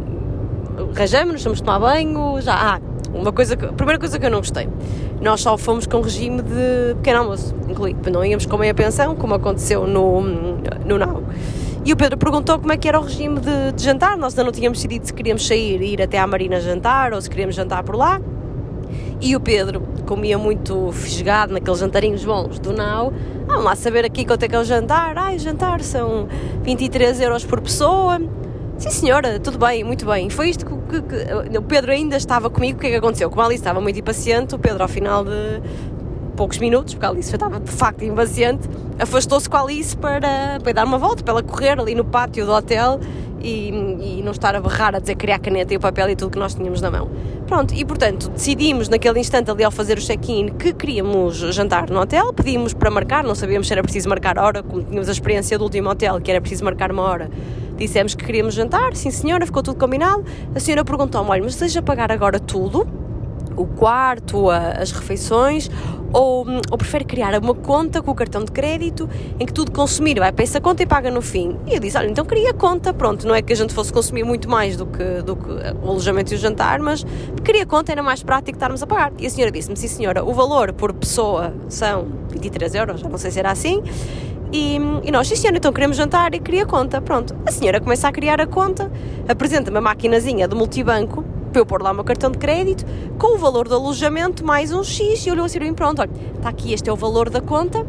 rajamos-nos, 0.97 1.43
fomos 1.43 1.61
tomar 1.61 1.79
banho, 1.79 2.41
já. 2.41 2.55
Ah, 2.55 2.81
uma 3.13 3.33
coisa 3.33 3.57
que, 3.57 3.65
a 3.65 3.73
primeira 3.73 3.99
coisa 3.99 4.19
que 4.19 4.27
eu 4.27 4.31
não 4.31 4.39
gostei, 4.39 4.69
nós 5.21 5.41
só 5.41 5.59
fomos 5.59 5.87
com 5.87 6.01
regime 6.01 6.43
de 6.43 6.95
pequeno 6.97 7.21
almoço, 7.21 7.55
incluído, 7.69 8.11
não 8.11 8.25
íamos 8.25 8.47
com 8.47 8.57
a 8.57 8.75
pensão, 8.75 9.17
como 9.17 9.35
aconteceu 9.35 9.87
no, 9.87 10.21
no. 10.21 11.10
E 11.91 11.93
o 11.93 11.97
Pedro 11.97 12.17
perguntou 12.17 12.57
como 12.57 12.73
é 12.73 12.77
que 12.77 12.89
era 12.89 13.01
o 13.01 13.03
regime 13.03 13.41
de, 13.41 13.73
de 13.73 13.83
jantar. 13.83 14.17
Nós 14.17 14.33
ainda 14.35 14.45
não 14.45 14.53
tínhamos 14.53 14.79
decidido 14.79 15.09
se 15.09 15.13
queríamos 15.13 15.45
sair 15.45 15.83
e 15.83 15.95
ir 15.95 16.01
até 16.01 16.21
à 16.21 16.25
Marina 16.25 16.61
jantar 16.61 17.13
ou 17.13 17.21
se 17.21 17.29
queríamos 17.29 17.57
jantar 17.57 17.83
por 17.83 17.97
lá. 17.97 18.21
E 19.21 19.35
o 19.35 19.41
Pedro 19.41 19.83
comia 20.07 20.39
muito 20.39 20.93
fisgado 20.93 21.53
naqueles 21.53 21.81
jantarinhos 21.81 22.25
bons 22.25 22.61
do 22.61 22.73
Nau. 22.73 23.13
Vamos 23.45 23.65
lá 23.65 23.75
saber 23.75 24.05
aqui 24.05 24.25
quanto 24.25 24.45
é 24.45 24.49
que 24.49 24.55
é 24.55 24.61
o 24.61 24.65
jantar. 24.65 25.19
Ai, 25.19 25.35
o 25.35 25.39
jantar 25.41 25.83
são 25.83 26.29
23 26.63 27.23
euros 27.23 27.45
por 27.45 27.61
pessoa. 27.61 28.21
Sim, 28.79 28.91
senhora, 28.91 29.41
tudo 29.41 29.59
bem, 29.59 29.83
muito 29.83 30.07
bem. 30.07 30.31
Foi 30.31 30.49
isto 30.49 30.65
que, 30.65 31.01
que, 31.01 31.51
que, 31.51 31.59
o 31.59 31.63
Pedro 31.63 31.91
ainda 31.91 32.17
estava 32.17 32.49
comigo. 32.49 32.79
O 32.79 32.81
que 32.81 32.87
é 32.87 32.91
que 32.91 32.97
aconteceu? 32.99 33.29
Como 33.29 33.43
a 33.43 33.47
Alice 33.47 33.63
estava 33.63 33.81
muito 33.81 33.99
impaciente, 33.99 34.55
o 34.55 34.61
Pedro, 34.61 34.85
ao 34.85 34.89
final 34.89 35.25
de 35.25 35.61
poucos 36.41 36.57
minutos, 36.57 36.95
porque 36.95 37.05
a 37.05 37.11
Alice 37.11 37.31
estava 37.31 37.61
de 37.61 37.71
facto 37.71 38.03
impaciente, 38.03 38.67
afastou-se 38.99 39.47
com 39.47 39.59
a 39.59 39.61
Alice 39.61 39.95
para, 39.95 40.59
para 40.65 40.73
dar 40.73 40.87
uma 40.87 40.97
volta, 40.97 41.23
para 41.23 41.35
ela 41.35 41.43
correr 41.43 41.79
ali 41.79 41.95
no 41.95 42.03
pátio 42.03 42.47
do 42.47 42.53
hotel 42.53 42.99
e, 43.43 43.69
e 43.69 44.23
não 44.25 44.33
estar 44.33 44.57
a 44.57 44.61
berrar 44.61 44.95
a 44.95 45.01
dizer 45.01 45.17
que 45.17 45.21
queria 45.21 45.37
a 45.37 45.39
caneta 45.39 45.75
e 45.75 45.77
o 45.77 45.81
papel 45.81 46.09
e 46.09 46.17
tudo 46.17 46.31
que 46.31 46.39
nós 46.39 46.55
tínhamos 46.55 46.81
na 46.81 46.91
mão. 46.91 47.11
Pronto, 47.47 47.75
e 47.75 47.85
portanto 47.85 48.31
decidimos 48.31 48.89
naquele 48.89 49.21
instante 49.21 49.51
ali 49.51 49.63
ao 49.63 49.71
fazer 49.71 49.99
o 49.99 50.01
check-in 50.01 50.49
que 50.55 50.73
queríamos 50.73 51.37
jantar 51.55 51.91
no 51.91 52.01
hotel, 52.01 52.33
pedimos 52.33 52.73
para 52.73 52.91
marcar, 52.91 53.23
não 53.23 53.35
sabíamos 53.35 53.67
se 53.67 53.75
era 53.75 53.83
preciso 53.83 54.09
marcar 54.09 54.39
hora, 54.39 54.63
como 54.63 54.83
tínhamos 54.83 55.11
a 55.11 55.13
experiência 55.13 55.59
do 55.59 55.65
último 55.65 55.91
hotel, 55.91 56.23
que 56.23 56.31
era 56.31 56.41
preciso 56.41 56.65
marcar 56.65 56.91
uma 56.91 57.03
hora. 57.03 57.31
Dissemos 57.77 58.15
que 58.15 58.25
queríamos 58.25 58.55
jantar, 58.55 58.97
sim 58.97 59.11
senhora, 59.11 59.45
ficou 59.45 59.63
tudo 59.63 59.79
combinado. 59.79 60.25
A 60.55 60.61
senhora 60.61 60.87
perguntou-me: 60.87 61.29
olha, 61.29 61.43
mas 61.43 61.53
deseja 61.53 61.83
pagar 61.83 62.11
agora 62.11 62.41
tudo? 62.41 63.10
O 63.57 63.67
quarto, 63.67 64.51
a, 64.51 64.73
as 64.73 64.91
refeições, 64.93 65.71
ou, 66.13 66.45
ou 66.71 66.79
prefere 66.79 67.05
criar 67.05 67.39
uma 67.41 67.55
conta 67.55 68.03
com 68.03 68.11
o 68.11 68.15
cartão 68.15 68.45
de 68.45 68.51
crédito 68.51 69.09
em 69.39 69.47
que 69.47 69.53
tudo 69.53 69.71
consumir 69.71 70.19
vai 70.19 70.33
para 70.33 70.43
essa 70.43 70.61
conta 70.61 70.83
e 70.83 70.87
paga 70.87 71.11
no 71.11 71.23
fim. 71.23 71.57
E 71.67 71.75
eu 71.75 71.81
disse: 71.81 71.97
Olha, 71.97 72.09
então 72.09 72.25
queria 72.25 72.53
conta, 72.53 72.93
pronto, 72.93 73.27
não 73.27 73.35
é 73.35 73.43
que 73.43 73.53
a 73.53 73.57
gente 73.57 73.73
fosse 73.73 73.93
consumir 73.93 74.25
muito 74.25 74.49
mais 74.49 74.77
do 74.77 74.87
que, 74.87 75.23
do 75.23 75.37
que 75.37 75.49
o 75.83 75.89
alojamento 75.89 76.33
e 76.33 76.37
o 76.37 76.39
jantar, 76.39 76.81
mas 76.81 77.05
queria 77.45 77.65
conta, 77.65 77.93
era 77.93 78.03
mais 78.03 78.23
prático 78.23 78.57
estarmos 78.57 78.83
a 78.83 78.87
pagar. 78.87 79.13
E 79.19 79.27
a 79.27 79.31
senhora 79.31 79.53
disse-me: 79.53 79.77
Sim, 79.77 79.89
senhora, 79.89 80.25
o 80.25 80.33
valor 80.33 80.73
por 80.73 80.93
pessoa 80.93 81.55
são 81.69 82.09
23 82.31 82.75
euros, 82.75 83.03
não 83.03 83.19
sei 83.19 83.31
se 83.31 83.39
era 83.39 83.51
assim. 83.51 83.83
E, 84.53 84.81
e, 85.05 85.13
nós, 85.13 85.29
sim 85.29 85.37
senhora, 85.37 85.59
então 85.59 85.73
queremos 85.73 85.97
jantar 85.97 86.35
e 86.35 86.41
queria 86.41 86.67
conta. 86.67 87.01
Pronto, 87.01 87.37
a 87.47 87.53
senhora 87.53 87.81
começa 87.81 88.09
a 88.09 88.13
criar 88.13 88.41
a 88.41 88.47
conta, 88.47 88.91
apresenta-me 89.29 89.79
a 89.79 89.81
maquinazinha 89.81 90.49
do 90.49 90.57
multibanco 90.57 91.25
para 91.51 91.61
eu 91.61 91.67
pôr 91.67 91.83
lá 91.83 91.91
o 91.91 91.95
meu 91.95 92.05
cartão 92.05 92.31
de 92.31 92.39
crédito, 92.39 92.85
com 93.19 93.35
o 93.35 93.39
valor 93.39 93.69
do 93.69 93.75
alojamento 93.75 94.45
mais 94.45 94.73
um 94.73 94.83
X, 94.83 95.27
e 95.27 95.31
olhou 95.31 95.45
assim 95.45 95.59
bem 95.59 95.75
pronto, 95.75 96.01
olha, 96.01 96.11
está 96.37 96.49
aqui, 96.49 96.73
este 96.73 96.89
é 96.89 96.93
o 96.93 96.97
valor 96.97 97.29
da 97.29 97.41
conta, 97.41 97.85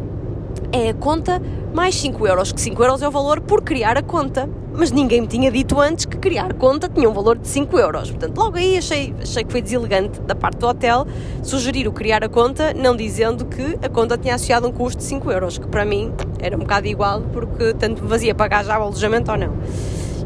é 0.72 0.90
a 0.90 0.94
conta 0.94 1.42
mais 1.74 1.96
5 1.96 2.28
euros, 2.28 2.52
que 2.52 2.60
5 2.60 2.84
euros 2.84 3.02
é 3.02 3.08
o 3.08 3.12
valor 3.12 3.42
por 3.42 3.62
criar 3.62 3.98
a 3.98 4.04
conta. 4.04 4.50
Mas 4.74 4.90
ninguém 4.90 5.20
me 5.20 5.28
tinha 5.28 5.52
dito 5.52 5.78
antes 5.82 6.06
que 6.06 6.18
criar 6.18 6.54
conta 6.54 6.88
tinha 6.88 7.10
um 7.10 7.14
valor 7.14 7.38
de 7.38 7.46
5 7.46 7.78
euros. 7.78 8.10
Portanto, 8.10 8.38
logo 8.38 8.56
aí 8.56 8.78
achei, 8.78 9.14
achei 9.22 9.44
que 9.44 9.52
foi 9.52 9.62
deselegante 9.62 10.22
da 10.22 10.34
parte 10.34 10.60
do 10.60 10.68
hotel 10.68 11.06
sugerir 11.44 11.90
o 11.90 11.92
criar 11.92 12.24
a 12.24 12.30
conta, 12.30 12.74
não 12.74 12.96
dizendo 12.96 13.46
que 13.46 13.78
a 13.82 13.90
conta 13.90 14.18
tinha 14.18 14.36
associado 14.36 14.68
um 14.68 14.72
custo 14.72 15.00
de 15.00 15.04
5 15.04 15.30
euros, 15.30 15.58
que 15.58 15.68
para 15.68 15.84
mim 15.84 16.14
era 16.40 16.56
um 16.56 16.60
bocado 16.60 16.88
igual, 16.88 17.22
porque 17.34 17.74
tanto 17.74 18.02
me 18.02 18.10
fazia 18.10 18.34
pagar 18.34 18.64
já 18.64 18.80
o 18.80 18.84
alojamento 18.84 19.30
ou 19.30 19.38
não. 19.38 19.54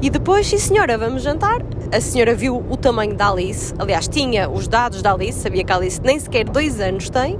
E 0.05 0.09
depois, 0.11 0.45
sim 0.45 0.59
senhora, 0.59 0.99
vamos 0.99 1.23
jantar. 1.23 1.63
A 1.91 1.99
senhora 1.99 2.35
viu 2.35 2.63
o 2.69 2.77
tamanho 2.77 3.15
da 3.15 3.31
Alice, 3.31 3.73
aliás, 3.79 4.07
tinha 4.07 4.47
os 4.47 4.67
dados 4.67 5.01
da 5.01 5.11
Alice, 5.11 5.39
sabia 5.39 5.63
que 5.63 5.73
a 5.73 5.77
Alice 5.77 5.99
nem 5.99 6.19
sequer 6.19 6.47
dois 6.47 6.79
anos 6.79 7.09
tem, 7.09 7.39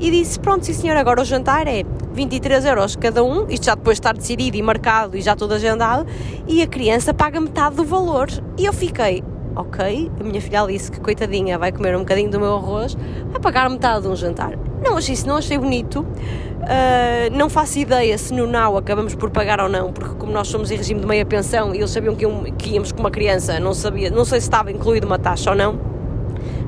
e 0.00 0.10
disse: 0.10 0.36
Pronto, 0.40 0.66
sim 0.66 0.72
senhora, 0.72 0.98
agora 0.98 1.22
o 1.22 1.24
jantar 1.24 1.68
é 1.68 1.84
23 2.12 2.64
euros 2.64 2.96
cada 2.96 3.22
um, 3.22 3.48
isto 3.48 3.66
já 3.66 3.76
depois 3.76 3.98
de 3.98 4.00
estar 4.00 4.14
decidido 4.14 4.56
e 4.56 4.62
marcado 4.62 5.16
e 5.16 5.20
já 5.20 5.36
tudo 5.36 5.54
agendado, 5.54 6.04
e 6.48 6.60
a 6.60 6.66
criança 6.66 7.14
paga 7.14 7.40
metade 7.40 7.76
do 7.76 7.84
valor. 7.84 8.28
E 8.58 8.64
eu 8.64 8.72
fiquei: 8.72 9.22
Ok, 9.54 10.10
a 10.18 10.24
minha 10.24 10.40
filha 10.40 10.62
Alice, 10.62 10.90
que 10.90 10.98
coitadinha, 10.98 11.56
vai 11.56 11.70
comer 11.70 11.94
um 11.94 12.00
bocadinho 12.00 12.32
do 12.32 12.40
meu 12.40 12.56
arroz, 12.56 12.96
vai 13.30 13.40
pagar 13.40 13.70
metade 13.70 14.02
de 14.02 14.08
um 14.08 14.16
jantar. 14.16 14.58
Não 14.82 14.96
achei 14.96 15.14
isso, 15.14 15.26
não 15.26 15.36
achei 15.36 15.56
bonito. 15.56 16.00
Uh, 16.00 17.36
não 17.36 17.48
faço 17.48 17.78
ideia 17.78 18.16
se 18.16 18.32
no 18.32 18.46
NAU 18.46 18.76
acabamos 18.76 19.14
por 19.14 19.30
pagar 19.30 19.60
ou 19.60 19.68
não, 19.68 19.92
porque 19.92 20.14
como 20.14 20.32
nós 20.32 20.48
somos 20.48 20.70
em 20.70 20.76
regime 20.76 21.00
de 21.00 21.06
meia 21.06 21.26
pensão 21.26 21.74
e 21.74 21.78
eles 21.78 21.90
sabiam 21.90 22.14
que, 22.14 22.24
que 22.52 22.70
íamos 22.70 22.92
com 22.92 23.00
uma 23.00 23.10
criança, 23.10 23.58
não 23.58 23.74
sabia, 23.74 24.10
não 24.10 24.24
sei 24.24 24.40
se 24.40 24.46
estava 24.46 24.70
incluído 24.70 25.06
uma 25.06 25.18
taxa 25.18 25.50
ou 25.50 25.56
não. 25.56 25.78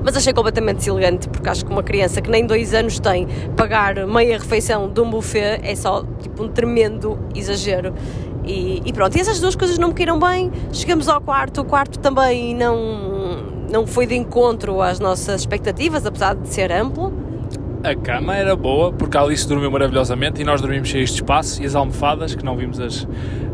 Mas 0.03 0.15
achei 0.15 0.33
completamente 0.33 0.77
deselegante, 0.77 1.27
porque 1.29 1.49
acho 1.49 1.65
que 1.65 1.71
uma 1.71 1.81
criança 1.81 2.21
que 2.21 2.29
nem 2.29 2.45
dois 2.45 2.73
anos 2.73 2.99
tem, 2.99 3.27
pagar 3.55 4.05
meia 4.05 4.37
refeição 4.37 4.89
de 4.89 5.01
um 5.01 5.09
buffet 5.09 5.61
é 5.63 5.75
só 5.75 6.03
tipo 6.21 6.43
um 6.43 6.49
tremendo 6.49 7.17
exagero. 7.33 7.93
E, 8.45 8.81
e 8.85 8.93
pronto, 8.93 9.17
e 9.17 9.21
essas 9.21 9.39
duas 9.39 9.55
coisas 9.55 9.77
não 9.77 9.87
me 9.87 9.93
queiram 9.93 10.19
bem. 10.19 10.51
Chegamos 10.71 11.07
ao 11.07 11.19
quarto, 11.19 11.61
o 11.61 11.65
quarto 11.65 11.97
também 11.99 12.53
não, 12.53 13.65
não 13.71 13.87
foi 13.87 14.05
de 14.05 14.15
encontro 14.15 14.81
às 14.81 14.99
nossas 14.99 15.41
expectativas, 15.41 16.05
apesar 16.05 16.35
de 16.35 16.47
ser 16.49 16.71
amplo 16.71 17.24
a 17.85 17.95
cama 17.95 18.35
era 18.35 18.55
boa, 18.55 18.91
porque 18.91 19.15
a 19.15 19.21
Alice 19.21 19.47
dormiu 19.47 19.69
maravilhosamente 19.69 20.41
e 20.41 20.43
nós 20.43 20.59
dormimos 20.59 20.89
cheios 20.89 21.11
de 21.11 21.17
espaço 21.17 21.61
e 21.61 21.65
as 21.65 21.75
almofadas, 21.75 22.33
que 22.33 22.43
não 22.43 22.57
vimos 22.57 22.79
as, 22.79 23.07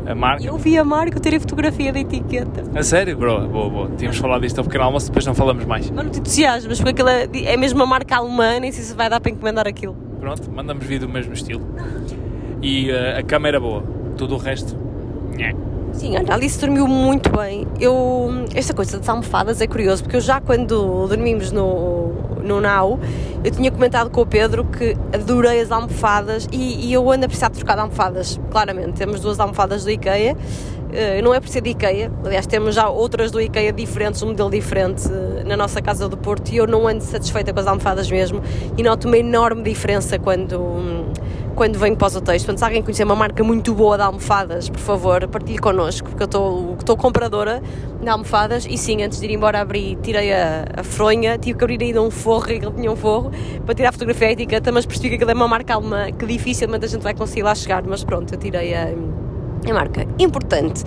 a 0.06 0.15
marca. 0.15 0.46
Eu 0.46 0.58
vi 0.58 0.78
a 0.78 0.84
marca, 0.86 1.17
eu 1.17 1.22
tirei 1.22 1.39
fotografia 1.39 1.91
da 1.91 2.00
etiqueta. 2.00 2.63
A 2.74 2.82
sério? 2.82 3.17
Boa, 3.17 3.41
boa, 3.41 3.70
boa. 3.70 3.91
Tínhamos 3.98 4.17
falado 4.17 4.41
disto 4.41 4.60
ao 4.60 4.63
pequeno 4.63 4.86
almoço, 4.86 5.08
depois 5.08 5.26
não 5.26 5.36
falamos 5.36 5.65
mais. 5.65 5.89
Mas 5.91 6.06
não 6.06 6.12
te 6.12 6.20
entusiasmas, 6.20 6.78
porque 6.80 6.91
aquilo 6.91 7.10
é, 7.10 7.28
é 7.54 7.58
mesmo 7.58 7.80
uma 7.80 7.86
marca 7.86 8.15
alemã, 8.15 8.60
nem 8.60 8.72
sei 8.72 8.84
se 8.84 8.96
vai 8.96 9.10
dar 9.10 9.20
para 9.20 9.32
encomendar 9.32 9.67
aquilo. 9.67 9.96
Pronto, 10.20 10.50
mandamos 10.52 10.86
vir 10.86 11.00
do 11.00 11.10
mesmo 11.10 11.34
estilo. 11.34 11.65
E 12.62 12.89
uh, 12.89 13.20
a 13.20 13.24
cama 13.24 13.48
era 13.48 13.60
boa, 13.60 13.84
tudo 14.17 14.36
o 14.36 14.38
resto, 14.38 14.78
nhé. 15.36 15.54
Sim, 15.94 16.16
a 16.16 16.34
Alice 16.34 16.60
dormiu 16.60 16.88
muito 16.88 17.30
bem. 17.30 17.68
Eu, 17.80 18.30
esta 18.56 18.74
coisa 18.74 18.98
das 18.98 19.08
almofadas 19.08 19.62
é 19.62 19.68
curioso, 19.68 20.04
porque 20.04 20.16
eu 20.16 20.22
já 20.22 20.40
quando 20.40 21.08
dormimos 21.08 21.52
no, 21.52 22.14
no 22.44 22.62
Now, 22.62 23.00
eu 23.44 23.52
tinha 23.52 23.70
comentado 23.70 24.10
com 24.10 24.22
o 24.22 24.26
Pedro 24.26 24.66
que 24.66 24.96
adorei 25.14 25.62
as 25.62 25.72
almofadas 25.72 26.48
e, 26.52 26.88
e 26.88 26.94
eu 26.94 27.10
ando 27.12 27.26
a 27.26 27.28
precisar 27.28 27.50
de 27.50 27.58
trocar 27.58 27.76
de 27.76 27.82
almofadas, 27.82 28.40
claramente. 28.50 28.94
Temos 28.94 29.20
duas 29.20 29.40
almofadas 29.40 29.84
do 29.84 29.92
IKEA, 29.92 30.34
uh, 30.34 31.24
não 31.24 31.34
é 31.34 31.40
por 31.40 31.50
ser 31.50 31.62
de 31.62 31.72
IKEA, 31.72 32.12
aliás, 32.24 32.48
temos 32.48 32.74
já 32.76 32.88
outras 32.88 33.30
do 33.30 33.42
IKEA 33.42 33.74
diferentes, 33.74 34.24
um 34.24 34.28
modelo 34.28 34.50
diferente 34.50 35.08
uh, 35.08 35.46
na 35.46 35.58
nossa 35.58 35.82
casa 35.82 36.08
do 36.08 36.18
Porto 36.18 36.52
e 36.52 36.58
eu 36.58 36.66
não 36.66 36.88
ando 36.88 37.04
satisfeita 37.04 37.54
com 37.54 37.60
as 37.60 37.68
almofadas 37.68 38.10
mesmo 38.10 38.42
e 38.78 38.82
noto 38.82 39.08
uma 39.08 39.18
enorme 39.18 39.62
diferença 39.62 40.18
quando. 40.18 40.60
Um, 40.60 41.31
quando 41.56 41.78
venho 41.78 41.96
para 41.96 42.08
os 42.08 42.16
hotéis. 42.16 42.44
Portanto, 42.44 42.60
se 42.60 42.66
alguém 42.66 42.82
conhecer 42.82 43.04
uma 43.04 43.16
marca 43.16 43.44
muito 43.44 43.74
boa 43.74 43.98
de 43.98 44.04
almofadas, 44.04 44.70
por 44.70 44.80
favor, 44.80 45.28
partilhe 45.28 45.60
connosco, 45.60 46.10
porque 46.10 46.24
eu 46.24 46.76
estou 46.80 46.98
compradora 46.98 47.62
de 48.02 48.10
almofadas 48.10 48.66
e 48.66 48.78
sim, 48.78 49.04
antes 49.04 49.20
de 49.20 49.26
ir 49.26 49.32
embora 49.32 49.62
abri, 49.62 49.98
tirei 50.02 50.34
a, 50.34 50.66
a 50.78 50.84
fronha, 50.84 51.38
tive 51.38 51.58
que 51.58 51.64
abrir 51.64 51.82
ainda 51.84 52.02
um 52.02 52.12
forro, 52.12 52.50
e 52.50 52.56
ele 52.56 52.72
tinha 52.72 52.92
um 52.92 52.96
forro, 52.96 53.32
para 53.66 53.76
tirar 53.76 53.90
a 53.90 53.92
fotografia 53.92 54.32
etiqueta, 54.32 54.72
mas 54.72 54.86
percebi 54.86 55.10
que 55.10 55.16
aquilo 55.16 55.32
é 55.32 55.34
uma 55.34 55.48
marca 55.48 55.74
alemã 55.74 56.12
que 56.12 56.26
dificilmente 56.26 56.86
a 56.86 56.88
gente 56.88 57.02
vai 57.02 57.14
conseguir 57.14 57.44
lá 57.44 57.54
chegar, 57.54 57.84
mas 57.84 58.04
pronto, 58.04 58.34
eu 58.34 58.40
tirei 58.40 58.74
a, 58.74 58.88
a 59.70 59.74
marca. 59.74 60.08
Importante, 60.18 60.84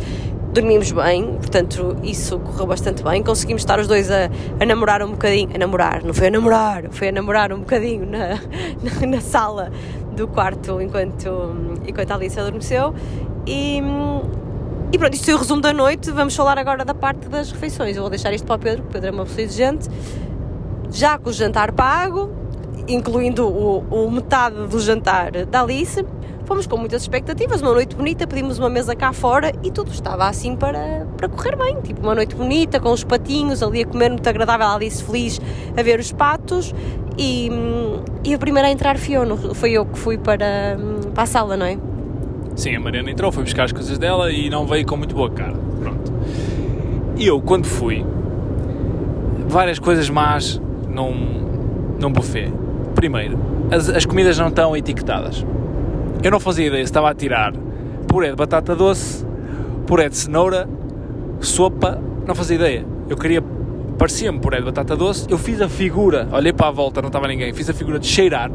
dormimos 0.55 0.93
bem, 0.93 1.35
portanto 1.35 1.97
isso 2.05 2.39
correu 2.39 2.67
bastante 2.67 3.03
bem. 3.03 3.23
Conseguimos 3.23 3.63
estar 3.63 3.79
os 3.81 3.89
dois 3.89 4.11
a, 4.11 4.31
a 4.61 4.65
namorar 4.65 5.03
um 5.03 5.11
bocadinho, 5.11 5.51
a 5.53 5.59
namorar, 5.59 6.05
não 6.05 6.15
foi 6.15 6.29
a 6.29 6.31
namorar, 6.31 6.85
foi 6.91 7.09
a 7.09 7.13
namorar 7.13 7.53
um 7.53 7.59
bocadinho 7.59 8.07
na, 8.07 8.41
na, 8.83 9.07
na 9.07 9.21
sala 9.21 9.71
do 10.15 10.29
quarto 10.29 10.81
enquanto, 10.81 11.79
enquanto 11.87 12.11
a 12.11 12.15
Alice 12.15 12.39
adormeceu. 12.39 12.95
E, 13.47 13.83
e 14.93 14.99
pronto, 14.99 15.15
isto 15.15 15.31
é 15.31 15.35
o 15.35 15.39
resumo 15.39 15.61
da 15.61 15.73
noite. 15.73 16.11
Vamos 16.11 16.35
falar 16.35 16.59
agora 16.59 16.85
da 16.85 16.95
parte 16.95 17.29
das 17.29 17.51
refeições. 17.51 17.97
Eu 17.97 18.03
vou 18.03 18.11
deixar 18.11 18.33
isto 18.33 18.47
para 18.47 18.57
o 18.57 18.59
Pedro, 18.59 18.83
porque 18.83 18.99
o 18.99 19.01
Pedro 19.01 19.09
é 19.09 19.13
uma 19.13 19.25
pessoa 19.25 19.43
exigente. 19.43 19.89
Já 20.91 21.19
com 21.19 21.31
o 21.31 21.33
jantar 21.33 21.73
pago, 21.73 22.31
incluindo 22.89 23.47
o, 23.47 23.81
o 23.91 24.11
metade 24.11 24.67
do 24.67 24.81
jantar 24.81 25.31
da 25.47 25.63
Alice, 25.63 26.05
fomos 26.45 26.67
com 26.67 26.77
muitas 26.77 27.03
expectativas, 27.03 27.61
uma 27.61 27.73
noite 27.73 27.97
bonita, 27.97 28.27
pedimos 28.27 28.59
uma 28.59 28.69
mesa 28.69 28.95
cá 28.95 29.13
fora 29.13 29.53
e 29.63 29.71
tudo 29.71 29.91
estava 29.91 30.27
assim 30.29 30.57
para, 30.57 31.07
para 31.17 31.29
correr 31.29 31.57
bem. 31.57 31.81
Tipo, 31.81 32.03
uma 32.03 32.15
noite 32.15 32.35
bonita, 32.35 32.79
com 32.79 32.91
os 32.91 33.05
patinhos, 33.05 33.63
ali 33.63 33.83
a 33.83 33.87
comer 33.87 34.11
muito 34.11 34.29
agradável, 34.29 34.67
a 34.67 34.75
Alice 34.75 35.03
feliz 35.03 35.41
a 35.77 35.83
ver 35.83 35.99
os 35.99 36.13
patos 36.13 36.75
e, 37.19 37.51
e 38.25 38.35
a 38.35 38.39
primeira 38.39 38.69
a 38.69 38.71
entrar 38.71 38.99
fui 38.99 39.15
eu, 39.15 39.55
foi 39.55 39.73
eu 39.73 39.87
que 39.87 39.99
fui 39.99 40.19
para, 40.19 40.77
para 41.15 41.23
a 41.23 41.27
sala, 41.27 41.57
não 41.57 41.67
é? 41.67 41.79
Sim, 42.57 42.77
a 42.77 42.81
Mariana 42.81 43.11
entrou, 43.11 43.33
foi 43.33 43.43
buscar 43.43 43.65
as 43.65 43.73
coisas 43.73 43.99
dela 43.99 44.31
e 44.31 44.49
não 44.49 44.67
veio 44.67 44.87
com 44.87 44.97
muito 44.97 45.15
boa 45.15 45.31
cara. 45.31 45.55
Pronto. 45.81 46.13
E 47.17 47.27
eu, 47.27 47.41
quando 47.41 47.67
fui, 47.67 48.05
várias 49.49 49.79
coisas 49.79 50.09
más 50.09 50.61
num, 50.89 51.97
num 52.01 52.13
buffet. 52.13 52.53
Primeiro, 52.95 53.39
as, 53.71 53.89
as 53.89 54.07
comidas 54.07 54.39
não 54.39 54.49
estão 54.49 54.77
etiquetadas. 54.77 55.45
Eu 56.25 56.31
não 56.31 56.41
fazia 56.41 56.67
ideia 56.67 56.83
se 56.83 56.91
estava 56.91 57.11
a 57.11 57.15
tirar 57.15 57.53
puré 58.09 58.31
de 58.31 58.37
batata 58.37 58.75
doce, 58.75 59.27
puré 59.87 60.09
de 60.09 60.17
cenoura, 60.17 60.67
sopa, 61.41 62.01
não 62.27 62.35
fazia 62.35 62.57
ideia. 62.57 62.87
Eu 63.11 63.17
queria 63.19 63.45
parecia-me 63.99 64.39
puré 64.39 64.59
de 64.59 64.65
batata 64.65 64.97
doce. 64.97 65.27
Eu 65.29 65.37
fiz 65.37 65.61
a 65.61 65.69
figura, 65.69 66.27
olhei 66.33 66.51
para 66.51 66.69
a 66.69 66.71
volta, 66.71 67.03
não 67.03 67.09
estava 67.09 67.29
ninguém, 67.29 67.53
fiz 67.53 67.69
a 67.69 67.75
figura 67.75 67.99
de 67.99 68.07
cheirar. 68.07 68.51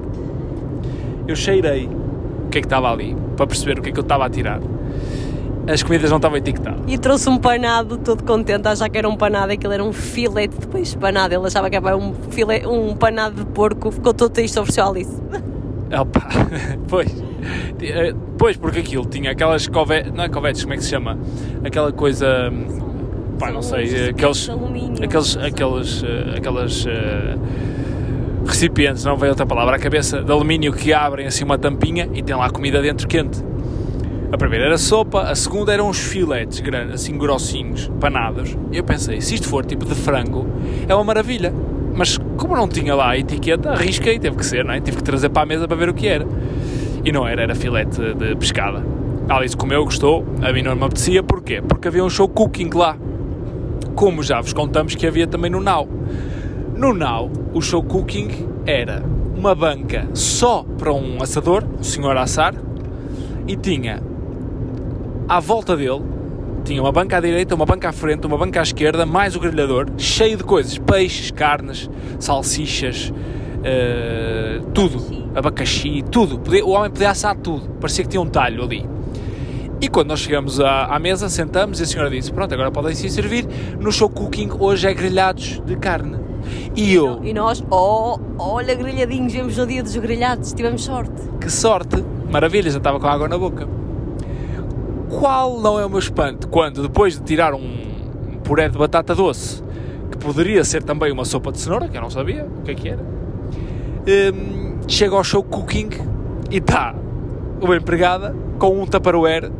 Eu 1.27 1.35
cheirei 1.35 1.85
o 1.85 2.49
que 2.49 2.57
é 2.57 2.61
que 2.61 2.65
estava 2.65 2.91
ali, 2.91 3.15
para 3.37 3.45
perceber 3.45 3.77
o 3.77 3.83
que 3.83 3.89
é 3.89 3.91
que 3.91 3.99
eu 3.99 4.03
estava 4.03 4.25
a 4.25 4.29
tirar. 4.31 4.59
As 5.71 5.83
comidas 5.83 6.09
não 6.09 6.17
estavam 6.17 6.39
etiquetadas. 6.39 6.81
E 6.87 6.97
trouxe 6.97 7.29
um 7.29 7.37
panado 7.37 7.99
todo 7.99 8.23
contente, 8.23 8.67
a 8.67 8.71
achar 8.71 8.89
que 8.89 8.97
era 8.97 9.07
um 9.07 9.15
panado, 9.15 9.51
aquilo 9.53 9.73
era 9.73 9.83
um 9.83 9.93
filete 9.93 10.57
de 10.57 10.65
peixe 10.65 10.97
panado. 10.97 11.35
Ele 11.35 11.45
achava 11.45 11.69
que 11.69 11.75
era 11.75 11.95
um, 11.95 12.15
filete, 12.31 12.65
um 12.65 12.95
panado 12.95 13.43
de 13.43 13.51
porco, 13.51 13.91
ficou 13.91 14.11
todo 14.11 14.31
triste, 14.31 14.57
ofereceu 14.57 14.85
a 14.85 14.89
Alice. 14.89 15.21
Opa, 15.91 16.27
pois. 16.89 17.28
Eh, 17.81 18.13
pois, 18.37 18.57
porque 18.57 18.79
aquilo 18.79 19.05
tinha 19.05 19.31
aquelas 19.31 19.67
covetes, 19.67 20.11
não 20.13 20.23
é 20.23 20.29
covetes, 20.29 20.63
como 20.63 20.73
é 20.73 20.77
que 20.77 20.83
se 20.83 20.89
chama? 20.89 21.17
Aquela 21.63 21.91
coisa 21.91 22.49
hum, 22.51 23.37
pá, 23.37 23.51
não 23.51 23.61
sei, 23.61 24.09
aqueles, 24.09 24.49
aqueles, 25.01 25.37
aqueles, 25.37 26.03
eh, 26.03 26.37
aquelas 26.37 26.85
recipientes, 28.45 29.03
não 29.05 29.15
veio 29.15 29.31
outra 29.31 29.45
palavra, 29.45 29.75
a 29.75 29.79
cabeça 29.79 30.21
de 30.21 30.31
alumínio 30.31 30.73
que 30.73 30.91
abrem 30.91 31.27
assim 31.27 31.43
uma 31.43 31.57
tampinha 31.57 32.09
e 32.13 32.21
tem 32.21 32.35
lá 32.35 32.49
comida 32.49 32.81
dentro 32.81 33.07
quente. 33.07 33.43
A 34.31 34.37
primeira 34.37 34.65
era 34.65 34.77
sopa, 34.77 35.23
a 35.23 35.33
segunda 35.33 35.73
eram 35.73 35.89
uns 35.89 35.99
filetes 35.99 36.59
grandes, 36.59 36.93
assim 36.93 37.17
grossinhos, 37.17 37.89
panados. 37.99 38.55
E 38.71 38.77
eu 38.77 38.83
pensei, 38.83 39.19
se 39.21 39.33
isto 39.33 39.47
for 39.47 39.65
tipo 39.65 39.85
de 39.85 39.95
frango, 39.95 40.45
é 40.87 40.93
uma 40.93 41.03
maravilha. 41.03 41.51
Mas 41.95 42.17
como 42.37 42.55
não 42.55 42.67
tinha 42.67 42.93
lá 42.93 43.09
a 43.09 43.17
etiqueta, 43.17 43.71
arrisquei, 43.71 44.19
teve 44.19 44.37
que 44.37 44.45
ser, 44.45 44.63
não 44.63 44.73
é? 44.73 44.79
Tive 44.79 44.97
que 44.97 45.03
trazer 45.03 45.29
para 45.29 45.41
a 45.41 45.45
mesa 45.47 45.67
para 45.67 45.75
ver 45.75 45.89
o 45.89 45.93
que 45.93 46.07
era. 46.07 46.27
E 47.03 47.11
não 47.11 47.27
era, 47.27 47.43
era 47.43 47.55
filete 47.55 48.13
de 48.13 48.35
pescada. 48.35 48.83
A 49.27 49.37
Alice 49.37 49.55
comeu, 49.55 49.83
gostou, 49.83 50.25
a 50.41 50.51
mim 50.51 50.61
não 50.61 50.75
me 50.75 50.83
apetecia, 50.83 51.21
porquê? 51.21 51.61
Porque 51.61 51.87
havia 51.87 52.03
um 52.03 52.09
show 52.09 52.27
cooking 52.27 52.69
lá 52.73 52.97
como 53.99 54.23
já 54.23 54.39
vos 54.39 54.53
contamos 54.53 54.95
que 54.95 55.05
havia 55.05 55.27
também 55.27 55.51
no 55.51 55.59
Now. 55.59 55.85
No 56.73 56.93
Now, 56.93 57.29
o 57.53 57.61
show 57.61 57.83
cooking 57.83 58.29
era 58.65 59.03
uma 59.35 59.53
banca 59.53 60.07
só 60.13 60.63
para 60.77 60.93
um 60.93 61.21
assador, 61.21 61.65
o 61.77 61.83
senhor 61.83 62.15
assar, 62.15 62.55
e 63.45 63.57
tinha 63.57 64.01
à 65.27 65.41
volta 65.41 65.75
dele, 65.75 66.01
tinha 66.63 66.81
uma 66.81 66.93
banca 66.93 67.17
à 67.17 67.19
direita, 67.19 67.53
uma 67.53 67.65
banca 67.65 67.89
à 67.89 67.91
frente, 67.91 68.25
uma 68.25 68.37
banca 68.37 68.61
à 68.61 68.63
esquerda, 68.63 69.05
mais 69.05 69.35
o 69.35 69.39
grelhador, 69.41 69.87
cheio 69.97 70.37
de 70.37 70.45
coisas, 70.45 70.77
peixes, 70.77 71.29
carnes, 71.29 71.89
salsichas, 72.19 73.13
uh, 73.59 74.65
tudo, 74.73 75.31
abacaxi, 75.35 76.03
tudo. 76.11 76.41
O 76.63 76.71
homem 76.71 76.89
podia 76.89 77.11
assar 77.11 77.35
tudo, 77.35 77.69
parecia 77.79 78.03
que 78.03 78.09
tinha 78.09 78.21
um 78.21 78.29
talho 78.29 78.63
ali. 78.63 78.85
E 79.81 79.87
quando 79.87 80.09
nós 80.09 80.19
chegamos 80.19 80.59
à, 80.59 80.85
à, 80.85 80.99
mesa, 80.99 81.29
sentamos 81.29 81.79
e 81.79 81.83
a 81.83 81.85
senhora 81.85 82.09
disse: 82.09 82.31
Pronto, 82.33 82.53
agora 82.53 82.69
podem 82.69 82.93
se 82.93 83.09
servir. 83.09 83.47
No 83.79 83.91
show 83.91 84.09
cooking 84.09 84.49
hoje 84.59 84.87
é 84.87 84.93
grelhados 84.93 85.61
de 85.65 85.75
carne. 85.77 86.17
E 86.75 86.93
eu. 86.93 87.23
E 87.23 87.33
nós, 87.33 87.63
oh, 87.69 88.19
olha, 88.37 88.75
grelhadinhos, 88.75 89.31
vemos 89.31 89.57
no 89.57 89.65
dia 89.65 89.81
dos 89.81 89.95
grelhados, 89.95 90.51
tivemos 90.51 90.83
sorte. 90.83 91.21
Que 91.39 91.49
sorte! 91.49 92.03
Maravilha, 92.29 92.69
já 92.69 92.77
estava 92.77 92.99
com 92.99 93.07
água 93.07 93.27
na 93.27 93.37
boca. 93.37 93.67
Qual 95.09 95.59
não 95.59 95.79
é 95.79 95.85
o 95.85 95.89
meu 95.89 95.99
espanto 95.99 96.47
quando, 96.47 96.81
depois 96.81 97.17
de 97.17 97.23
tirar 97.23 97.53
um 97.53 97.89
puré 98.43 98.69
de 98.69 98.77
batata 98.77 99.15
doce, 99.15 99.63
que 100.11 100.17
poderia 100.17 100.63
ser 100.63 100.83
também 100.83 101.11
uma 101.11 101.25
sopa 101.25 101.51
de 101.51 101.59
cenoura, 101.59 101.87
que 101.87 101.97
eu 101.97 102.01
não 102.01 102.09
sabia 102.09 102.45
o 102.45 102.61
que 102.63 102.71
é 102.71 102.75
que 102.75 102.89
era, 102.89 103.03
hum, 104.07 104.77
chega 104.87 105.15
ao 105.15 105.23
show 105.23 105.43
cooking 105.43 105.89
e 106.49 106.57
está 106.57 106.95
uma 107.61 107.75
empregada 107.75 108.35
com 108.57 108.81
um 108.81 108.85
tupperware 108.85 109.51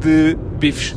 de 0.00 0.36
bifes. 0.58 0.94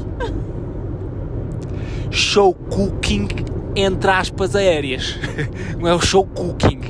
show 2.11 2.53
cooking 2.53 3.28
entre 3.76 4.11
aspas 4.11 4.55
aéreas. 4.55 5.17
Não 5.80 5.88
é 5.88 5.93
o 5.93 6.01
show 6.01 6.26
cooking. 6.26 6.82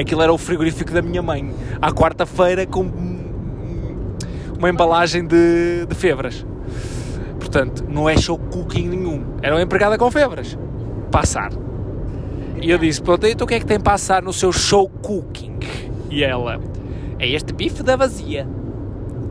Aquilo 0.00 0.22
era 0.22 0.32
o 0.32 0.38
frigorífico 0.38 0.92
da 0.92 1.02
minha 1.02 1.22
mãe. 1.22 1.52
À 1.80 1.92
quarta-feira 1.92 2.66
com 2.66 2.90
uma 4.58 4.68
embalagem 4.68 5.26
de, 5.26 5.86
de 5.86 5.94
febras. 5.94 6.44
Portanto, 7.38 7.84
não 7.88 8.08
é 8.08 8.16
show 8.16 8.36
cooking 8.36 8.88
nenhum. 8.88 9.24
Era 9.40 9.54
uma 9.54 9.62
empregada 9.62 9.96
com 9.96 10.10
febras. 10.10 10.58
Passar. 11.10 11.50
E 12.60 12.70
eu 12.70 12.78
disse, 12.78 13.00
pronto, 13.00 13.26
então 13.26 13.44
o 13.44 13.48
que 13.48 13.54
é 13.54 13.60
que 13.60 13.66
tem 13.66 13.78
passar 13.78 14.22
no 14.22 14.32
seu 14.32 14.52
show 14.52 14.88
cooking? 14.88 15.56
E 16.10 16.24
ela, 16.24 16.60
é 17.18 17.28
este 17.28 17.52
bife 17.52 17.82
da 17.82 17.94
vazia. 17.94 18.46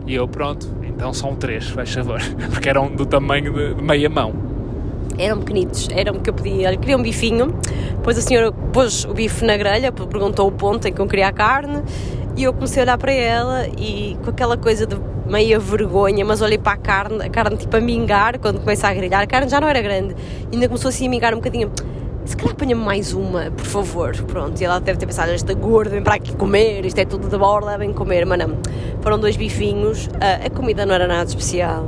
E 0.06 0.16
eu, 0.16 0.28
pronto, 0.28 0.68
então 0.84 1.14
são 1.14 1.36
três, 1.36 1.68
faz 1.68 1.94
favor. 1.94 2.22
Porque 2.52 2.70
eram 2.70 2.88
do 2.88 3.06
tamanho 3.06 3.76
de 3.76 3.82
meia 3.82 4.10
mão. 4.10 4.34
Eram 5.18 5.40
pequenitos, 5.40 5.90
eram 5.92 6.14
que 6.20 6.30
eu 6.30 6.34
pedia, 6.34 6.70
olha, 6.70 6.78
queria 6.78 6.96
um 6.96 7.02
bifinho, 7.02 7.54
depois 7.92 8.18
a 8.18 8.22
senhora 8.22 8.52
pôs 8.52 9.04
o 9.04 9.14
bife 9.14 9.44
na 9.44 9.58
grelha, 9.58 9.92
perguntou 9.92 10.48
o 10.48 10.52
ponto 10.52 10.88
em 10.88 10.94
que 10.94 11.02
eu 11.02 11.08
queria 11.08 11.28
a 11.28 11.32
carne, 11.32 11.82
e 12.36 12.44
eu 12.44 12.54
comecei 12.54 12.84
a 12.84 12.86
olhar 12.86 12.98
para 13.00 13.12
ela 13.12 13.68
e 13.80 14.16
com 14.24 14.30
aquela 14.30 14.56
coisa 14.56 14.86
de 14.86 14.96
meia 15.28 15.58
vergonha, 15.58 16.24
mas 16.24 16.42
olhei 16.42 16.60
para 16.60 16.74
a 16.74 16.78
carne, 16.78 17.26
a 17.26 17.30
carne 17.30 17.58
tipo 17.58 17.76
a 17.76 17.82
mingar, 17.82 18.38
quando 18.38 18.60
começa 18.60 18.88
a 18.88 18.94
grelhar, 18.94 19.22
a 19.22 19.28
carne 19.28 19.50
já 19.50 19.60
não 19.60 19.68
era 19.68 19.82
grande, 19.82 20.16
ainda 20.54 20.68
começou 20.68 20.90
assim 20.90 21.08
a 21.08 21.10
mingar 21.10 21.34
um 21.34 21.38
bocadinho 21.38 21.72
se 22.28 22.36
calhar 22.36 22.54
apanha-me 22.54 22.84
mais 22.84 23.14
uma, 23.14 23.50
por 23.52 23.66
favor. 23.66 24.16
Pronto, 24.24 24.60
e 24.60 24.66
ela 24.66 24.80
deve 24.80 25.00
ter 25.00 25.06
pensado, 25.06 25.32
esta 25.32 25.54
gorda 25.54 25.92
vem 25.92 26.04
para 26.04 26.16
aqui 26.16 26.36
comer, 26.36 26.86
isto 26.86 27.00
é 27.00 27.06
tudo 27.06 27.30
de 27.30 27.38
borla, 27.38 27.78
vem 27.78 27.94
comer, 27.94 28.26
mas 28.26 28.40
não. 28.40 28.58
Foram 29.02 29.18
dois 29.18 29.38
bifinhos, 29.38 30.10
a 30.20 30.50
comida 30.50 30.86
não 30.86 30.94
era 30.94 31.08
nada 31.08 31.28
especial. 31.30 31.88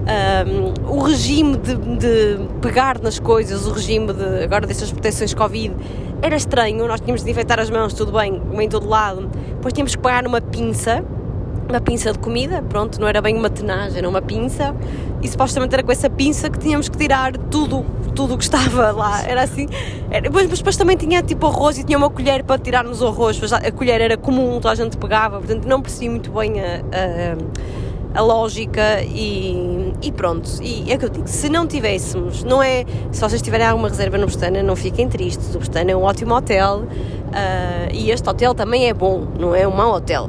Um, 0.00 0.90
o 0.90 1.02
regime 1.02 1.56
de, 1.58 1.76
de, 1.76 2.48
pegar 2.60 2.98
nas 3.00 3.18
coisas, 3.20 3.66
o 3.66 3.72
regime 3.72 4.12
de, 4.12 4.44
agora 4.44 4.66
destas 4.66 4.90
proteções 4.90 5.34
Covid, 5.34 5.74
era 6.22 6.36
estranho, 6.36 6.86
nós 6.86 7.00
tínhamos 7.00 7.22
de 7.22 7.30
infectar 7.30 7.60
as 7.60 7.70
mãos, 7.70 7.92
tudo 7.92 8.12
bem, 8.12 8.40
em 8.52 8.68
todo 8.68 8.88
lado, 8.88 9.30
depois 9.48 9.72
tínhamos 9.72 9.94
que 9.94 10.02
pegar 10.02 10.22
numa 10.22 10.40
pinça, 10.40 11.04
uma 11.68 11.80
pinça 11.80 12.12
de 12.12 12.18
comida, 12.18 12.62
pronto, 12.62 13.00
não 13.00 13.06
era 13.06 13.20
bem 13.22 13.36
uma 13.36 13.48
tenagem, 13.50 13.98
era 13.98 14.08
uma 14.08 14.20
pinça, 14.20 14.74
e 15.22 15.28
supostamente 15.28 15.74
era 15.74 15.82
com 15.82 15.92
essa 15.92 16.10
pinça 16.10 16.50
que 16.50 16.58
tínhamos 16.58 16.88
que 16.88 16.96
tirar 16.96 17.36
tudo, 17.36 17.84
tudo 18.10 18.34
o 18.34 18.38
que 18.38 18.44
estava 18.44 18.90
lá, 18.90 19.22
era 19.22 19.42
assim, 19.42 19.68
era, 20.10 20.30
mas, 20.30 20.46
mas 20.48 20.58
depois 20.58 20.76
também 20.76 20.96
tinha 20.96 21.22
tipo 21.22 21.46
arroz 21.46 21.78
e 21.78 21.84
tinha 21.84 21.98
uma 21.98 22.10
colher 22.10 22.42
para 22.44 22.58
tirarmos 22.58 23.00
o 23.02 23.08
arroz, 23.08 23.40
a 23.52 23.70
colher 23.70 24.00
era 24.00 24.16
comum, 24.16 24.54
toda 24.54 24.70
a 24.70 24.74
gente 24.74 24.96
pegava, 24.96 25.38
portanto 25.38 25.66
não 25.66 25.80
percebi 25.80 26.08
muito 26.08 26.30
bem 26.30 26.60
a, 26.60 26.82
a, 28.14 28.20
a 28.20 28.22
lógica 28.22 29.02
e, 29.02 29.92
e, 30.02 30.12
pronto, 30.12 30.50
e 30.62 30.90
é 30.90 30.96
o 30.96 30.98
que 30.98 31.04
eu 31.04 31.08
digo, 31.08 31.28
se 31.28 31.48
não 31.48 31.66
tivéssemos, 31.66 32.42
não 32.42 32.62
é, 32.62 32.84
se 33.12 33.20
vocês 33.20 33.40
tiverem 33.40 33.66
alguma 33.66 33.88
reserva 33.88 34.18
no 34.18 34.26
Bustana, 34.26 34.62
não 34.62 34.76
fiquem 34.76 35.08
tristes, 35.08 35.54
o 35.54 35.58
Bustana 35.58 35.90
é 35.90 35.96
um 35.96 36.02
ótimo 36.02 36.34
hotel 36.34 36.78
uh, 36.80 37.92
e 37.92 38.10
este 38.10 38.28
hotel 38.28 38.54
também 38.54 38.88
é 38.88 38.94
bom, 38.94 39.26
não 39.38 39.54
é 39.54 39.66
um 39.66 39.74
mau 39.74 39.94
hotel, 39.94 40.28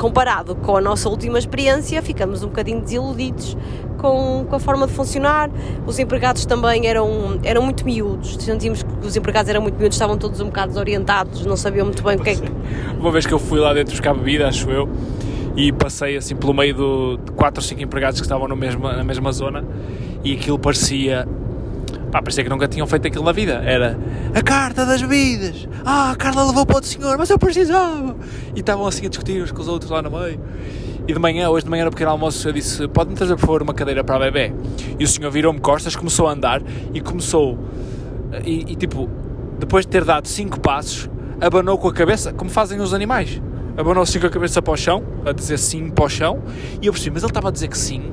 comparado 0.00 0.54
com 0.54 0.78
a 0.78 0.80
nossa 0.80 1.10
última 1.10 1.38
experiência, 1.38 2.00
ficamos 2.00 2.42
um 2.42 2.46
bocadinho 2.46 2.80
desiludidos 2.80 3.54
com, 3.98 4.46
com 4.48 4.56
a 4.56 4.58
forma 4.58 4.86
de 4.86 4.94
funcionar. 4.94 5.50
Os 5.86 5.98
empregados 5.98 6.46
também 6.46 6.86
eram, 6.86 7.38
eram 7.44 7.60
muito 7.60 7.84
miúdos, 7.84 8.36
sentimos 8.40 8.82
que 8.82 9.06
os 9.06 9.14
empregados 9.14 9.50
eram 9.50 9.60
muito 9.60 9.76
miúdos, 9.76 9.94
estavam 9.94 10.16
todos 10.16 10.40
um 10.40 10.46
bocado 10.46 10.68
desorientados, 10.68 11.44
não 11.44 11.54
sabiam 11.54 11.84
muito 11.84 12.02
bem 12.02 12.16
o 12.16 12.22
que 12.22 12.30
é 12.30 12.34
que. 12.34 12.50
Uma 12.98 13.10
vez 13.10 13.26
que 13.26 13.34
eu 13.34 13.38
fui 13.38 13.60
lá 13.60 13.74
dentro 13.74 13.92
buscar 13.92 14.14
bebida, 14.14 14.48
acho 14.48 14.70
eu, 14.70 14.88
e 15.54 15.70
passei 15.70 16.16
assim 16.16 16.34
pelo 16.34 16.54
meio 16.54 16.74
do, 16.74 17.16
de 17.18 17.32
4 17.32 17.62
ou 17.62 17.68
5 17.68 17.82
empregados 17.82 18.20
que 18.20 18.24
estavam 18.24 18.48
no 18.48 18.56
mesmo, 18.56 18.82
na 18.82 19.04
mesma 19.04 19.30
zona, 19.32 19.62
e 20.24 20.32
aquilo 20.32 20.58
parecia 20.58 21.28
Pá, 22.10 22.20
parecia 22.20 22.42
que 22.42 22.50
nunca 22.50 22.66
tinham 22.66 22.86
feito 22.86 23.06
aquilo 23.06 23.24
na 23.24 23.32
vida. 23.32 23.62
Era 23.64 23.96
a 24.34 24.42
carta 24.42 24.84
das 24.84 25.00
bebidas. 25.00 25.68
Ah, 25.84 26.10
a 26.10 26.16
Carla 26.16 26.44
levou 26.44 26.66
para 26.66 26.80
o 26.80 26.82
senhor, 26.82 27.16
mas 27.16 27.30
eu 27.30 27.38
precisava. 27.38 28.16
E 28.54 28.60
estavam 28.60 28.86
assim 28.86 29.06
a 29.06 29.08
discutir 29.08 29.42
uns 29.42 29.52
com 29.52 29.60
os 29.60 29.68
outros 29.68 29.90
lá 29.90 30.02
no 30.02 30.10
meio. 30.10 30.40
E 31.06 31.12
de 31.12 31.18
manhã, 31.18 31.48
hoje 31.48 31.64
de 31.64 31.70
manhã 31.70 31.84
no 31.84 31.90
pequeno 31.90 32.10
almoço, 32.10 32.48
eu 32.48 32.52
disse: 32.52 32.86
Pode-me 32.88 33.16
trazer 33.16 33.34
por 33.34 33.40
favor 33.40 33.62
uma 33.62 33.74
cadeira 33.74 34.02
para 34.02 34.16
a 34.16 34.18
bebê? 34.18 34.52
E 34.98 35.04
o 35.04 35.08
senhor 35.08 35.30
virou-me 35.30 35.60
costas, 35.60 35.94
começou 35.94 36.26
a 36.26 36.32
andar 36.32 36.62
e 36.92 37.00
começou. 37.00 37.58
E, 38.44 38.72
e 38.72 38.76
tipo, 38.76 39.08
depois 39.58 39.86
de 39.86 39.92
ter 39.92 40.04
dado 40.04 40.26
cinco 40.26 40.60
passos, 40.60 41.08
abanou 41.40 41.78
com 41.78 41.88
a 41.88 41.92
cabeça, 41.92 42.32
como 42.32 42.50
fazem 42.50 42.80
os 42.80 42.92
animais. 42.92 43.40
Abanou 43.76 44.02
assim 44.02 44.18
com 44.18 44.26
a 44.26 44.30
cabeça 44.30 44.60
para 44.60 44.72
o 44.72 44.76
chão, 44.76 45.02
a 45.24 45.32
dizer 45.32 45.58
sim 45.58 45.90
para 45.90 46.04
o 46.04 46.08
chão. 46.08 46.42
E 46.82 46.86
eu 46.86 46.92
percebi: 46.92 47.14
Mas 47.14 47.22
ele 47.22 47.30
estava 47.30 47.48
a 47.48 47.52
dizer 47.52 47.68
que 47.68 47.78
sim? 47.78 48.12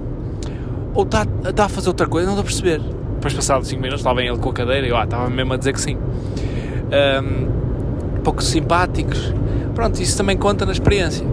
Ou 0.93 1.04
está, 1.04 1.26
está 1.48 1.66
a 1.66 1.70
fazer 1.70 1.89
outra 1.89 2.08
coisa? 2.08 2.28
Não 2.28 2.34
estou 2.34 2.43
a 2.43 2.45
perceber. 2.45 2.97
Depois, 3.18 3.34
passado 3.34 3.65
5 3.65 3.82
minutos, 3.82 4.05
lá 4.05 4.13
vem 4.13 4.28
ele 4.28 4.38
com 4.38 4.49
a 4.49 4.53
cadeira 4.53 4.86
e 4.86 4.91
eu 4.91 4.95
ah, 4.95 5.03
estava 5.03 5.28
mesmo 5.28 5.51
a 5.51 5.57
dizer 5.57 5.74
que 5.74 5.82
sim. 5.82 5.97
Um, 5.97 8.22
pouco 8.24 8.43
simpáticos. 8.43 9.34
Pronto, 9.74 9.99
isso 9.99 10.15
também 10.15 10.38
conta 10.38 10.68
na 10.68 10.72
experiência. 10.72 11.26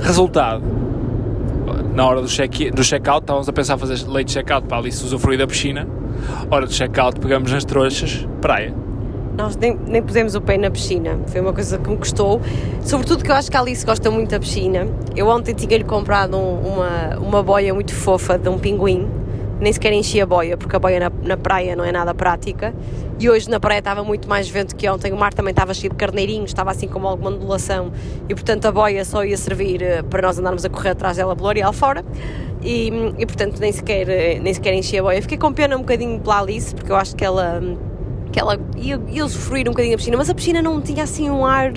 Resultado. 0.00 0.62
Na 1.94 2.06
hora 2.06 2.22
do 2.22 2.26
check-out, 2.26 2.82
check 2.82 3.06
estávamos 3.06 3.48
a 3.48 3.52
pensar 3.52 3.76
fazer 3.76 4.08
late 4.08 4.32
check-out 4.32 4.66
para 4.66 4.78
ali 4.78 4.90
se 4.90 5.04
usufruir 5.04 5.38
da 5.38 5.46
piscina. 5.46 5.86
Hora 6.50 6.66
do 6.66 6.72
check-out, 6.72 7.20
pegamos 7.20 7.52
nas 7.52 7.66
trouxas, 7.66 8.26
praia. 8.40 8.74
Nós 9.36 9.56
nem, 9.56 9.78
nem 9.86 10.02
pusemos 10.02 10.34
o 10.34 10.40
pé 10.40 10.56
na 10.56 10.70
piscina, 10.70 11.18
foi 11.26 11.42
uma 11.42 11.52
coisa 11.52 11.78
que 11.78 11.90
me 11.90 11.98
custou. 11.98 12.40
Sobretudo 12.80 13.22
que 13.22 13.30
eu 13.30 13.34
acho 13.34 13.50
que 13.50 13.56
a 13.56 13.60
Alice 13.60 13.84
gosta 13.84 14.10
muito 14.10 14.30
da 14.30 14.40
piscina. 14.40 14.88
Eu 15.14 15.28
ontem 15.28 15.54
tinha-lhe 15.54 15.84
comprado 15.84 16.38
um, 16.38 16.60
uma, 16.60 17.18
uma 17.18 17.42
boia 17.42 17.74
muito 17.74 17.94
fofa 17.94 18.38
de 18.38 18.48
um 18.48 18.58
pinguim 18.58 19.19
nem 19.60 19.72
sequer 19.72 19.92
enchi 19.92 20.20
a 20.20 20.26
boia, 20.26 20.56
porque 20.56 20.74
a 20.74 20.78
boia 20.78 20.98
na, 20.98 21.12
na, 21.22 21.36
praia 21.36 21.76
não 21.76 21.84
é 21.84 21.92
nada 21.92 22.14
prática. 22.14 22.74
E 23.18 23.28
hoje 23.28 23.50
na 23.50 23.60
praia 23.60 23.80
estava 23.80 24.02
muito 24.02 24.26
mais 24.28 24.48
vento 24.48 24.74
que 24.74 24.88
ontem, 24.88 25.12
o 25.12 25.16
mar 25.16 25.34
também 25.34 25.50
estava 25.50 25.74
cheio 25.74 25.90
de 25.90 25.96
carneirinhos, 25.96 26.50
estava 26.50 26.70
assim 26.70 26.88
como 26.88 27.06
alguma 27.06 27.30
ondulação, 27.30 27.92
e 28.28 28.34
portanto 28.34 28.64
a 28.66 28.72
boia 28.72 29.04
só 29.04 29.22
ia 29.24 29.36
servir 29.36 29.82
eh, 29.82 30.02
para 30.02 30.22
nós 30.22 30.38
andarmos 30.38 30.64
a 30.64 30.70
correr 30.70 30.90
atrás 30.90 31.18
dela 31.18 31.36
pelo 31.36 31.48
areal 31.48 31.72
fora. 31.72 32.02
E, 32.62 32.90
e 33.18 33.26
portanto 33.26 33.58
nem 33.60 33.72
sequer, 33.72 34.08
eh, 34.08 34.38
nem 34.40 34.54
sequer 34.54 34.72
enchi 34.72 34.98
a 34.98 35.02
boia. 35.02 35.20
Fiquei 35.20 35.36
com 35.36 35.52
pena 35.52 35.76
um 35.76 35.80
bocadinho 35.80 36.18
pela 36.20 36.40
Alice, 36.40 36.74
porque 36.74 36.90
eu 36.90 36.96
acho 36.96 37.14
que 37.14 37.24
ela, 37.24 37.60
que 38.30 38.38
ela 38.38 38.58
ia, 38.76 39.00
ia 39.08 39.24
um 39.24 39.64
bocadinho 39.64 39.94
a 39.94 39.98
piscina, 39.98 40.16
mas 40.16 40.30
a 40.30 40.34
piscina 40.34 40.62
não 40.62 40.80
tinha 40.80 41.04
assim 41.04 41.30
um 41.30 41.44
ar 41.44 41.72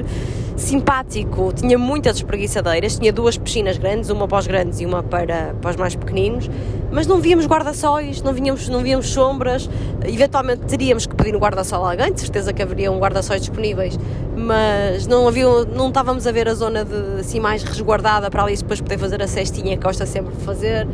simpático, 0.56 1.52
tinha 1.54 1.78
muitas 1.78 2.18
espreguiçadeiras, 2.18 2.98
tinha 2.98 3.12
duas 3.12 3.38
piscinas 3.38 3.78
grandes, 3.78 4.10
uma 4.10 4.28
para 4.28 4.38
os 4.38 4.48
grandes 4.48 4.80
e 4.80 4.86
uma 4.86 5.02
para, 5.02 5.56
para 5.60 5.72
os 5.72 5.76
mais 5.76 5.96
pequeninos, 5.96 6.50
mas 6.92 7.08
não 7.08 7.20
víamos 7.20 7.48
guarda-sóis, 7.48 8.22
não, 8.22 8.34
víamos, 8.34 8.70
não 8.70 8.82
víamos 8.82 9.10
sombras, 9.10 9.70
eventualmente 10.06 10.62
teríamos 10.66 11.06
que 11.06 11.16
pedir 11.16 11.36
um 11.36 11.40
guarda-sol 11.40 11.84
a 11.86 11.92
alguém, 11.92 12.14
de 12.14 12.22
certeza 12.22 12.54
que 12.54 12.62
haveria 12.62 12.92
um 12.92 13.00
guarda-sóis 13.00 13.42
disponíveis, 13.42 13.98
mas 14.38 15.08
não, 15.08 15.28
havia, 15.28 15.48
não 15.66 15.88
estávamos 15.88 16.28
a 16.28 16.32
ver 16.32 16.48
a 16.48 16.54
zona 16.54 16.86
de, 16.86 17.20
assim 17.20 17.40
mais 17.40 17.64
resguardada 17.64 18.30
para 18.30 18.44
ali 18.44 18.56
depois 18.56 18.80
poder 18.80 19.00
fazer 19.00 19.22
a 19.22 19.28
cestinha 19.28 19.76
que 19.76 19.84
gosta 19.84 20.06
sempre 20.06 20.36
de 20.36 20.44
fazer, 20.44 20.88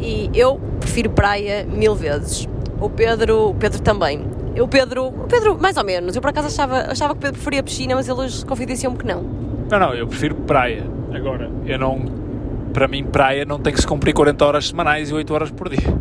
e 0.00 0.30
eu 0.34 0.60
prefiro 0.80 1.10
praia 1.10 1.64
mil 1.64 1.94
vezes. 1.94 2.48
O 2.78 2.90
Pedro, 2.90 3.48
o 3.48 3.54
Pedro 3.54 3.80
também. 3.80 4.35
O 4.60 4.68
Pedro, 4.68 5.08
o 5.08 5.26
Pedro, 5.26 5.58
mais 5.60 5.76
ou 5.76 5.84
menos. 5.84 6.16
Eu 6.16 6.22
por 6.22 6.30
acaso 6.30 6.48
achava, 6.48 6.90
achava 6.90 7.14
que 7.14 7.18
o 7.18 7.20
Pedro 7.20 7.34
preferia 7.34 7.62
piscina, 7.62 7.94
mas 7.94 8.08
ele 8.08 8.20
hoje 8.20 8.44
confidenciou-me 8.44 8.98
que 8.98 9.06
não. 9.06 9.22
Não, 9.70 9.78
não, 9.78 9.94
eu 9.94 10.06
prefiro 10.06 10.34
praia. 10.34 10.84
Agora, 11.12 11.50
eu 11.66 11.78
não. 11.78 12.26
Para 12.72 12.88
mim, 12.88 13.04
praia 13.04 13.44
não 13.44 13.58
tem 13.58 13.72
que 13.72 13.80
se 13.80 13.86
cumprir 13.86 14.12
40 14.12 14.44
horas 14.44 14.68
semanais 14.68 15.10
e 15.10 15.14
8 15.14 15.34
horas 15.34 15.50
por 15.50 15.68
dia. 15.68 15.94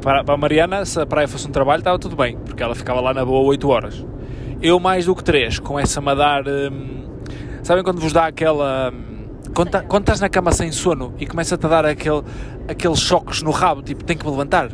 Para 0.00 0.24
a 0.26 0.36
Mariana, 0.36 0.84
se 0.84 1.00
a 1.00 1.06
praia 1.06 1.28
fosse 1.28 1.48
um 1.48 1.50
trabalho, 1.50 1.80
estava 1.80 1.98
tudo 1.98 2.16
bem, 2.16 2.36
porque 2.44 2.62
ela 2.62 2.74
ficava 2.74 3.00
lá 3.00 3.14
na 3.14 3.24
boa 3.24 3.48
8 3.48 3.68
horas. 3.68 4.06
Eu, 4.62 4.78
mais 4.78 5.06
do 5.06 5.14
que 5.14 5.24
3, 5.24 5.58
começa-me 5.58 6.10
a 6.10 6.14
dar. 6.14 6.42
Hum, 6.46 7.04
sabem 7.62 7.82
quando 7.84 8.00
vos 8.00 8.12
dá 8.12 8.26
aquela. 8.26 8.92
Hum, 8.92 9.26
quando, 9.54 9.70
tá, 9.70 9.82
quando 9.82 10.02
estás 10.02 10.20
na 10.20 10.28
cama 10.28 10.52
sem 10.52 10.70
sono 10.70 11.14
e 11.18 11.26
começa-te 11.26 11.66
a 11.66 11.68
dar 11.68 11.86
aquele, 11.86 12.22
aqueles 12.68 13.00
choques 13.00 13.42
no 13.42 13.50
rabo, 13.50 13.82
tipo, 13.82 14.04
tenho 14.04 14.18
que 14.18 14.24
me 14.24 14.30
levantar 14.30 14.70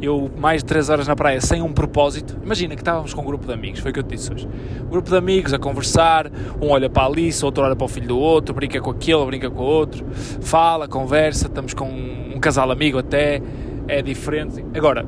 eu 0.00 0.30
mais 0.36 0.62
de 0.62 0.66
3 0.66 0.88
horas 0.88 1.06
na 1.06 1.14
praia 1.14 1.40
sem 1.40 1.60
um 1.60 1.72
propósito. 1.72 2.36
Imagina 2.42 2.74
que 2.74 2.80
estávamos 2.80 3.12
com 3.12 3.20
um 3.20 3.24
grupo 3.24 3.46
de 3.46 3.52
amigos, 3.52 3.80
foi 3.80 3.90
o 3.90 3.94
que 3.94 4.00
eu 4.00 4.04
te 4.04 4.16
disse 4.16 4.32
hoje. 4.32 4.48
Um 4.82 4.88
grupo 4.88 5.10
de 5.10 5.16
amigos 5.16 5.52
a 5.52 5.58
conversar, 5.58 6.30
um 6.60 6.70
olha 6.70 6.88
para 6.88 7.02
a 7.02 7.06
Alice, 7.06 7.44
outro 7.44 7.62
olha 7.64 7.76
para 7.76 7.84
o 7.84 7.88
filho 7.88 8.08
do 8.08 8.18
outro, 8.18 8.54
brinca 8.54 8.80
com 8.80 8.90
aquele, 8.90 9.24
brinca 9.26 9.50
com 9.50 9.62
o 9.62 9.66
outro, 9.66 10.06
fala, 10.40 10.88
conversa, 10.88 11.46
estamos 11.46 11.74
com 11.74 11.88
um, 11.88 12.38
casal 12.40 12.70
amigo 12.70 12.98
até, 12.98 13.42
é 13.86 14.00
diferente. 14.00 14.64
Agora, 14.74 15.04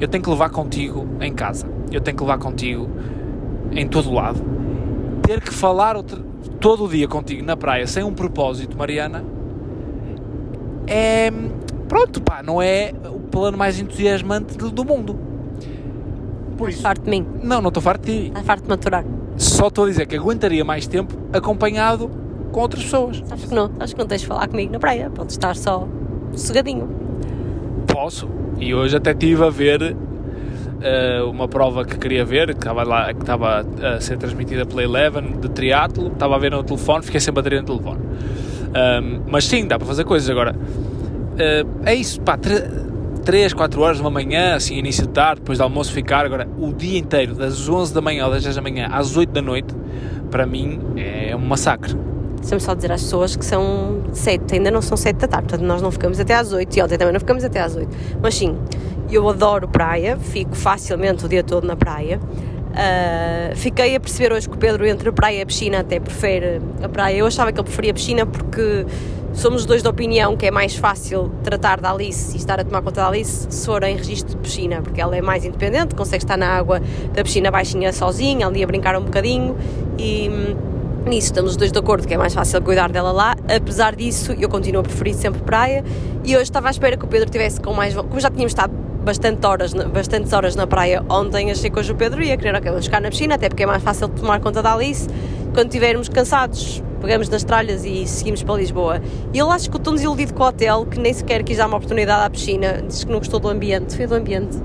eu 0.00 0.08
tenho 0.08 0.22
que 0.22 0.30
levar 0.30 0.50
contigo 0.50 1.06
em 1.20 1.32
casa, 1.32 1.66
eu 1.92 2.00
tenho 2.00 2.16
que 2.16 2.22
levar 2.22 2.38
contigo 2.38 2.88
em 3.70 3.86
todo 3.86 4.12
lado. 4.12 4.42
Ter 5.22 5.40
que 5.40 5.54
falar 5.54 5.96
outro, 5.96 6.24
todo 6.60 6.84
o 6.84 6.88
dia 6.88 7.06
contigo 7.06 7.44
na 7.44 7.56
praia 7.56 7.86
sem 7.86 8.02
um 8.02 8.12
propósito, 8.12 8.76
Mariana, 8.76 9.24
é. 10.86 11.30
Pronto, 11.88 12.20
pá, 12.22 12.42
não 12.42 12.60
é 12.60 12.92
plano 13.34 13.58
mais 13.58 13.80
entusiasmante 13.80 14.56
do, 14.56 14.70
do 14.70 14.84
mundo. 14.84 15.18
Por 16.56 16.68
isso. 16.68 16.80
Farto 16.80 17.02
de 17.02 17.10
mim. 17.10 17.26
Não, 17.42 17.60
não 17.60 17.68
estou 17.68 17.82
farto 17.82 18.06
de 18.06 18.12
ti. 18.12 18.26
Estás 18.28 18.46
farto 18.46 18.62
de 18.62 18.68
maturar. 18.68 19.04
Só 19.36 19.66
estou 19.66 19.84
a 19.84 19.88
dizer 19.88 20.06
que 20.06 20.16
aguentaria 20.16 20.64
mais 20.64 20.86
tempo 20.86 21.12
acompanhado 21.32 22.08
com 22.52 22.60
outras 22.60 22.84
pessoas. 22.84 23.22
Acho 23.28 23.48
que 23.48 23.54
não, 23.54 23.70
acho 23.80 23.94
que 23.94 24.00
não 24.00 24.06
tens 24.06 24.20
de 24.20 24.28
falar 24.28 24.46
comigo 24.46 24.72
na 24.72 24.78
praia, 24.78 25.10
podes 25.10 25.34
estar 25.34 25.56
só 25.56 25.88
sossegadinho. 26.32 26.88
Posso. 27.88 28.28
E 28.60 28.72
hoje 28.72 28.96
até 28.96 29.10
estive 29.10 29.44
a 29.44 29.50
ver 29.50 29.96
eh, 30.80 31.22
uma 31.22 31.48
prova 31.48 31.84
que 31.84 31.98
queria 31.98 32.24
ver, 32.24 32.54
que 32.54 32.60
estava, 32.60 32.84
lá, 32.84 33.12
que 33.12 33.20
estava 33.20 33.66
a 33.82 34.00
ser 34.00 34.16
transmitida 34.16 34.64
pela 34.64 34.84
Eleven, 34.84 35.32
de 35.40 35.48
triatlo, 35.48 36.12
estava 36.12 36.36
a 36.36 36.38
ver 36.38 36.52
no 36.52 36.62
telefone, 36.62 37.02
fiquei 37.02 37.18
sem 37.18 37.34
bateria 37.34 37.60
no 37.60 37.66
telefone. 37.66 38.00
Um, 38.00 39.22
mas 39.28 39.44
sim, 39.46 39.66
dá 39.66 39.78
para 39.78 39.86
fazer 39.86 40.04
coisas. 40.04 40.28
Agora, 40.30 40.54
uh, 40.54 41.68
é 41.84 41.94
isso, 41.94 42.20
pá, 42.20 42.38
3, 43.24 43.54
4 43.54 43.80
horas 43.80 43.96
de 43.96 44.02
uma 44.02 44.10
manhã, 44.10 44.54
assim, 44.54 44.76
início 44.76 45.06
de 45.06 45.12
tarde, 45.12 45.40
depois 45.40 45.58
do 45.58 45.64
almoço 45.64 45.92
ficar, 45.92 46.26
agora, 46.26 46.46
o 46.58 46.72
dia 46.72 46.98
inteiro, 46.98 47.34
das 47.34 47.68
11 47.68 47.94
da 47.94 48.00
manhã 48.00 48.26
ou 48.26 48.30
das 48.30 48.42
10 48.42 48.56
da 48.56 48.62
manhã 48.62 48.88
às 48.90 49.16
8 49.16 49.32
da 49.32 49.40
noite, 49.40 49.74
para 50.30 50.46
mim 50.46 50.80
é 50.96 51.34
um 51.34 51.40
massacre. 51.40 51.94
Deixa-me 52.38 52.60
só 52.60 52.74
dizer 52.74 52.92
às 52.92 53.02
pessoas 53.02 53.34
que 53.34 53.44
são 53.44 54.02
7, 54.12 54.54
ainda 54.54 54.70
não 54.70 54.82
são 54.82 54.96
7 54.96 55.16
da 55.16 55.26
tarde, 55.26 55.48
portanto 55.48 55.66
nós 55.66 55.80
não 55.80 55.90
ficamos 55.90 56.20
até 56.20 56.34
às 56.34 56.52
8 56.52 56.76
e 56.76 56.82
ontem 56.82 56.98
também 56.98 57.12
não 57.12 57.20
ficamos 57.20 57.42
até 57.42 57.60
às 57.60 57.74
8. 57.74 57.88
Mas 58.22 58.34
sim, 58.34 58.54
eu 59.10 59.26
adoro 59.28 59.66
praia, 59.66 60.18
fico 60.18 60.54
facilmente 60.54 61.24
o 61.24 61.28
dia 61.28 61.42
todo 61.42 61.66
na 61.66 61.76
praia. 61.76 62.20
Uh, 62.74 63.56
fiquei 63.56 63.94
a 63.94 64.00
perceber 64.00 64.32
hoje 64.34 64.48
que 64.48 64.56
o 64.56 64.58
Pedro 64.58 64.84
entre 64.84 65.08
a 65.08 65.12
praia 65.12 65.38
e 65.38 65.42
a 65.42 65.46
piscina 65.46 65.78
até 65.80 66.00
prefere 66.00 66.60
a 66.82 66.88
praia. 66.88 67.16
Eu 67.16 67.26
achava 67.26 67.52
que 67.52 67.58
ele 67.58 67.64
preferia 67.64 67.92
a 67.92 67.94
piscina 67.94 68.26
porque 68.26 68.84
somos 69.34 69.66
dois 69.66 69.82
de 69.82 69.88
opinião 69.88 70.36
que 70.36 70.46
é 70.46 70.50
mais 70.50 70.76
fácil 70.76 71.30
tratar 71.42 71.80
da 71.80 71.90
Alice 71.90 72.34
e 72.34 72.38
estar 72.38 72.58
a 72.60 72.64
tomar 72.64 72.82
conta 72.82 73.00
da 73.00 73.08
Alice 73.08 73.46
se 73.50 73.66
for 73.66 73.82
em 73.82 73.96
registro 73.96 74.30
de 74.30 74.36
piscina, 74.36 74.80
porque 74.80 75.00
ela 75.00 75.16
é 75.16 75.20
mais 75.20 75.44
independente, 75.44 75.94
consegue 75.94 76.24
estar 76.24 76.36
na 76.36 76.48
água 76.48 76.80
da 77.12 77.22
piscina 77.22 77.50
baixinha 77.50 77.92
sozinha, 77.92 78.46
ali 78.46 78.62
a 78.62 78.66
brincar 78.66 78.96
um 78.96 79.02
bocadinho 79.02 79.56
e 79.98 80.30
hum, 80.30 80.74
nisso 81.06 81.28
estamos 81.28 81.52
os 81.52 81.56
dois 81.56 81.72
de 81.72 81.78
acordo 81.78 82.06
que 82.06 82.14
é 82.14 82.18
mais 82.18 82.32
fácil 82.32 82.62
cuidar 82.62 82.90
dela 82.90 83.12
lá. 83.12 83.36
Apesar 83.54 83.94
disso, 83.94 84.32
eu 84.32 84.48
continuo 84.48 84.80
a 84.80 84.84
preferir 84.84 85.14
sempre 85.14 85.42
praia 85.42 85.84
e 86.24 86.34
hoje 86.34 86.44
estava 86.44 86.68
à 86.68 86.70
espera 86.70 86.96
que 86.96 87.04
o 87.04 87.08
Pedro 87.08 87.28
tivesse 87.28 87.60
com 87.60 87.72
mais. 87.72 87.94
Como 87.94 88.20
já 88.20 88.30
tínhamos 88.30 88.52
estado 88.52 88.72
bastante 89.04 89.46
horas, 89.46 89.74
bastantes 89.74 90.32
horas 90.32 90.56
na 90.56 90.66
praia 90.66 91.04
ontem, 91.10 91.50
achei 91.50 91.68
que 91.68 91.78
hoje 91.78 91.92
o 91.92 91.94
Pedro 91.94 92.22
ia 92.22 92.36
querer, 92.36 92.54
ok, 92.56 92.80
ficar 92.80 93.00
na 93.00 93.10
piscina, 93.10 93.34
até 93.34 93.48
porque 93.48 93.62
é 93.62 93.66
mais 93.66 93.82
fácil 93.82 94.08
tomar 94.08 94.40
conta 94.40 94.62
da 94.62 94.72
Alice. 94.72 95.08
Quando 95.52 95.66
estivermos 95.66 96.08
cansados, 96.08 96.82
pegamos 97.04 97.28
nas 97.28 97.44
tralhas 97.44 97.84
e 97.84 98.06
seguimos 98.06 98.42
para 98.42 98.54
Lisboa. 98.54 99.00
E 99.32 99.38
ele 99.38 99.50
acho 99.50 99.70
que 99.70 99.76
estou 99.76 99.92
desiludido 99.92 100.32
com 100.32 100.42
o 100.42 100.46
hotel, 100.46 100.86
que 100.86 100.98
nem 100.98 101.12
sequer 101.12 101.42
quis 101.42 101.58
dar 101.58 101.66
uma 101.66 101.76
oportunidade 101.76 102.24
à 102.24 102.30
piscina, 102.30 102.82
disse 102.86 103.04
que 103.04 103.12
não 103.12 103.18
gostou 103.18 103.38
do 103.38 103.48
ambiente. 103.48 103.94
Foi 103.94 104.06
do 104.06 104.14
ambiente? 104.14 104.56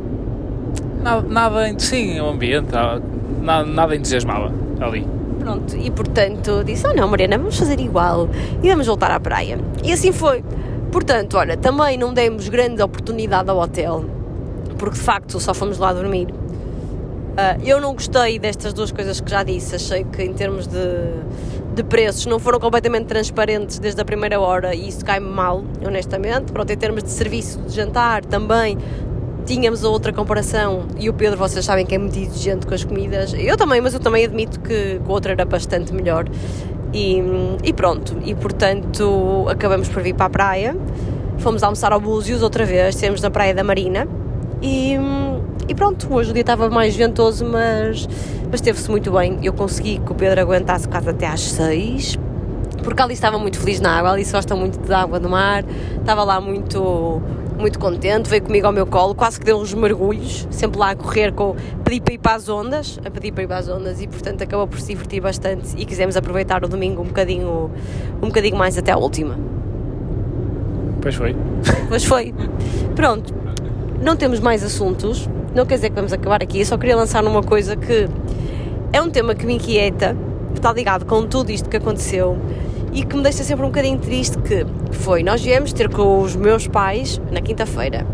Nada, 1.04 1.28
nada 1.28 1.80
sim, 1.80 2.20
o 2.20 2.28
ambiente, 2.28 2.72
nada, 2.72 3.66
nada 3.66 3.96
entusiasmava 3.96 4.54
ali. 4.80 5.06
Pronto, 5.40 5.76
e 5.76 5.92
portanto 5.92 6.64
disse: 6.64 6.88
Oh 6.88 6.94
não, 6.94 7.08
Mariana, 7.08 7.38
vamos 7.38 7.58
fazer 7.58 7.80
igual 7.80 8.30
e 8.64 8.70
vamos 8.70 8.88
voltar 8.88 9.12
à 9.12 9.20
praia. 9.20 9.60
E 9.84 9.92
assim 9.92 10.12
foi. 10.12 10.44
Portanto, 10.92 11.38
olha, 11.38 11.56
também 11.56 11.98
não 11.98 12.14
demos 12.14 12.50
grande 12.50 12.82
oportunidade 12.82 13.50
ao 13.50 13.60
hotel, 13.60 14.06
porque 14.78 14.96
de 14.96 15.02
facto 15.02 15.40
só 15.40 15.54
fomos 15.54 15.78
lá 15.78 15.94
dormir. 15.94 16.28
Uh, 16.30 17.64
eu 17.64 17.80
não 17.80 17.94
gostei 17.94 18.40
destas 18.40 18.74
duas 18.74 18.92
coisas 18.92 19.22
que 19.22 19.30
já 19.30 19.44
disse, 19.44 19.76
achei 19.76 20.04
que 20.04 20.24
em 20.24 20.34
termos 20.34 20.68
de, 20.68 20.78
de 21.80 21.84
preços 21.84 22.26
não 22.26 22.40
foram 22.40 22.60
completamente 22.60 23.06
transparentes 23.06 23.80
desde 23.80 24.02
a 24.02 24.04
primeira 24.04 24.38
hora 24.38 24.76
e 24.76 24.90
isso 24.90 25.06
cai-me 25.06 25.30
mal, 25.30 25.64
honestamente. 25.86 26.52
Pronto, 26.52 26.70
em 26.70 26.76
termos 26.78 27.04
de 27.04 27.10
serviço 27.10 27.58
de 27.62 27.74
jantar 27.74 28.26
também 28.26 28.78
tínhamos 29.46 29.86
outra 29.86 30.12
comparação 30.12 30.88
e 31.00 31.10
o 31.10 31.14
Pedro, 31.14 31.38
vocês 31.38 31.64
sabem 31.64 31.86
que 31.86 31.96
é 31.96 31.98
muito 31.98 32.20
exigente 32.20 32.68
com 32.68 32.74
as 32.74 32.84
comidas. 32.84 33.34
Eu 33.34 33.56
também, 33.56 33.80
mas 33.80 33.94
eu 33.94 34.00
também 34.02 34.26
admito 34.26 34.60
que 34.60 35.00
o 35.08 35.10
outro 35.10 35.32
era 35.32 35.46
bastante 35.46 35.94
melhor. 35.94 36.26
E, 36.94 37.24
e 37.64 37.72
pronto, 37.72 38.18
e 38.26 38.36
portanto 38.36 39.46
acabamos 39.50 39.88
por 39.88 40.04
vir 40.04 40.16
para 40.16 40.26
a 40.26 40.30
praia. 40.30 40.78
Fomos 41.38 41.64
almoçar 41.64 41.94
ao 41.94 42.02
Búzios 42.02 42.44
outra 42.44 42.66
vez, 42.66 42.96
estivemos 42.96 43.22
na 43.22 43.32
Praia 43.32 43.54
da 43.54 43.64
Marina 43.64 44.06
e, 44.62 44.98
e 45.70 45.74
pronto, 45.74 46.14
hoje 46.14 46.32
o 46.32 46.34
dia 46.34 46.42
estava 46.42 46.70
mais 46.70 46.94
ventoso, 46.94 47.46
mas, 47.46 48.06
mas 48.50 48.62
teve-se 48.62 48.90
muito 48.90 49.12
bem. 49.12 49.40
Eu 49.44 49.54
consegui 49.54 50.00
que 50.00 50.12
o 50.12 50.16
Pedro 50.16 50.42
aguentasse 50.42 50.88
quase 50.88 51.10
até 51.10 51.28
às 51.28 51.42
6, 51.42 52.18
porque 52.84 53.02
ali 53.02 53.14
estava 53.14 53.38
muito 53.38 53.60
feliz 53.60 53.80
na 53.80 53.98
água, 53.98 54.12
ali 54.12 54.26
se 54.26 54.32
gosta 54.32 54.56
muito 54.56 54.80
da 54.80 55.02
água 55.02 55.20
do 55.20 55.30
mar, 55.30 55.64
estava 56.00 56.24
lá 56.24 56.40
muito 56.42 57.22
muito 57.60 57.78
contente, 57.78 58.30
veio 58.30 58.42
comigo 58.42 58.66
ao 58.66 58.72
meu 58.72 58.88
colo, 58.88 59.14
quase 59.14 59.38
que 59.38 59.46
deu 59.46 59.58
uns 59.58 59.74
mergulhos, 59.74 60.48
sempre 60.50 60.80
lá 60.80 60.92
a 60.92 60.96
correr, 60.96 61.34
com, 61.34 61.58
pedi 61.84 62.00
para 62.00 62.14
ir 62.14 62.18
para 62.18 62.36
as 62.36 62.48
ondas, 62.48 62.98
a 63.04 63.12
pedir 63.12 63.34
para 63.34 63.44
ir 63.44 63.48
para 63.48 63.58
as 63.58 63.68
ondas 63.68 64.02
e 64.02 64.08
portanto 64.08 64.42
acabou 64.42 64.66
por 64.66 64.80
se 64.80 64.88
divertir 64.88 65.22
bastante 65.22 65.76
e 65.78 65.84
quisemos 65.84 66.16
aproveitar 66.16 66.64
o 66.64 66.70
domingo 66.70 67.02
um 67.02 67.08
bocadinho, 67.08 67.70
um 68.22 68.28
bocadinho 68.28 68.56
mais 68.56 68.78
até 68.78 68.94
a 68.94 68.98
última. 68.98 69.38
Pois 71.02 71.16
foi. 71.16 71.36
Pois 71.90 72.06
foi. 72.06 72.34
Pronto, 72.96 73.34
não 74.02 74.16
temos 74.16 74.40
mais 74.40 74.64
assuntos, 74.64 75.30
não 75.54 75.66
quer 75.66 75.76
dizer 75.76 75.90
que 75.90 75.96
vamos 75.96 76.14
acabar 76.14 76.42
aqui, 76.42 76.60
eu 76.60 76.66
só 76.66 76.78
queria 76.78 76.96
lançar 76.96 77.26
uma 77.26 77.44
coisa 77.44 77.76
que 77.76 78.08
é 78.92 79.02
um 79.02 79.10
tema 79.10 79.36
que 79.36 79.46
me 79.46 79.54
inquieta, 79.54 80.16
está 80.56 80.74
ligado 80.74 81.06
com 81.06 81.26
tudo 81.28 81.52
isto 81.52 81.70
que 81.70 81.78
aconteceu 81.78 82.38
e 82.92 83.04
que 83.04 83.16
me 83.16 83.22
deixa 83.22 83.44
sempre 83.44 83.64
um 83.64 83.70
bocadinho 83.70 84.00
triste 84.00 84.38
que 84.40 84.66
foi, 84.92 85.22
nós 85.22 85.42
viemos 85.42 85.72
ter 85.74 85.90
com 85.90 86.22
os 86.22 86.36
meus 86.36 86.68
pais 86.68 87.22
na 87.32 87.40
quinta-feira. 87.40 88.06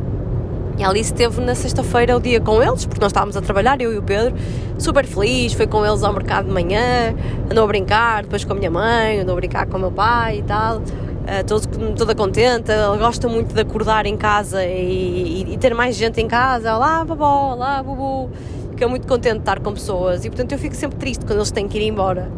E 0.77 0.83
a 0.83 0.89
Alice 0.89 1.13
esteve 1.13 1.39
na 1.39 1.55
sexta-feira 1.55 2.17
o 2.17 2.19
dia 2.19 2.41
com 2.41 2.61
eles, 2.61 2.85
porque 2.85 2.99
nós 2.99 3.11
estávamos 3.11 3.37
a 3.37 3.41
trabalhar, 3.41 3.79
eu 3.79 3.93
e 3.93 3.97
o 3.97 4.03
Pedro, 4.03 4.35
super 4.77 5.05
feliz, 5.05 5.53
foi 5.53 5.65
com 5.65 5.85
eles 5.85 6.03
ao 6.03 6.11
mercado 6.11 6.47
de 6.47 6.51
manhã, 6.51 7.15
andou 7.49 7.63
a 7.63 7.67
brincar, 7.67 8.23
depois 8.23 8.43
com 8.43 8.51
a 8.51 8.55
minha 8.57 8.69
mãe, 8.69 9.21
andou 9.21 9.33
a 9.33 9.35
brincar 9.37 9.67
com 9.67 9.77
o 9.77 9.79
meu 9.79 9.91
pai 9.91 10.39
e 10.39 10.43
tal, 10.43 10.79
uh, 10.79 10.83
todo, 11.47 11.95
toda 11.95 12.13
contente, 12.13 12.69
ela 12.69 12.97
gosta 12.97 13.29
muito 13.29 13.55
de 13.55 13.61
acordar 13.61 14.05
em 14.05 14.17
casa 14.17 14.65
e, 14.65 15.45
e, 15.47 15.53
e 15.53 15.57
ter 15.57 15.73
mais 15.73 15.95
gente 15.95 16.19
em 16.19 16.27
casa, 16.27 16.75
olá 16.75 17.05
babó, 17.05 17.53
olá 17.53 17.81
bubu, 17.81 18.29
fica 18.75 18.89
muito 18.89 19.07
contente 19.07 19.35
de 19.35 19.39
estar 19.39 19.59
com 19.61 19.73
pessoas 19.73 20.25
e 20.25 20.29
portanto 20.29 20.51
eu 20.51 20.59
fico 20.59 20.75
sempre 20.75 20.97
triste 20.97 21.25
quando 21.25 21.39
eles 21.39 21.49
têm 21.49 21.65
que 21.65 21.77
ir 21.77 21.87
embora. 21.87 22.29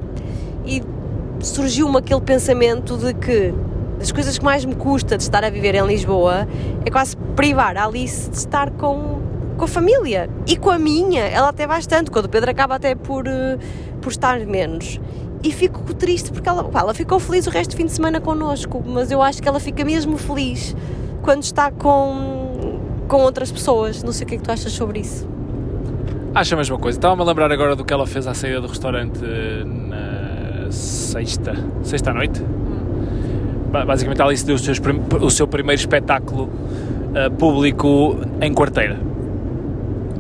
E 0.65 0.83
surgiu-me 1.39 1.97
aquele 1.97 2.21
pensamento 2.21 2.95
de 2.95 3.13
que 3.15 3.53
das 3.97 4.11
coisas 4.11 4.37
que 4.37 4.45
mais 4.45 4.63
me 4.63 4.75
custa 4.75 5.17
de 5.17 5.23
estar 5.23 5.43
a 5.43 5.49
viver 5.49 5.73
em 5.73 5.85
Lisboa 5.85 6.47
é 6.85 6.91
quase 6.91 7.17
privar 7.35 7.75
a 7.75 7.85
Alice 7.85 8.29
de 8.29 8.37
estar 8.37 8.69
com, 8.69 9.19
com 9.57 9.65
a 9.65 9.67
família 9.67 10.29
e 10.45 10.55
com 10.55 10.69
a 10.69 10.77
minha, 10.77 11.23
ela 11.23 11.49
até 11.49 11.65
bastante, 11.65 12.11
quando 12.11 12.25
o 12.25 12.29
Pedro 12.29 12.51
acaba 12.51 12.75
até 12.75 12.93
por, 12.93 13.27
uh, 13.27 13.57
por 13.99 14.11
estar 14.11 14.39
menos. 14.45 14.99
E 15.43 15.51
fico 15.51 15.81
triste 15.95 16.31
porque 16.31 16.47
ela, 16.47 16.69
ela 16.71 16.93
ficou 16.93 17.19
feliz 17.19 17.47
o 17.47 17.49
resto 17.49 17.71
do 17.71 17.77
fim 17.77 17.87
de 17.87 17.91
semana 17.91 18.21
connosco, 18.21 18.83
mas 18.85 19.09
eu 19.09 19.23
acho 19.23 19.41
que 19.41 19.47
ela 19.47 19.59
fica 19.59 19.83
mesmo 19.83 20.17
feliz 20.17 20.75
quando 21.23 21.41
está 21.41 21.71
com, 21.71 22.79
com 23.07 23.21
outras 23.21 23.51
pessoas. 23.51 24.03
Não 24.03 24.11
sei 24.11 24.25
o 24.25 24.27
que 24.27 24.35
é 24.35 24.37
que 24.37 24.43
tu 24.43 24.51
achas 24.51 24.71
sobre 24.71 24.99
isso. 24.99 25.36
Acho 26.37 26.53
a 26.53 26.57
mesma 26.57 26.77
coisa. 26.77 26.99
Estava-me 26.99 27.23
a 27.23 27.25
lembrar 27.25 27.51
agora 27.51 27.75
do 27.75 27.83
que 27.83 27.91
ela 27.91 28.05
fez 28.05 28.27
à 28.27 28.33
saída 28.35 28.61
do 28.61 28.67
restaurante 28.67 29.19
na 29.65 30.69
sexta, 30.69 31.55
sexta 31.81 32.13
noite. 32.13 32.39
Basicamente, 33.71 34.21
a 34.21 34.25
Alice 34.25 34.45
deu 34.45 34.55
o 34.55 35.31
seu, 35.31 35.47
primeiro 35.47 35.79
espetáculo 35.79 36.43
uh, 36.43 37.31
público 37.39 38.17
em 38.39 38.53
quarteira. 38.53 38.99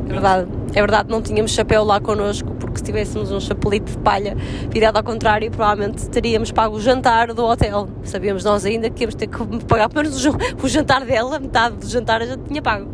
É 0.09 0.13
verdade, 0.13 0.47
é 0.73 0.79
verdade, 0.79 1.07
não 1.07 1.21
tínhamos 1.21 1.51
chapéu 1.51 1.83
lá 1.83 1.99
connosco, 1.99 2.51
porque 2.55 2.79
se 2.79 2.85
tivéssemos 2.85 3.31
um 3.31 3.39
chapelito 3.39 3.91
de 3.91 3.99
palha 3.99 4.35
virado 4.71 4.97
ao 4.97 5.03
contrário, 5.03 5.51
provavelmente 5.51 6.09
teríamos 6.09 6.51
pago 6.51 6.77
o 6.77 6.81
jantar 6.81 7.31
do 7.31 7.45
hotel. 7.45 7.89
Sabíamos 8.01 8.43
nós 8.43 8.65
ainda 8.65 8.89
que 8.89 9.03
íamos 9.03 9.13
ter 9.13 9.27
que 9.27 9.37
pagar 9.65 9.87
pelo 9.87 10.05
menos 10.05 10.25
o 10.25 10.67
jantar 10.67 11.05
dela, 11.05 11.39
metade 11.39 11.75
do 11.75 11.87
jantar 11.87 12.23
a 12.23 12.25
gente 12.25 12.41
tinha 12.45 12.61
pago. 12.63 12.87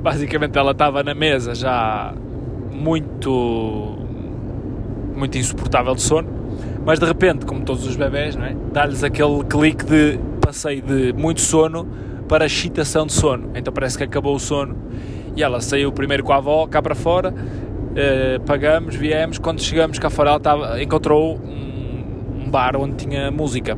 Basicamente, 0.00 0.56
ela 0.56 0.70
estava 0.70 1.02
na 1.02 1.14
mesa 1.14 1.52
já 1.52 2.14
muito, 2.78 3.98
muito 5.14 5.36
insuportável 5.36 5.94
de 5.94 6.02
sono 6.02 6.38
mas 6.88 6.98
de 6.98 7.04
repente, 7.04 7.44
como 7.44 7.62
todos 7.64 7.86
os 7.86 7.96
bebés, 7.96 8.34
é? 8.36 8.56
dá-lhes 8.72 9.04
aquele 9.04 9.44
clique 9.44 9.84
de 9.84 10.18
passei 10.40 10.80
de 10.80 11.12
muito 11.12 11.42
sono 11.42 11.86
para 12.26 12.46
excitação 12.46 13.06
de 13.06 13.12
sono. 13.12 13.50
Então 13.54 13.70
parece 13.72 13.98
que 13.98 14.04
acabou 14.04 14.34
o 14.34 14.40
sono. 14.40 14.74
E 15.36 15.42
ela 15.42 15.60
saiu 15.60 15.92
primeiro 15.92 16.24
com 16.24 16.32
a 16.32 16.36
avó 16.36 16.66
cá 16.66 16.80
para 16.80 16.94
fora, 16.94 17.30
uh, 17.32 18.40
pagamos, 18.46 18.96
viemos. 18.96 19.38
Quando 19.38 19.60
chegamos 19.60 19.98
cá 19.98 20.08
fora, 20.08 20.30
ela 20.30 20.38
estava, 20.38 20.82
encontrou 20.82 21.36
um, 21.36 22.44
um 22.44 22.50
bar 22.50 22.74
onde 22.76 22.96
tinha 22.96 23.30
música. 23.30 23.76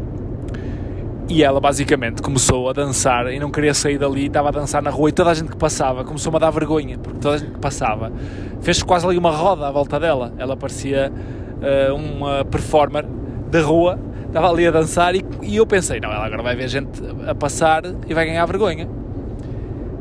E 1.31 1.45
ela 1.45 1.61
basicamente 1.61 2.21
começou 2.21 2.69
a 2.69 2.73
dançar 2.73 3.33
e 3.33 3.39
não 3.39 3.53
queria 3.53 3.73
sair 3.73 3.97
dali, 3.97 4.27
estava 4.27 4.49
a 4.49 4.51
dançar 4.51 4.83
na 4.83 4.91
rua 4.91 5.11
e 5.11 5.13
toda 5.13 5.31
a 5.31 5.35
gente 5.35 5.49
que 5.49 5.57
passava 5.57 6.03
começou-me 6.03 6.35
a 6.37 6.41
dar 6.41 6.51
vergonha, 6.51 6.99
porque 6.99 7.21
toda 7.21 7.37
a 7.37 7.39
gente 7.39 7.53
que 7.53 7.61
passava 7.61 8.11
fez 8.61 8.83
quase 8.83 9.07
ali 9.07 9.17
uma 9.17 9.31
roda 9.31 9.69
à 9.69 9.71
volta 9.71 10.01
dela. 10.01 10.33
Ela 10.39 10.57
parecia 10.57 11.13
uh, 11.13 11.95
uma 11.95 12.45
performer 12.45 13.07
da 13.49 13.63
rua, 13.63 13.97
estava 14.27 14.51
ali 14.51 14.67
a 14.67 14.73
dançar 14.73 15.15
e, 15.15 15.25
e, 15.41 15.55
eu 15.55 15.65
pensei, 15.65 16.01
não, 16.01 16.11
ela 16.11 16.27
agora 16.27 16.43
vai 16.43 16.57
ver 16.57 16.67
gente 16.67 17.01
a 17.25 17.33
passar 17.33 17.85
e 18.09 18.13
vai 18.13 18.27
ganhar 18.27 18.45
vergonha. 18.47 18.89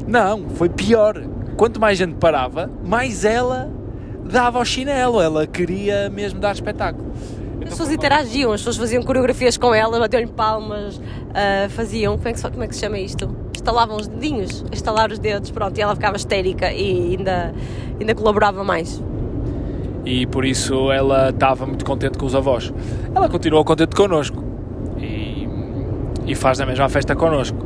Não, 0.08 0.50
foi 0.50 0.68
pior. 0.68 1.22
Quanto 1.56 1.80
mais 1.80 1.96
gente 1.96 2.16
parava, 2.16 2.72
mais 2.84 3.24
ela 3.24 3.72
dava 4.26 4.58
ao 4.58 4.66
chinelo, 4.66 5.22
ela 5.22 5.46
queria 5.46 6.10
mesmo 6.10 6.40
dar 6.40 6.54
espetáculo. 6.54 7.06
As 7.62 7.70
pessoas 7.70 7.92
interagiam, 7.92 8.52
as 8.52 8.62
pessoas 8.62 8.78
faziam 8.78 9.04
coreografias 9.04 9.58
com 9.58 9.74
ela, 9.74 10.00
batiam-lhe 10.00 10.28
palmas, 10.28 10.98
uh, 10.98 11.70
faziam, 11.70 12.18
como 12.18 12.30
é, 12.30 12.34
que, 12.34 12.42
como 12.42 12.64
é 12.64 12.68
que 12.68 12.76
se 12.76 12.82
chama 12.82 12.98
isto? 12.98 13.50
estalavam 13.60 13.98
os 13.98 14.08
dedinhos, 14.08 14.66
estalar 14.72 15.12
os 15.12 15.20
dedos, 15.20 15.52
pronto, 15.52 15.78
e 15.78 15.82
ela 15.82 15.96
ficava 15.96 16.16
histérica 16.16 16.72
e 16.72 17.16
ainda, 17.18 17.54
ainda 18.00 18.16
colaborava 18.16 18.64
mais. 18.64 19.02
E 20.06 20.26
por 20.26 20.46
isso 20.46 20.92
ela 20.92 21.30
estava 21.30 21.66
muito 21.66 21.86
contente 21.86 22.18
com 22.18 22.26
os 22.26 22.34
avós. 22.34 22.74
Ela 23.14 23.30
continuou 23.30 23.64
contente 23.64 23.96
connosco 23.96 24.44
e, 24.98 25.48
e 26.26 26.36
faz 26.36 26.60
a 26.60 26.66
mesma 26.66 26.90
festa 26.90 27.16
connosco. 27.16 27.58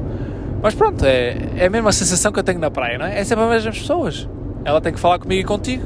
Mas 0.62 0.74
pronto, 0.74 1.06
é, 1.06 1.38
é 1.58 1.66
a 1.68 1.70
mesma 1.70 1.92
sensação 1.92 2.32
que 2.32 2.40
eu 2.40 2.44
tenho 2.44 2.60
na 2.60 2.72
praia, 2.72 2.98
não 2.98 3.06
é? 3.06 3.20
É 3.20 3.24
sempre 3.24 3.46
as 3.46 3.52
mesmas 3.52 3.80
pessoas. 3.80 4.30
Ela 4.66 4.82
tem 4.82 4.94
que 4.94 5.00
falar 5.00 5.20
comigo 5.20 5.42
e 5.42 5.44
contigo. 5.44 5.84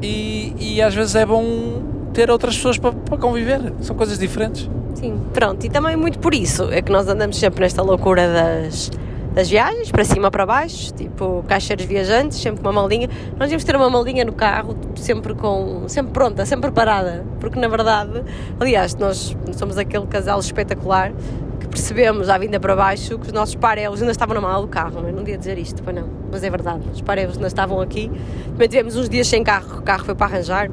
E, 0.00 0.54
e 0.58 0.82
às 0.82 0.94
vezes 0.94 1.14
é 1.14 1.24
bom 1.24 1.91
ter 2.12 2.30
outras 2.30 2.56
pessoas 2.56 2.78
para, 2.78 2.92
para 2.92 3.18
conviver. 3.18 3.72
São 3.80 3.96
coisas 3.96 4.18
diferentes. 4.18 4.68
Sim, 4.94 5.18
pronto, 5.32 5.64
e 5.64 5.70
também 5.70 5.96
muito 5.96 6.18
por 6.18 6.34
isso 6.34 6.70
é 6.70 6.80
que 6.80 6.92
nós 6.92 7.08
andamos 7.08 7.36
sempre 7.36 7.60
nesta 7.60 7.82
loucura 7.82 8.32
das, 8.32 8.90
das 9.34 9.48
viagens, 9.48 9.90
para 9.90 10.04
cima, 10.04 10.30
para 10.30 10.44
baixo, 10.44 10.92
tipo 10.92 11.44
caixeiros 11.48 11.84
viajantes, 11.86 12.38
sempre 12.38 12.62
com 12.62 12.68
uma 12.68 12.82
malinha. 12.82 13.08
Nós 13.30 13.48
devíamos 13.48 13.64
ter 13.64 13.74
uma 13.74 13.88
malinha 13.88 14.24
no 14.24 14.32
carro, 14.32 14.76
sempre 14.94 15.34
com, 15.34 15.84
sempre 15.88 16.12
pronta, 16.12 16.44
sempre 16.44 16.70
preparada, 16.70 17.24
porque 17.40 17.58
na 17.58 17.68
verdade, 17.68 18.22
aliás, 18.60 18.94
nós 18.94 19.36
somos 19.54 19.78
aquele 19.78 20.06
casal 20.06 20.38
espetacular 20.38 21.12
que 21.58 21.66
percebemos 21.66 22.28
à 22.28 22.36
vinda 22.36 22.60
para 22.60 22.76
baixo 22.76 23.18
que 23.18 23.26
os 23.26 23.32
nossos 23.32 23.54
parelos 23.54 24.00
ainda 24.00 24.12
estavam 24.12 24.34
na 24.34 24.40
mala 24.40 24.62
do 24.62 24.68
carro, 24.68 25.00
não 25.00 25.08
é? 25.08 25.12
Não 25.12 25.26
ia 25.26 25.38
dizer 25.38 25.58
isto, 25.58 25.82
pois 25.82 25.96
não, 25.96 26.08
mas 26.30 26.44
é 26.44 26.50
verdade, 26.50 26.82
os 26.92 27.00
parelos 27.00 27.36
ainda 27.36 27.48
estavam 27.48 27.80
aqui. 27.80 28.10
Também 28.52 28.68
tivemos 28.68 28.94
uns 28.96 29.08
dias 29.08 29.26
sem 29.26 29.42
carro, 29.42 29.78
o 29.78 29.82
carro 29.82 30.04
foi 30.04 30.14
para 30.14 30.26
arranjar, 30.26 30.70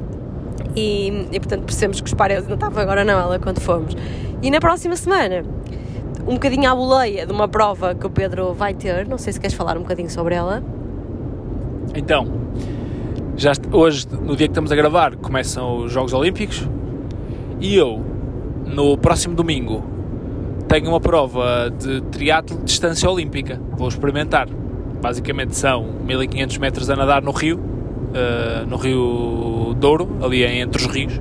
e, 0.76 1.26
e, 1.32 1.40
portanto 1.40 1.64
percebemos 1.64 2.00
que 2.00 2.06
os 2.06 2.14
paredes 2.14 2.46
não 2.46 2.54
estavam 2.54 2.82
agora 2.82 3.04
na 3.04 3.12
ela 3.12 3.38
quando 3.38 3.60
fomos. 3.60 3.96
E 4.42 4.50
na 4.50 4.60
próxima 4.60 4.96
semana, 4.96 5.44
um 6.26 6.34
bocadinho 6.34 6.70
à 6.70 6.74
boleia 6.74 7.26
de 7.26 7.32
uma 7.32 7.48
prova 7.48 7.94
que 7.94 8.06
o 8.06 8.10
Pedro 8.10 8.54
vai 8.54 8.74
ter, 8.74 9.06
não 9.06 9.18
sei 9.18 9.32
se 9.32 9.40
queres 9.40 9.54
falar 9.54 9.76
um 9.76 9.82
bocadinho 9.82 10.10
sobre 10.10 10.34
ela. 10.34 10.62
Então, 11.94 12.26
já 13.36 13.52
hoje, 13.72 14.06
no 14.10 14.36
dia 14.36 14.46
que 14.46 14.52
estamos 14.52 14.70
a 14.70 14.76
gravar, 14.76 15.16
começam 15.16 15.78
os 15.84 15.92
Jogos 15.92 16.12
Olímpicos 16.12 16.68
e 17.60 17.74
eu, 17.74 18.00
no 18.66 18.96
próximo 18.96 19.34
domingo, 19.34 19.84
tenho 20.68 20.88
uma 20.88 21.00
prova 21.00 21.70
de 21.70 22.00
triatlo 22.02 22.56
de 22.58 22.64
distância 22.64 23.10
olímpica. 23.10 23.60
Vou 23.72 23.88
experimentar. 23.88 24.48
Basicamente 25.02 25.56
são 25.56 25.82
1500 26.04 26.58
metros 26.58 26.90
a 26.90 26.96
nadar 26.96 27.22
no 27.22 27.32
rio, 27.32 27.58
uh, 28.10 28.66
no 28.66 28.76
Rio 28.76 29.74
Douro, 29.78 30.18
ali 30.22 30.44
entre 30.44 30.82
os 30.82 30.92
rios. 30.92 31.20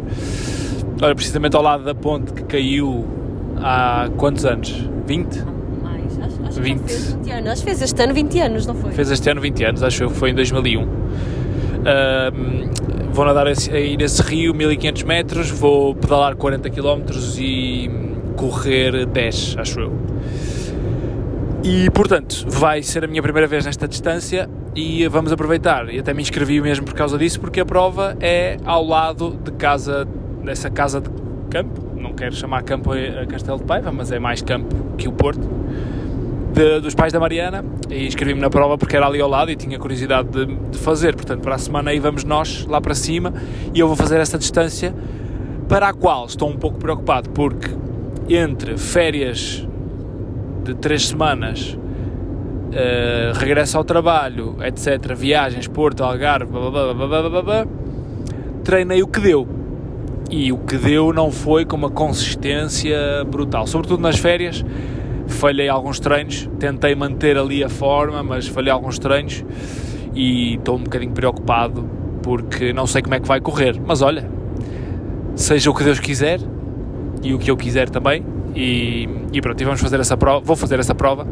Olha, 1.01 1.15
precisamente 1.15 1.55
ao 1.55 1.61
lado 1.61 1.83
da 1.83 1.95
ponte 1.95 2.33
que 2.33 2.43
caiu 2.43 3.05
há 3.57 4.09
quantos 4.17 4.45
anos? 4.45 4.89
20? 5.05 5.43
Mais, 5.81 6.19
acho, 6.19 6.43
acho 6.45 6.61
20. 6.61 6.81
que 6.81 6.87
fez 6.87 7.13
20 7.13 7.31
anos. 7.31 7.49
Acho 7.49 7.61
que 7.61 7.67
fez 7.67 7.81
este 7.81 8.03
ano 8.03 8.13
20 8.13 8.39
anos, 8.39 8.67
não 8.67 8.75
foi? 8.75 8.91
Fez 8.91 9.11
este 9.11 9.29
ano 9.29 9.41
20 9.41 9.63
anos, 9.63 9.83
acho 9.83 10.07
que 10.07 10.13
foi 10.13 10.31
em 10.31 10.35
2001. 10.35 10.83
Uh, 10.83 10.89
vou 13.13 13.25
nadar 13.25 13.47
aí 13.47 13.97
nesse 13.97 14.21
rio 14.21 14.53
1500 14.53 15.03
metros, 15.03 15.49
vou 15.49 15.95
pedalar 15.95 16.35
40 16.35 16.69
km 16.69 17.01
e 17.37 17.89
correr 18.35 19.05
10, 19.05 19.55
acho 19.59 19.79
eu. 19.79 19.93
E 21.64 21.89
portanto, 21.89 22.45
vai 22.47 22.82
ser 22.82 23.03
a 23.03 23.07
minha 23.07 23.22
primeira 23.22 23.45
vez 23.45 23.66
nesta 23.66 23.86
distância 23.86 24.49
e 24.74 25.05
vamos 25.10 25.32
aproveitar. 25.32 25.93
E 25.93 25.99
até 25.99 26.14
me 26.14 26.22
inscrevi 26.22 26.62
mesmo 26.62 26.86
por 26.86 26.93
causa 26.93 27.18
disso, 27.18 27.39
porque 27.39 27.60
a 27.60 27.66
prova 27.66 28.18
é 28.22 28.57
ao 28.64 28.86
lado 28.86 29.38
de 29.43 29.51
casa, 29.51 30.07
dessa 30.43 30.70
casa 30.70 31.01
de 31.01 31.10
campo. 31.49 31.82
Não 31.97 32.14
quero 32.14 32.34
chamar 32.34 32.64
campo 32.64 32.91
a 32.93 33.26
Castelo 33.26 33.57
de 33.57 33.66
Paiva, 33.66 33.91
mas 33.91 34.10
é 34.12 34.20
mais 34.20 34.41
campo 34.41 34.74
que 34.97 35.07
o 35.07 35.12
Porto. 35.12 35.47
De, 36.53 36.80
dos 36.80 36.95
pais 36.95 37.14
da 37.14 37.20
Mariana 37.20 37.64
e 37.91 38.07
inscrevi-me 38.07 38.41
na 38.41 38.49
prova 38.49 38.76
porque 38.76 38.97
era 38.97 39.05
ali 39.05 39.22
ao 39.22 39.30
lado 39.30 39.51
e 39.51 39.55
tinha 39.55 39.78
curiosidade 39.78 40.30
de, 40.30 40.45
de, 40.47 40.78
fazer. 40.80 41.16
Portanto, 41.16 41.41
para 41.41 41.55
a 41.55 41.57
semana 41.60 41.91
aí 41.91 41.99
vamos 41.99 42.24
nós 42.24 42.66
lá 42.66 42.82
para 42.82 42.95
cima 42.95 43.32
e 43.72 43.80
eu 43.80 43.88
vou 43.88 43.95
fazer 43.95 44.20
essa 44.20 44.36
distância 44.36 44.93
para 45.68 45.89
a 45.89 45.93
qual 45.93 46.26
estou 46.26 46.49
um 46.49 46.57
pouco 46.57 46.80
preocupado 46.80 47.30
porque 47.30 47.70
entre 48.28 48.80
férias 48.80 49.68
de 50.74 50.80
três 50.80 51.07
semanas, 51.07 51.78
uh, 51.78 53.38
regresso 53.38 53.78
ao 53.78 53.84
trabalho, 53.84 54.57
etc., 54.61 55.15
viagens, 55.15 55.67
Porto, 55.67 56.03
Algarve, 56.03 56.51
blá, 56.51 56.93
blá, 56.93 57.41
blá, 57.41 57.67
treinei 58.63 59.01
o 59.01 59.07
que 59.07 59.20
deu. 59.20 59.47
E 60.30 60.51
o 60.51 60.57
que 60.57 60.78
deu 60.78 61.11
não 61.11 61.32
foi 61.32 61.65
com 61.65 61.76
uma 61.76 61.89
consistência 61.89 63.26
brutal. 63.26 63.65
Sobretudo 63.65 64.01
nas 64.01 64.20
férias, 64.20 64.63
falhei 65.28 65.67
alguns 65.67 65.99
treinos, 65.99 66.47
tentei 66.59 66.93
manter 66.93 67.38
ali 67.38 67.63
a 67.63 67.70
forma, 67.70 68.22
mas 68.22 68.47
falhei 68.47 68.72
alguns 68.72 68.99
treinos 68.99 69.43
e 70.13 70.55
estou 70.55 70.78
um 70.78 70.84
bocadinho 70.84 71.13
preocupado 71.13 71.89
porque 72.22 72.74
não 72.74 72.86
sei 72.86 73.01
como 73.01 73.15
é 73.15 73.20
que 73.20 73.28
vai 73.28 73.39
correr. 73.39 73.80
Mas 73.84 74.01
olha, 74.01 74.30
seja 75.36 75.72
o 75.72 75.74
que 75.74 75.84
Deus 75.84 75.99
quiser 75.99 76.39
e 77.24 77.34
o 77.34 77.39
que 77.39 77.49
eu 77.49 77.57
quiser 77.57 77.89
também, 77.89 78.24
e, 78.55 79.07
e 79.31 79.41
pronto, 79.41 79.61
e 79.61 79.65
vamos 79.65 79.81
fazer 79.81 79.99
essa 79.99 80.17
prova, 80.17 80.43
vou 80.43 80.55
fazer 80.55 80.79
essa 80.79 80.95
prova 80.95 81.27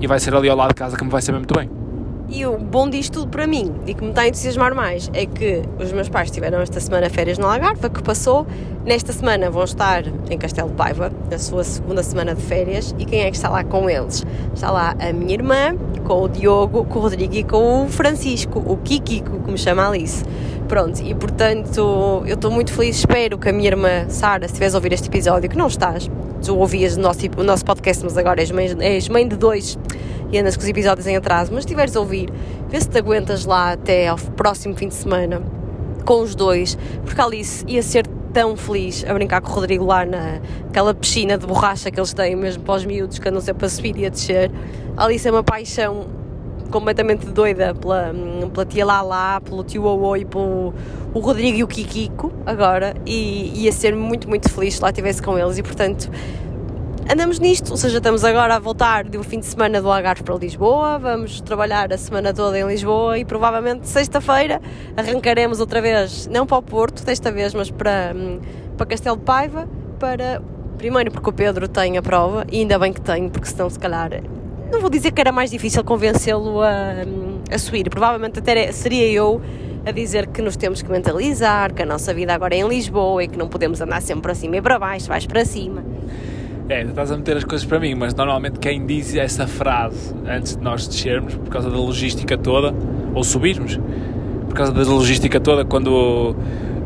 e 0.00 0.06
vai 0.06 0.18
ser 0.18 0.34
ali 0.34 0.48
ao 0.48 0.56
lado 0.56 0.68
de 0.68 0.74
casa 0.74 0.96
que 0.96 1.04
me 1.04 1.10
vai 1.10 1.22
saber 1.22 1.38
muito 1.38 1.54
bem. 1.54 1.68
E 2.32 2.46
o 2.46 2.56
bom 2.56 2.88
disto 2.88 3.20
tudo 3.20 3.28
para 3.28 3.44
mim 3.44 3.74
e 3.88 3.92
que 3.92 4.04
me 4.04 4.10
está 4.10 4.22
a 4.22 4.28
entusiasmar 4.28 4.72
mais 4.72 5.10
é 5.12 5.26
que 5.26 5.62
os 5.80 5.90
meus 5.92 6.08
pais 6.08 6.30
tiveram 6.30 6.60
esta 6.60 6.78
semana 6.78 7.10
férias 7.10 7.38
no 7.38 7.46
Algarve, 7.46 7.90
que 7.90 8.00
passou. 8.04 8.46
Nesta 8.86 9.12
semana 9.12 9.50
vão 9.50 9.64
estar 9.64 10.04
em 10.30 10.38
Castelo 10.38 10.68
de 10.68 10.76
Paiva, 10.76 11.12
na 11.28 11.38
sua 11.38 11.64
segunda 11.64 12.04
semana 12.04 12.32
de 12.32 12.40
férias. 12.40 12.94
E 13.00 13.04
quem 13.04 13.22
é 13.22 13.30
que 13.30 13.36
está 13.36 13.48
lá 13.48 13.64
com 13.64 13.90
eles? 13.90 14.24
Está 14.54 14.70
lá 14.70 14.94
a 15.00 15.12
minha 15.12 15.34
irmã, 15.34 15.76
com 16.04 16.22
o 16.22 16.28
Diogo, 16.28 16.84
com 16.84 17.00
o 17.00 17.02
Rodrigo 17.02 17.34
e 17.34 17.42
com 17.42 17.86
o 17.86 17.88
Francisco, 17.88 18.62
o 18.64 18.76
Kikiko, 18.76 19.50
me 19.50 19.58
chama 19.58 19.88
Alice. 19.88 20.24
Pronto, 20.70 21.02
e 21.02 21.12
portanto 21.16 22.22
eu 22.24 22.36
estou 22.36 22.48
muito 22.48 22.72
feliz. 22.72 22.98
Espero 22.98 23.36
que 23.36 23.48
a 23.48 23.52
minha 23.52 23.66
irmã 23.66 24.08
Sara, 24.08 24.46
se 24.46 24.52
estiveres 24.52 24.72
a 24.72 24.78
ouvir 24.78 24.92
este 24.92 25.08
episódio, 25.08 25.50
que 25.50 25.58
não 25.58 25.66
estás, 25.66 26.08
tu 26.46 26.56
ouvias 26.56 26.96
o 26.96 27.00
nosso, 27.00 27.18
o 27.36 27.42
nosso 27.42 27.64
podcast, 27.64 28.04
mas 28.04 28.16
agora 28.16 28.40
és 28.40 28.52
mãe, 28.52 28.68
és 28.78 29.08
mãe 29.08 29.26
de 29.26 29.36
dois 29.36 29.76
e 30.30 30.38
andas 30.38 30.56
com 30.56 30.62
os 30.62 30.68
episódios 30.68 31.08
em 31.08 31.16
atraso, 31.16 31.50
mas 31.52 31.64
estiveres 31.64 31.96
a 31.96 31.98
ouvir, 31.98 32.32
vê 32.68 32.80
se 32.80 32.88
te 32.88 32.98
aguentas 32.98 33.46
lá 33.46 33.72
até 33.72 34.06
ao 34.06 34.16
próximo 34.16 34.76
fim 34.76 34.86
de 34.86 34.94
semana 34.94 35.42
com 36.04 36.20
os 36.22 36.36
dois, 36.36 36.78
porque 37.04 37.20
a 37.20 37.24
Alice 37.24 37.64
ia 37.66 37.82
ser 37.82 38.06
tão 38.32 38.56
feliz 38.56 39.04
a 39.08 39.12
brincar 39.12 39.40
com 39.40 39.50
o 39.50 39.52
Rodrigo 39.52 39.84
lá 39.84 40.06
naquela 40.06 40.94
piscina 40.94 41.36
de 41.36 41.48
borracha 41.48 41.90
que 41.90 41.98
eles 41.98 42.14
têm 42.14 42.36
mesmo 42.36 42.62
para 42.62 42.76
os 42.76 42.84
miúdos 42.84 43.18
que 43.18 43.28
andam 43.28 43.40
sempre 43.40 43.66
a 43.66 43.68
subir 43.68 43.96
e 43.96 44.06
a 44.06 44.08
descer. 44.08 44.52
A 44.96 45.06
Alice 45.06 45.26
é 45.26 45.32
uma 45.32 45.42
paixão 45.42 46.19
completamente 46.70 47.26
doida 47.26 47.74
pela, 47.74 48.12
pela 48.52 48.66
tia 48.66 48.84
Lala, 48.84 49.40
pelo 49.40 49.62
tio 49.64 49.84
Owô 49.84 50.16
e 50.16 50.24
pelo 50.24 50.72
o 51.12 51.18
Rodrigo 51.18 51.58
e 51.58 51.64
o 51.64 51.66
Kikiko 51.66 52.32
agora 52.46 52.94
e 53.04 53.64
ia 53.64 53.72
ser 53.72 53.94
muito, 53.96 54.28
muito 54.28 54.48
feliz 54.48 54.76
se 54.76 54.82
lá 54.82 54.90
estivesse 54.90 55.22
com 55.22 55.38
eles. 55.38 55.58
E 55.58 55.62
portanto 55.62 56.10
andamos 57.10 57.40
nisto, 57.40 57.70
ou 57.72 57.76
seja, 57.76 57.98
estamos 57.98 58.24
agora 58.24 58.54
a 58.54 58.58
voltar 58.60 59.04
de 59.04 59.18
um 59.18 59.22
fim 59.22 59.40
de 59.40 59.46
semana 59.46 59.82
do 59.82 59.90
Algarve 59.90 60.22
para 60.22 60.36
Lisboa, 60.36 60.96
vamos 60.98 61.40
trabalhar 61.40 61.92
a 61.92 61.98
semana 61.98 62.32
toda 62.32 62.58
em 62.58 62.66
Lisboa 62.66 63.18
e 63.18 63.24
provavelmente 63.24 63.88
sexta-feira 63.88 64.60
arrancaremos 64.96 65.58
outra 65.58 65.82
vez, 65.82 66.28
não 66.28 66.46
para 66.46 66.58
o 66.58 66.62
Porto 66.62 67.04
desta 67.04 67.32
vez, 67.32 67.52
mas 67.52 67.68
para, 67.68 68.14
para 68.76 68.86
Castelo 68.86 69.16
de 69.16 69.24
Paiva, 69.24 69.68
para 69.98 70.40
primeiro 70.78 71.10
porque 71.10 71.28
o 71.28 71.32
Pedro 71.32 71.66
tem 71.66 71.98
a 71.98 72.02
prova 72.02 72.46
e 72.50 72.60
ainda 72.60 72.78
bem 72.78 72.92
que 72.92 73.00
tem, 73.00 73.28
porque 73.28 73.48
senão 73.48 73.68
se 73.68 73.78
calhar 73.78 74.12
não 74.70 74.80
vou 74.80 74.90
dizer 74.90 75.10
que 75.12 75.20
era 75.20 75.32
mais 75.32 75.50
difícil 75.50 75.82
convencê-lo 75.84 76.60
a, 76.60 77.04
a 77.50 77.58
subir, 77.58 77.88
provavelmente 77.90 78.38
até 78.38 78.70
seria 78.72 79.06
eu 79.10 79.40
a 79.84 79.90
dizer 79.92 80.26
que 80.26 80.42
nos 80.42 80.56
temos 80.56 80.82
que 80.82 80.90
mentalizar, 80.90 81.72
que 81.72 81.82
a 81.82 81.86
nossa 81.86 82.12
vida 82.12 82.34
agora 82.34 82.54
é 82.54 82.58
em 82.58 82.68
Lisboa 82.68 83.24
e 83.24 83.28
que 83.28 83.38
não 83.38 83.48
podemos 83.48 83.80
andar 83.80 84.02
sempre 84.02 84.22
para 84.22 84.34
cima 84.34 84.56
e 84.56 84.62
para 84.62 84.78
baixo, 84.78 85.08
vais 85.08 85.26
para 85.26 85.44
cima. 85.44 85.82
É, 86.68 86.82
estás 86.82 87.10
a 87.10 87.16
meter 87.16 87.36
as 87.36 87.44
coisas 87.44 87.66
para 87.66 87.80
mim, 87.80 87.94
mas 87.94 88.14
normalmente 88.14 88.60
quem 88.60 88.86
diz 88.86 89.16
essa 89.16 89.46
frase 89.46 90.14
antes 90.24 90.56
de 90.56 90.62
nós 90.62 90.86
descermos, 90.86 91.34
por 91.34 91.48
causa 91.48 91.68
da 91.68 91.76
logística 91.76 92.38
toda, 92.38 92.72
ou 93.12 93.24
subirmos, 93.24 93.80
por 94.46 94.54
causa 94.54 94.72
da 94.72 94.82
logística 94.82 95.40
toda, 95.40 95.64
quando 95.64 96.36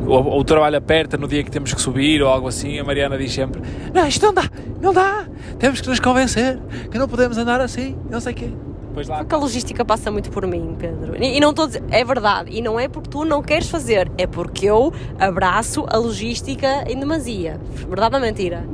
o, 0.06 0.10
o, 0.10 0.38
o, 0.38 0.44
trabalho 0.44 0.76
aperta 0.76 1.16
no 1.16 1.26
dia 1.26 1.42
que 1.42 1.50
temos 1.50 1.72
que 1.72 1.80
subir 1.80 2.22
ou 2.22 2.28
algo 2.28 2.48
assim, 2.48 2.78
a 2.78 2.84
Mariana 2.84 3.16
diz 3.16 3.32
sempre: 3.32 3.60
Não, 3.92 4.06
isto 4.06 4.24
não 4.24 4.34
dá, 4.34 4.50
não 4.80 4.92
dá, 4.92 5.26
temos 5.58 5.80
que 5.80 5.88
nos 5.88 6.00
convencer 6.00 6.58
que 6.90 6.98
não 6.98 7.08
podemos 7.08 7.38
andar 7.38 7.60
assim, 7.60 7.96
não 8.10 8.20
sei 8.20 8.32
o 8.32 8.36
quê. 8.36 8.50
Pois 8.94 9.08
lá. 9.08 9.18
Porque 9.18 9.34
a 9.34 9.38
logística 9.38 9.84
passa 9.84 10.10
muito 10.10 10.30
por 10.30 10.46
mim, 10.46 10.76
Pedro. 10.78 11.16
E, 11.20 11.36
e 11.36 11.40
não 11.40 11.50
estou 11.50 11.64
a 11.64 11.66
dizer, 11.66 11.82
é 11.90 12.04
verdade, 12.04 12.50
e 12.52 12.62
não 12.62 12.78
é 12.78 12.88
porque 12.88 13.10
tu 13.10 13.24
não 13.24 13.42
queres 13.42 13.68
fazer, 13.68 14.10
é 14.16 14.26
porque 14.26 14.66
eu 14.66 14.92
abraço 15.18 15.84
a 15.88 15.96
logística 15.96 16.84
em 16.88 16.98
demasia. 16.98 17.60
Verdade 17.88 18.14
ou 18.14 18.20
mentira? 18.20 18.64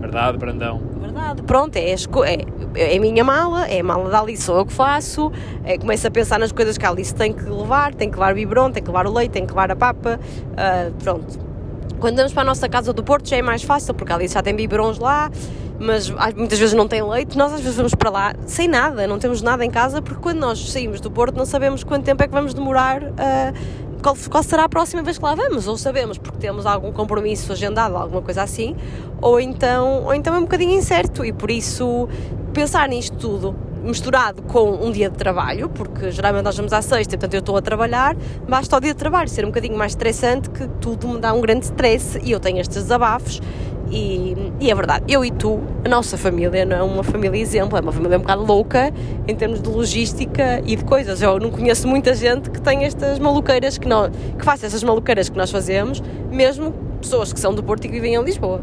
Verdade, 0.00 0.38
Brandão. 0.38 0.91
Verdade, 1.12 1.42
pronto, 1.42 1.76
é, 1.76 1.90
é, 1.90 2.94
é 2.94 2.96
a 2.96 3.00
minha 3.00 3.22
mala, 3.22 3.68
é 3.68 3.80
a 3.80 3.84
mala 3.84 4.08
da 4.08 4.20
Alice, 4.20 4.42
sou 4.42 4.56
eu 4.56 4.66
que 4.66 4.72
faço, 4.72 5.30
é, 5.62 5.76
começo 5.76 6.06
a 6.06 6.10
pensar 6.10 6.38
nas 6.38 6.52
coisas 6.52 6.78
que 6.78 6.86
a 6.86 6.88
Alice 6.88 7.14
tem 7.14 7.34
que 7.34 7.44
levar, 7.44 7.94
tem 7.94 8.10
que 8.10 8.16
levar 8.16 8.32
o 8.32 8.34
biberon, 8.34 8.70
tem 8.70 8.82
que 8.82 8.88
levar 8.88 9.06
o 9.06 9.12
leite, 9.12 9.32
tem 9.32 9.44
que 9.44 9.52
levar 9.52 9.70
a 9.70 9.76
papa, 9.76 10.18
uh, 10.18 10.92
pronto. 11.02 11.38
Quando 12.00 12.16
vamos 12.16 12.32
para 12.32 12.42
a 12.42 12.46
nossa 12.46 12.68
casa 12.68 12.92
do 12.94 13.04
Porto 13.04 13.28
já 13.28 13.36
é 13.36 13.42
mais 13.42 13.62
fácil, 13.62 13.92
porque 13.92 14.10
a 14.10 14.16
Alice 14.16 14.32
já 14.32 14.42
tem 14.42 14.56
biberons 14.56 14.98
lá, 14.98 15.30
mas 15.78 16.10
muitas 16.34 16.58
vezes 16.58 16.74
não 16.74 16.88
tem 16.88 17.02
leite, 17.02 17.36
nós 17.36 17.52
às 17.52 17.60
vezes 17.60 17.76
vamos 17.76 17.94
para 17.94 18.08
lá 18.08 18.34
sem 18.46 18.66
nada, 18.66 19.06
não 19.06 19.18
temos 19.18 19.42
nada 19.42 19.64
em 19.64 19.70
casa, 19.70 20.00
porque 20.00 20.20
quando 20.20 20.38
nós 20.38 20.70
saímos 20.70 21.00
do 21.00 21.10
Porto 21.10 21.36
não 21.36 21.44
sabemos 21.44 21.84
quanto 21.84 22.04
tempo 22.04 22.22
é 22.22 22.26
que 22.26 22.32
vamos 22.32 22.54
demorar 22.54 23.02
a 23.18 23.52
qual, 24.02 24.16
qual, 24.28 24.42
será 24.42 24.64
a 24.64 24.68
próxima 24.68 25.02
vez 25.02 25.16
que 25.16 25.24
lá 25.24 25.34
vamos, 25.34 25.68
ou 25.68 25.76
sabemos 25.76 26.18
porque 26.18 26.38
temos 26.38 26.66
algum 26.66 26.92
compromisso 26.92 27.52
agendado, 27.52 27.96
alguma 27.96 28.20
coisa 28.20 28.42
assim, 28.42 28.76
ou 29.20 29.40
então, 29.40 30.04
ou 30.04 30.14
então 30.14 30.34
é 30.34 30.38
um 30.38 30.42
bocadinho 30.42 30.72
incerto 30.72 31.24
e 31.24 31.32
por 31.32 31.50
isso 31.50 32.08
pensar 32.52 32.88
nisto 32.88 33.16
tudo 33.16 33.54
misturado 33.82 34.42
com 34.42 34.70
um 34.70 34.90
dia 34.92 35.10
de 35.10 35.16
trabalho, 35.16 35.68
porque 35.68 36.10
geralmente 36.10 36.44
nós 36.44 36.56
vamos 36.56 36.72
à 36.72 36.80
sexta, 36.80 37.16
portanto 37.16 37.34
eu 37.34 37.40
estou 37.40 37.56
a 37.56 37.62
trabalhar, 37.62 38.16
basta 38.48 38.76
o 38.76 38.80
dia 38.80 38.92
de 38.92 38.98
trabalho 38.98 39.28
ser 39.28 39.44
um 39.44 39.48
bocadinho 39.48 39.76
mais 39.76 39.92
estressante, 39.92 40.50
que 40.50 40.68
tudo 40.80 41.08
me 41.08 41.18
dá 41.18 41.32
um 41.32 41.40
grande 41.40 41.64
stress 41.64 42.18
e 42.22 42.30
eu 42.30 42.40
tenho 42.40 42.58
estes 42.58 42.82
desabafos. 42.82 43.40
E, 43.92 44.34
e, 44.58 44.70
é 44.70 44.74
verdade, 44.74 45.04
eu 45.06 45.22
e 45.22 45.30
tu, 45.30 45.60
a 45.84 45.88
nossa 45.88 46.16
família 46.16 46.64
não 46.64 46.76
é 46.76 46.82
uma 46.82 47.02
família 47.02 47.38
exemplo, 47.38 47.76
é 47.76 47.80
uma 47.82 47.92
família 47.92 48.16
um 48.16 48.22
bocado 48.22 48.42
louca 48.42 48.90
em 49.28 49.36
termos 49.36 49.60
de 49.60 49.68
logística 49.68 50.62
e 50.64 50.74
de 50.76 50.82
coisas. 50.82 51.20
Eu 51.20 51.38
não 51.38 51.50
conheço 51.50 51.86
muita 51.86 52.14
gente 52.14 52.50
que 52.50 52.60
tem 52.60 52.84
estas 52.84 53.18
maluqueiras 53.18 53.76
que, 53.76 53.86
não, 53.86 54.10
que 54.10 54.42
faça 54.42 54.64
essas 54.64 54.82
maluqueiras 54.82 55.28
que 55.28 55.36
nós 55.36 55.50
fazemos, 55.50 56.02
mesmo 56.30 56.72
pessoas 57.02 57.34
que 57.34 57.38
são 57.38 57.54
do 57.54 57.62
Porto 57.62 57.84
e 57.84 57.88
que 57.88 57.94
vivem 57.94 58.14
em 58.14 58.22
Lisboa. 58.24 58.62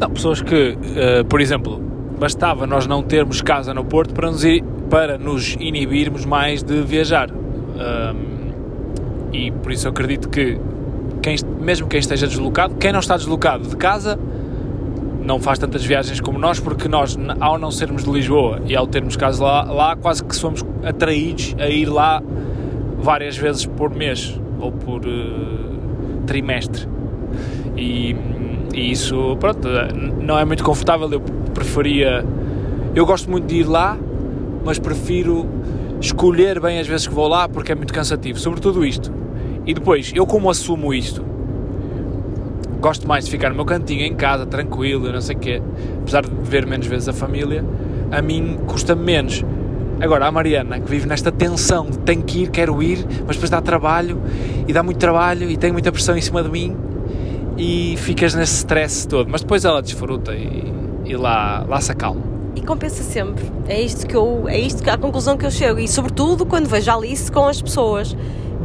Não, 0.00 0.10
pessoas 0.10 0.42
que, 0.42 0.76
uh, 0.76 1.24
por 1.26 1.40
exemplo, 1.40 1.80
bastava 2.18 2.66
nós 2.66 2.88
não 2.88 3.04
termos 3.04 3.40
casa 3.40 3.72
no 3.72 3.84
Porto 3.84 4.12
para 4.12 4.28
nos, 4.28 4.42
ir, 4.42 4.64
para 4.90 5.16
nos 5.16 5.54
inibirmos 5.60 6.24
mais 6.24 6.60
de 6.60 6.82
viajar. 6.82 7.30
E 9.32 9.50
por 9.50 9.70
isso 9.70 9.86
eu 9.86 9.92
acredito 9.92 10.28
que 10.28 10.58
quem, 11.22 11.36
mesmo 11.60 11.86
quem 11.86 12.00
esteja 12.00 12.26
deslocado, 12.26 12.74
quem 12.76 12.92
não 12.92 13.00
está 13.00 13.16
deslocado 13.16 13.68
de 13.68 13.76
casa 13.76 14.18
não 15.22 15.38
faz 15.38 15.58
tantas 15.58 15.84
viagens 15.84 16.20
como 16.20 16.38
nós, 16.38 16.58
porque 16.58 16.88
nós, 16.88 17.16
ao 17.38 17.58
não 17.58 17.70
sermos 17.70 18.04
de 18.04 18.10
Lisboa 18.10 18.60
e 18.66 18.74
ao 18.74 18.86
termos 18.86 19.16
casa 19.16 19.44
lá, 19.44 19.62
lá 19.64 19.96
quase 19.96 20.24
que 20.24 20.34
somos 20.34 20.64
atraídos 20.82 21.54
a 21.58 21.68
ir 21.68 21.86
lá 21.86 22.22
várias 22.98 23.36
vezes 23.36 23.66
por 23.66 23.94
mês 23.94 24.38
ou 24.58 24.72
por 24.72 25.06
uh, 25.06 26.22
trimestre. 26.26 26.88
E, 27.76 28.16
e, 28.74 28.90
isso, 28.90 29.36
pronto, 29.38 29.68
não 30.20 30.38
é 30.38 30.44
muito 30.44 30.64
confortável. 30.64 31.10
Eu 31.10 31.20
preferia. 31.54 32.24
Eu 32.94 33.06
gosto 33.06 33.30
muito 33.30 33.46
de 33.46 33.56
ir 33.56 33.64
lá, 33.64 33.96
mas 34.64 34.78
prefiro 34.78 35.46
escolher 36.00 36.60
bem 36.60 36.78
as 36.78 36.86
vezes 36.86 37.06
que 37.06 37.14
vou 37.14 37.28
lá 37.28 37.48
porque 37.48 37.72
é 37.72 37.74
muito 37.74 37.92
cansativo. 37.92 38.38
Sobretudo 38.38 38.84
isto. 38.84 39.12
E 39.70 39.74
depois, 39.74 40.10
eu 40.12 40.26
como 40.26 40.50
assumo 40.50 40.92
isto, 40.92 41.24
gosto 42.80 43.06
mais 43.06 43.26
de 43.26 43.30
ficar 43.30 43.50
no 43.50 43.54
meu 43.54 43.64
cantinho 43.64 44.04
em 44.04 44.16
casa, 44.16 44.44
tranquilo, 44.44 45.12
não 45.12 45.20
sei 45.20 45.36
o 45.36 45.38
quê, 45.38 45.62
apesar 46.00 46.22
de 46.22 46.30
ver 46.42 46.66
menos 46.66 46.88
vezes 46.88 47.08
a 47.08 47.12
família, 47.12 47.64
a 48.10 48.20
mim 48.20 48.58
custa-me 48.66 49.04
menos. 49.04 49.44
Agora, 50.00 50.26
a 50.26 50.32
Mariana, 50.32 50.80
que 50.80 50.90
vive 50.90 51.06
nesta 51.06 51.30
tensão 51.30 51.88
de 51.88 52.00
tenho 52.00 52.20
que 52.24 52.40
ir, 52.40 52.50
quero 52.50 52.82
ir, 52.82 53.06
mas 53.24 53.36
depois 53.36 53.48
dá 53.48 53.60
trabalho, 53.60 54.20
e 54.66 54.72
dá 54.72 54.82
muito 54.82 54.98
trabalho, 54.98 55.48
e 55.48 55.56
tem 55.56 55.70
muita 55.70 55.92
pressão 55.92 56.16
em 56.16 56.20
cima 56.20 56.42
de 56.42 56.50
mim, 56.50 56.76
e 57.56 57.94
ficas 57.98 58.34
nesse 58.34 58.56
stress 58.56 59.06
todo. 59.06 59.30
Mas 59.30 59.42
depois 59.42 59.64
ela 59.64 59.80
desfruta 59.80 60.34
e, 60.34 60.64
e 61.04 61.14
lá, 61.14 61.64
lá 61.68 61.80
se 61.80 61.92
acalma. 61.92 62.22
E 62.56 62.60
compensa 62.60 63.04
sempre. 63.04 63.44
É 63.68 63.80
isto 63.80 64.04
que 64.04 64.16
eu, 64.16 64.48
é 64.48 64.58
isto 64.58 64.82
que 64.82 64.90
a 64.90 64.98
conclusão 64.98 65.36
que 65.36 65.46
eu 65.46 65.50
chego. 65.52 65.78
E 65.78 65.86
sobretudo 65.86 66.44
quando 66.44 66.66
vejo 66.66 66.90
a 66.90 66.94
Alice 66.96 67.30
com 67.30 67.46
as 67.46 67.62
pessoas. 67.62 68.16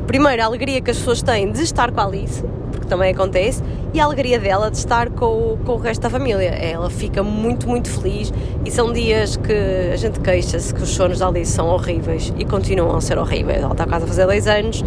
Primeiro, 0.08 0.42
a 0.42 0.46
alegria 0.46 0.82
que 0.82 0.92
as 0.92 0.98
pessoas 0.98 1.22
têm 1.22 1.52
de 1.52 1.62
estar 1.64 1.92
com 1.92 2.00
a 2.00 2.06
Alice, 2.06 2.44
porque 2.72 2.88
também 2.88 3.12
acontece, 3.12 3.62
e 3.94 4.00
a 4.00 4.06
alegria 4.06 4.38
dela 4.40 4.70
de 4.70 4.78
estar 4.78 5.10
com, 5.10 5.54
o, 5.54 5.58
com 5.66 5.74
o 5.74 5.78
resto 5.78 6.02
da 6.02 6.10
família. 6.10 6.50
Ela 6.50 6.90
fica 6.90 7.24
muito, 7.24 7.68
muito 7.68 7.90
feliz 7.90 8.32
e 8.64 8.70
são 8.70 8.92
dias 8.92 9.38
que 9.38 9.54
a 9.94 9.96
gente 9.96 10.20
queixa-se 10.20 10.74
que 10.74 10.84
os 10.84 10.90
sonos 10.90 11.20
da 11.20 11.28
Alice 11.28 11.52
são 11.52 11.68
horríveis 11.68 12.34
e 12.38 12.46
continuam 12.46 12.96
a 12.96 13.02
ser 13.02 13.18
horríveis. 13.18 13.64
Ela 13.64 13.72
está 13.72 13.86
casa 13.86 14.06
a 14.06 14.08
fazer 14.08 14.28
10 14.28 14.48
anos 14.48 14.84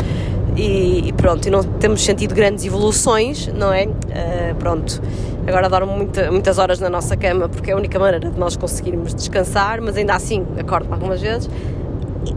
e, 0.57 1.09
e, 1.09 1.13
pronto, 1.13 1.47
e 1.47 1.51
não 1.51 1.63
temos 1.63 2.05
sentido 2.05 2.35
grandes 2.35 2.65
evoluções, 2.65 3.49
não 3.49 3.73
é? 3.73 3.87
Uh, 3.87 4.55
pronto, 4.59 5.01
agora 5.47 5.69
dormo 5.69 5.97
muita, 5.97 6.31
muitas 6.31 6.59
horas 6.59 6.79
na 6.81 6.91
nossa 6.91 7.17
cama 7.17 7.49
porque 7.49 7.71
é 7.71 7.75
a 7.75 7.77
única 7.77 7.99
maneira 7.99 8.29
de 8.31 8.39
nós 8.39 8.57
conseguirmos 8.57 9.15
descansar, 9.15 9.81
mas 9.81 9.97
ainda 9.97 10.15
assim 10.15 10.45
acordo 10.59 10.93
algumas 10.93 11.21
vezes. 11.21 11.49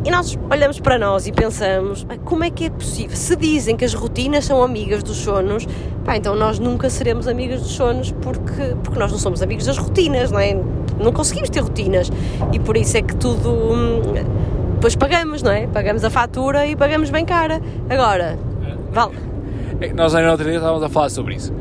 E 0.06 0.12
nós 0.12 0.38
olhamos 0.50 0.80
para 0.80 0.98
nós 0.98 1.28
e 1.28 1.32
pensamos: 1.32 2.06
como 2.24 2.44
é 2.44 2.50
que 2.50 2.66
é 2.66 2.70
possível? 2.70 3.16
Se 3.16 3.36
dizem 3.36 3.76
que 3.76 3.84
as 3.84 3.94
rotinas 3.94 4.46
são 4.46 4.64
amigas 4.64 5.04
dos 5.04 5.18
sonos, 5.18 5.68
pá, 6.06 6.16
então 6.18 6.36
nós 6.36 6.60
nunca 6.60 6.90
seremos 6.90 7.28
amigas 7.28 7.62
dos 7.62 7.72
sonos 7.72 8.12
porque, 8.12 8.76
porque 8.84 9.00
nós 9.00 9.12
não 9.12 9.20
somos 9.20 9.42
amigos 9.42 9.66
das 9.66 9.78
rotinas, 9.78 10.32
não 10.32 10.40
é? 10.40 10.54
Não 11.00 11.12
conseguimos 11.12 11.50
ter 11.50 11.62
rotinas 11.62 12.12
e 12.54 12.60
por 12.60 12.78
isso 12.78 12.98
é 12.98 13.02
que 13.02 13.16
tudo. 13.16 13.50
Hum, 13.50 14.02
depois 14.74 14.96
pagamos, 14.96 15.44
não 15.44 15.52
é? 15.52 15.68
Pagamos 15.68 16.04
a 16.04 16.10
fatura 16.10 16.66
e 16.66 16.76
pagamos 16.76 17.12
bem 17.12 17.24
cara. 17.24 17.62
Agora, 17.88 18.38
vale. 18.92 19.14
É 19.80 19.94
nós 19.94 20.14
ainda 20.16 20.32
outro 20.32 20.46
dia 20.46 20.56
estávamos 20.56 20.84
a 20.84 20.90
falar 20.90 21.10
sobre 21.10 21.36
isso. 21.36 21.54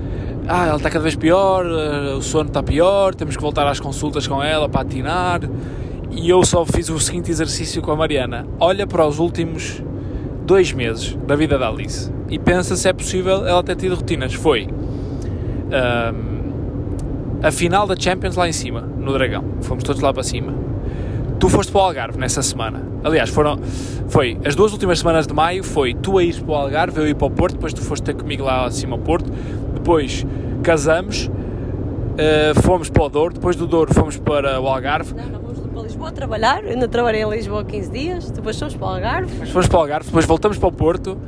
Ah, 0.49 0.66
ela 0.66 0.77
está 0.77 0.91
cada 0.91 1.03
vez 1.03 1.14
pior, 1.14 1.64
eh, 1.66 2.14
o 2.14 2.23
sono 2.23 2.49
está 2.49 2.62
pior, 2.62 3.14
temos 3.14 3.37
que 3.37 3.43
voltar 3.43 3.66
às 3.66 3.79
consultas 3.79 4.27
com 4.27 4.43
ela 4.43 4.68
para 4.68 4.81
atinar 4.81 5.43
e 6.11 6.28
eu 6.28 6.44
só 6.44 6.64
fiz 6.64 6.88
o 6.88 6.98
seguinte 6.98 7.30
exercício 7.30 7.80
com 7.80 7.92
a 7.92 7.96
Mariana: 7.96 8.46
olha 8.58 8.86
para 8.86 9.06
os 9.06 9.18
últimos 9.18 9.82
dois 10.44 10.72
meses 10.72 11.16
da 11.26 11.36
vida 11.36 11.58
da 11.58 11.68
Alice 11.68 12.12
e 12.28 12.38
pensa 12.38 12.76
se 12.76 12.88
é 12.88 12.92
possível 12.92 13.46
ela 13.46 13.62
ter 13.62 13.76
tido 13.76 13.94
rotinas. 13.94 14.34
Foi 14.34 14.66
um, 14.66 16.40
a 17.42 17.50
final 17.50 17.86
da 17.86 17.94
Champions 17.96 18.36
lá 18.36 18.48
em 18.48 18.52
cima, 18.52 18.80
no 18.80 19.12
Dragão. 19.12 19.44
Fomos 19.62 19.84
todos 19.84 20.02
lá 20.02 20.12
para 20.12 20.22
cima. 20.22 20.54
Tu 21.38 21.48
foste 21.48 21.72
para 21.72 21.80
o 21.80 21.84
Algarve 21.84 22.18
nessa 22.18 22.42
semana. 22.42 22.86
Aliás, 23.02 23.30
foram, 23.30 23.58
foi 24.08 24.36
as 24.44 24.54
duas 24.54 24.72
últimas 24.72 24.98
semanas 24.98 25.26
de 25.26 25.32
maio. 25.32 25.64
Foi 25.64 25.94
tu 25.94 26.18
a 26.18 26.24
ir 26.24 26.34
para 26.42 26.52
o 26.52 26.54
Algarve, 26.54 26.98
eu 26.98 27.08
ir 27.08 27.14
para 27.14 27.28
o 27.28 27.30
Porto. 27.30 27.54
Depois 27.54 27.72
tu 27.72 27.80
foste 27.80 28.04
ter 28.04 28.14
comigo 28.14 28.44
lá 28.44 28.66
acima 28.66 28.96
ao 28.96 28.98
Porto. 28.98 29.32
Depois 29.72 30.26
casamos, 30.62 31.28
uh, 31.28 32.61
fomos 32.61 32.90
para 32.90 33.04
o 33.04 33.08
Douro. 33.08 33.34
Depois 33.34 33.56
do 33.56 33.66
Douro 33.66 33.94
fomos 33.94 34.18
para 34.18 34.61
o 34.61 34.68
Algarve. 34.68 35.14
Não, 35.14 35.28
não 35.30 35.39
para 35.81 35.89
Lisboa 35.89 36.12
trabalhar, 36.12 36.64
ainda 36.64 36.87
trabalhei 36.87 37.22
em 37.22 37.31
Lisboa 37.31 37.64
15 37.64 37.91
dias, 37.91 38.31
depois 38.31 38.59
fomos 38.59 38.74
para 38.76 38.87
o 38.87 38.91
Algarve. 38.91 39.31
Depois 39.33 39.51
fomos 39.51 39.68
para 39.68 39.78
o 39.78 39.81
Algarve, 39.81 40.07
depois 40.07 40.26
voltamos 40.26 40.59
para 40.59 40.68
o 40.68 40.72
Porto 40.72 41.18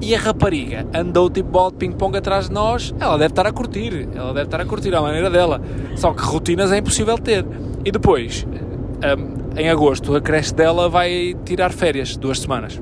e 0.00 0.14
a 0.14 0.18
rapariga 0.18 0.86
andou 0.94 1.28
tipo 1.28 1.50
bola 1.50 1.70
de 1.70 1.76
ping-pong 1.76 2.16
atrás 2.16 2.48
de 2.48 2.54
nós. 2.54 2.94
Ela 2.98 3.18
deve 3.18 3.32
estar 3.32 3.46
a 3.46 3.52
curtir, 3.52 4.08
ela 4.14 4.32
deve 4.32 4.46
estar 4.46 4.60
a 4.60 4.64
curtir 4.64 4.94
a 4.94 5.02
maneira 5.02 5.28
dela. 5.28 5.60
Só 5.96 6.14
que 6.14 6.22
rotinas 6.22 6.72
é 6.72 6.78
impossível 6.78 7.18
ter. 7.18 7.44
E 7.84 7.90
depois, 7.90 8.46
um, 8.46 9.58
em 9.58 9.68
agosto, 9.68 10.14
a 10.16 10.20
creche 10.20 10.54
dela 10.54 10.88
vai 10.88 11.36
tirar 11.44 11.70
férias, 11.70 12.16
duas 12.16 12.40
semanas. 12.40 12.80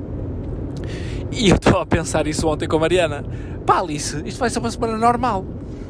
E 1.31 1.49
eu 1.49 1.57
estou 1.57 1.79
a 1.79 1.85
pensar 1.85 2.25
isso 2.25 2.47
ontem 2.47 2.67
com 2.67 2.77
a 2.77 2.79
Mariana. 2.79 3.25
Pá, 3.65 3.79
Alice, 3.79 4.21
isto 4.25 4.39
vai 4.39 4.49
ser 4.49 4.59
uma 4.59 4.71
semana 4.71 4.97
normal. 4.97 5.45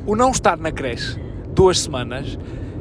O 0.06 0.16
não 0.16 0.32
estar 0.32 0.58
na 0.58 0.72
creche 0.72 1.20
duas 1.54 1.80
semanas 1.80 2.40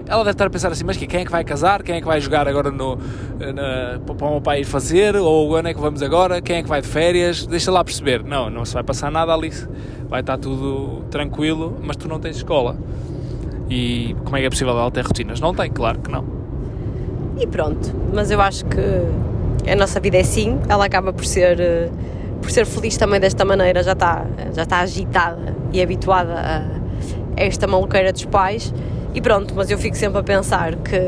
ela 0.08 0.24
deve 0.24 0.30
estar 0.30 0.46
a 0.46 0.50
pensar 0.50 0.72
assim, 0.72 0.84
mas 0.84 0.96
quem 0.96 1.20
é 1.20 1.24
que 1.24 1.30
vai 1.30 1.44
casar? 1.44 1.82
Quem 1.82 1.96
é 1.96 2.00
que 2.00 2.06
vai 2.06 2.18
jogar 2.18 2.48
agora 2.48 2.70
no, 2.70 2.96
na, 2.96 4.00
para 4.14 4.26
o 4.26 4.30
meu 4.30 4.40
pai 4.40 4.62
ir 4.62 4.64
fazer? 4.64 5.14
Ou 5.14 5.54
onde 5.54 5.68
é 5.68 5.74
que 5.74 5.80
vamos 5.80 6.02
agora? 6.02 6.40
Quem 6.40 6.56
é 6.56 6.62
que 6.62 6.68
vai 6.68 6.80
de 6.80 6.88
férias? 6.88 7.46
Deixa 7.46 7.70
lá 7.70 7.84
perceber. 7.84 8.24
Não, 8.24 8.48
não 8.48 8.64
se 8.64 8.72
vai 8.72 8.82
passar 8.82 9.10
nada, 9.10 9.34
Alice. 9.34 9.68
Vai 10.08 10.20
estar 10.20 10.38
tudo 10.38 11.02
tranquilo, 11.10 11.76
mas 11.82 11.96
tu 11.96 12.08
não 12.08 12.18
tens 12.18 12.36
escola. 12.36 12.76
E 13.68 14.16
como 14.24 14.34
é 14.38 14.40
que 14.40 14.46
é 14.46 14.50
possível 14.50 14.72
ela 14.72 14.90
ter 14.90 15.04
rotinas? 15.04 15.40
Não 15.40 15.54
tem, 15.54 15.70
claro 15.70 15.98
que 15.98 16.10
não. 16.10 16.24
E 17.38 17.46
pronto, 17.46 17.94
mas 18.12 18.30
eu 18.30 18.40
acho 18.40 18.64
que 18.64 19.70
a 19.70 19.76
nossa 19.76 20.00
vida 20.00 20.16
é 20.16 20.20
assim, 20.20 20.58
ela 20.68 20.86
acaba 20.86 21.12
por 21.12 21.26
ser, 21.26 21.60
eh, 21.60 21.90
por 22.40 22.50
ser 22.50 22.64
feliz 22.64 22.96
também 22.96 23.20
desta 23.20 23.44
maneira, 23.44 23.82
já 23.82 23.92
está, 23.92 24.24
já 24.54 24.62
está 24.62 24.78
agitada 24.78 25.54
e 25.70 25.82
habituada 25.82 26.34
a 26.34 26.78
esta 27.36 27.66
maluqueira 27.66 28.12
dos 28.12 28.24
pais 28.24 28.72
e 29.14 29.20
pronto, 29.20 29.54
mas 29.54 29.70
eu 29.70 29.78
fico 29.78 29.96
sempre 29.96 30.18
a 30.18 30.22
pensar 30.22 30.76
que, 30.76 31.00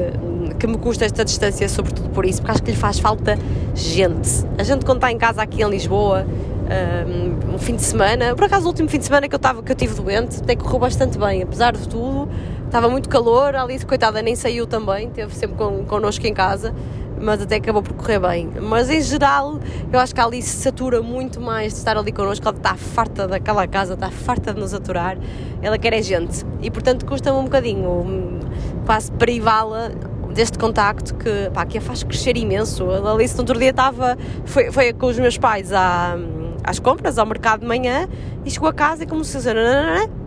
que 0.59 0.66
me 0.66 0.78
custa 0.78 1.05
esta 1.05 1.24
distância, 1.24 1.68
sobretudo 1.68 2.09
por 2.11 2.24
isso, 2.24 2.40
porque 2.40 2.53
acho 2.53 2.62
que 2.62 2.70
lhe 2.70 2.76
faz 2.76 2.98
falta 2.98 3.38
gente. 3.74 4.44
A 4.59 4.62
gente, 4.62 4.84
quando 4.84 4.98
está 4.98 5.12
em 5.12 5.18
casa 5.18 5.42
aqui 5.42 5.62
em 5.62 5.68
Lisboa, 5.68 6.26
um, 6.70 7.55
um 7.55 7.59
fim 7.59 7.76
de 7.76 7.82
semana, 7.82 8.34
por 8.34 8.44
acaso, 8.44 8.64
o 8.64 8.68
último 8.68 8.88
fim 8.88 8.98
de 8.98 9.05
semana 9.05 9.28
que 9.28 9.34
eu, 9.34 9.38
tava, 9.38 9.62
que 9.62 9.70
eu 9.70 9.76
tive 9.76 9.94
doente, 9.94 10.38
até 10.40 10.57
correu 10.57 10.78
bastante 10.78 11.18
bem, 11.18 11.42
apesar 11.42 11.72
de 11.72 11.88
tudo, 11.88 12.28
estava 12.64 12.88
muito 12.88 13.09
calor. 13.09 13.55
A 13.55 13.62
Alice, 13.62 13.84
coitada, 13.84 14.22
nem 14.22 14.34
saiu 14.34 14.66
também, 14.66 15.09
esteve 15.09 15.34
sempre 15.34 15.57
con, 15.57 15.84
connosco 15.84 16.26
em 16.26 16.34
casa 16.34 16.74
mas 17.20 17.42
até 17.42 17.56
acabou 17.56 17.82
por 17.82 17.92
correr 17.94 18.18
bem. 18.18 18.50
Mas 18.60 18.90
em 18.90 19.00
geral, 19.02 19.58
eu 19.92 19.98
acho 19.98 20.14
que 20.14 20.20
a 20.20 20.24
Alice 20.24 20.56
satura 20.56 21.02
muito 21.02 21.40
mais 21.40 21.72
de 21.72 21.78
estar 21.78 21.96
ali 21.96 22.12
connosco, 22.12 22.46
ela 22.48 22.56
está 22.56 22.74
farta 22.74 23.28
daquela 23.28 23.66
casa, 23.66 23.94
está 23.94 24.10
farta 24.10 24.54
de 24.54 24.60
nos 24.60 24.72
aturar, 24.74 25.18
ela 25.62 25.78
quer 25.78 25.92
é 25.92 26.02
gente. 26.02 26.44
E 26.60 26.70
portanto 26.70 27.04
custa-me 27.04 27.38
um 27.38 27.44
bocadinho, 27.44 28.40
quase 28.86 29.12
privá-la 29.12 29.90
deste 30.32 30.58
contacto 30.58 31.14
que, 31.14 31.50
pá, 31.52 31.66
que 31.66 31.78
a 31.78 31.80
faz 31.80 32.02
crescer 32.02 32.36
imenso. 32.36 32.90
A 32.90 33.12
Alice 33.12 33.34
no 33.34 33.40
outro 33.40 33.58
dia 33.58 33.70
estava, 33.70 34.16
foi, 34.44 34.70
foi 34.70 34.92
com 34.92 35.06
os 35.06 35.18
meus 35.18 35.36
pais 35.36 35.72
à, 35.72 36.16
às 36.64 36.78
compras, 36.78 37.18
ao 37.18 37.26
mercado 37.26 37.60
de 37.60 37.66
manhã, 37.66 38.08
e 38.44 38.50
chegou 38.50 38.68
a 38.68 38.72
casa 38.72 39.04
e 39.04 39.06
como 39.06 39.24
se 39.24 39.36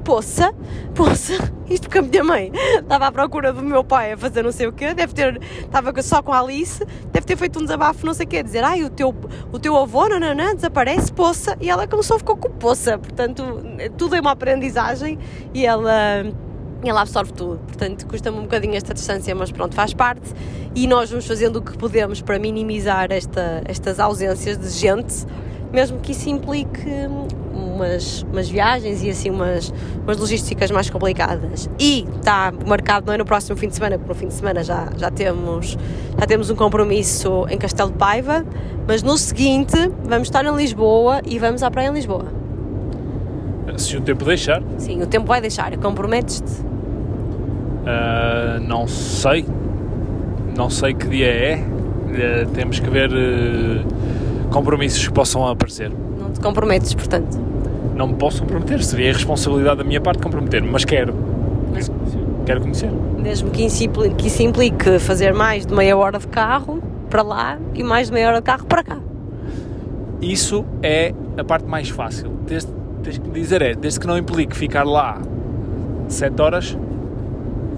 poça, 0.03 0.53
poça, 0.93 1.33
isto 1.69 1.83
porque 1.83 1.99
a 1.99 2.01
minha 2.01 2.23
mãe 2.23 2.51
estava 2.79 3.07
à 3.07 3.11
procura 3.11 3.53
do 3.53 3.63
meu 3.63 3.83
pai 3.83 4.13
a 4.13 4.17
fazer 4.17 4.43
não 4.43 4.51
sei 4.51 4.67
o 4.67 4.73
quê, 4.73 4.93
deve 4.93 5.13
ter, 5.13 5.41
estava 5.59 6.01
só 6.01 6.21
com 6.21 6.33
a 6.33 6.39
Alice, 6.39 6.85
deve 7.11 7.25
ter 7.25 7.37
feito 7.37 7.59
um 7.59 7.63
desabafo, 7.63 8.05
não 8.05 8.13
sei 8.13 8.25
o 8.25 8.29
quê, 8.29 8.37
a 8.37 8.41
dizer, 8.43 8.63
ai, 8.63 8.83
o 8.83 8.89
teu, 8.89 9.15
o 9.51 9.59
teu 9.59 9.75
avô, 9.77 10.07
nananã, 10.07 10.53
desaparece, 10.55 11.11
poça, 11.11 11.57
e 11.61 11.69
ela 11.69 11.87
começou 11.87 12.17
a 12.17 12.19
ficar 12.19 12.35
com 12.35 12.49
poça, 12.51 12.97
portanto, 12.97 13.43
tudo 13.97 14.15
é 14.15 14.21
uma 14.21 14.31
aprendizagem 14.31 15.17
e 15.53 15.65
ela 15.65 16.23
ela 16.89 17.01
absorve 17.01 17.31
tudo, 17.31 17.59
portanto 17.59 18.05
custa-me 18.07 18.37
um 18.37 18.41
bocadinho 18.41 18.75
esta 18.75 18.93
distância, 18.93 19.33
mas 19.33 19.51
pronto, 19.51 19.73
faz 19.73 19.93
parte. 19.93 20.33
E 20.75 20.85
nós 20.85 21.09
vamos 21.09 21.25
fazendo 21.25 21.57
o 21.57 21.61
que 21.61 21.77
podemos 21.77 22.21
para 22.21 22.37
minimizar 22.37 23.11
esta, 23.11 23.61
estas 23.65 24.01
ausências 24.01 24.57
de 24.57 24.69
gente, 24.69 25.25
mesmo 25.73 25.99
que 25.99 26.11
isso 26.11 26.29
implique 26.29 26.87
umas, 27.51 28.23
umas 28.31 28.47
viagens 28.47 29.03
e 29.03 29.09
assim 29.09 29.31
umas, 29.31 29.73
umas 30.03 30.17
logísticas 30.17 30.69
mais 30.69 30.89
complicadas. 30.89 31.69
E 31.79 32.05
está 32.15 32.53
marcado 32.67 33.07
não 33.07 33.13
é 33.13 33.17
no 33.17 33.25
próximo 33.25 33.57
fim 33.57 33.67
de 33.67 33.75
semana, 33.75 33.97
porque 33.97 34.13
no 34.13 34.15
fim 34.15 34.27
de 34.27 34.33
semana 34.35 34.63
já, 34.63 34.89
já, 34.95 35.09
temos, 35.09 35.77
já 36.17 36.25
temos 36.27 36.49
um 36.49 36.55
compromisso 36.55 37.45
em 37.49 37.57
Castelo 37.57 37.91
de 37.91 37.97
Paiva, 37.97 38.45
mas 38.87 39.01
no 39.01 39.17
seguinte 39.17 39.75
vamos 40.03 40.27
estar 40.27 40.45
em 40.45 40.55
Lisboa 40.55 41.21
e 41.25 41.39
vamos 41.39 41.63
à 41.63 41.71
praia 41.71 41.87
em 41.87 41.93
Lisboa. 41.93 42.25
Se 43.77 43.97
o 43.97 44.01
tempo 44.01 44.23
deixar. 44.23 44.61
Sim, 44.77 45.01
o 45.01 45.07
tempo 45.07 45.25
vai 45.25 45.41
deixar, 45.41 45.75
comprometes-te? 45.77 46.61
Uh, 47.81 48.59
não 48.67 48.87
sei. 48.87 49.45
Não 50.55 50.69
sei 50.69 50.93
que 50.93 51.07
dia 51.07 51.27
é. 51.27 51.55
Uh, 51.55 52.49
temos 52.51 52.79
que 52.79 52.89
ver 52.89 53.09
uh, 53.09 53.83
compromissos 54.49 55.07
que 55.07 55.13
possam 55.13 55.47
aparecer. 55.47 55.91
Não 56.19 56.31
te 56.31 56.39
comprometes, 56.39 56.93
portanto? 56.93 57.37
Não 57.95 58.07
me 58.07 58.13
posso 58.15 58.41
comprometer. 58.41 58.83
Seria 58.83 59.11
a 59.11 59.13
responsabilidade 59.13 59.77
da 59.77 59.83
minha 59.83 60.01
parte 60.01 60.21
comprometer-me, 60.21 60.69
mas 60.69 60.83
quero. 60.85 61.13
Mas- 61.73 61.91
Quero 62.45 62.59
conhecer. 62.59 62.89
Mesmo 63.17 63.49
que 63.51 63.63
isso, 63.65 63.81
implique, 63.85 64.15
que 64.15 64.27
isso 64.27 64.43
implique 64.43 64.99
fazer 64.99 65.33
mais 65.33 65.65
de 65.65 65.73
meia 65.73 65.95
hora 65.95 66.19
de 66.19 66.27
carro 66.27 66.83
para 67.09 67.21
lá 67.21 67.57
e 67.73 67.81
mais 67.81 68.07
de 68.07 68.13
meia 68.13 68.27
hora 68.27 68.37
de 68.39 68.43
carro 68.43 68.65
para 68.65 68.83
cá. 68.83 68.97
Isso 70.21 70.65
é 70.81 71.13
a 71.37 71.43
parte 71.43 71.65
mais 71.65 71.87
fácil. 71.89 72.31
Desde, 72.45 72.69
tens 73.01 73.17
que 73.17 73.27
me 73.27 73.33
dizer 73.33 73.61
é, 73.61 73.73
desde 73.75 73.97
que 73.99 74.07
não 74.07 74.17
implique 74.17 74.55
ficar 74.57 74.83
lá 74.83 75.21
7 76.09 76.41
horas, 76.41 76.77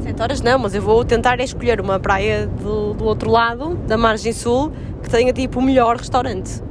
Sete 0.06 0.22
horas 0.22 0.41
não, 0.41 0.60
mas 0.60 0.76
eu 0.76 0.82
vou 0.82 1.03
tentar 1.03 1.39
escolher 1.39 1.82
uma 1.82 1.99
praia 1.99 2.45
do, 2.47 2.93
do 2.93 3.06
outro 3.06 3.30
lado, 3.32 3.76
da 3.88 3.97
margem 3.97 4.32
sul, 4.34 4.72
que 5.01 5.10
tenha 5.10 5.34
tipo 5.34 5.60
o 5.60 5.62
melhor 5.62 5.97
restaurante. 5.97 6.62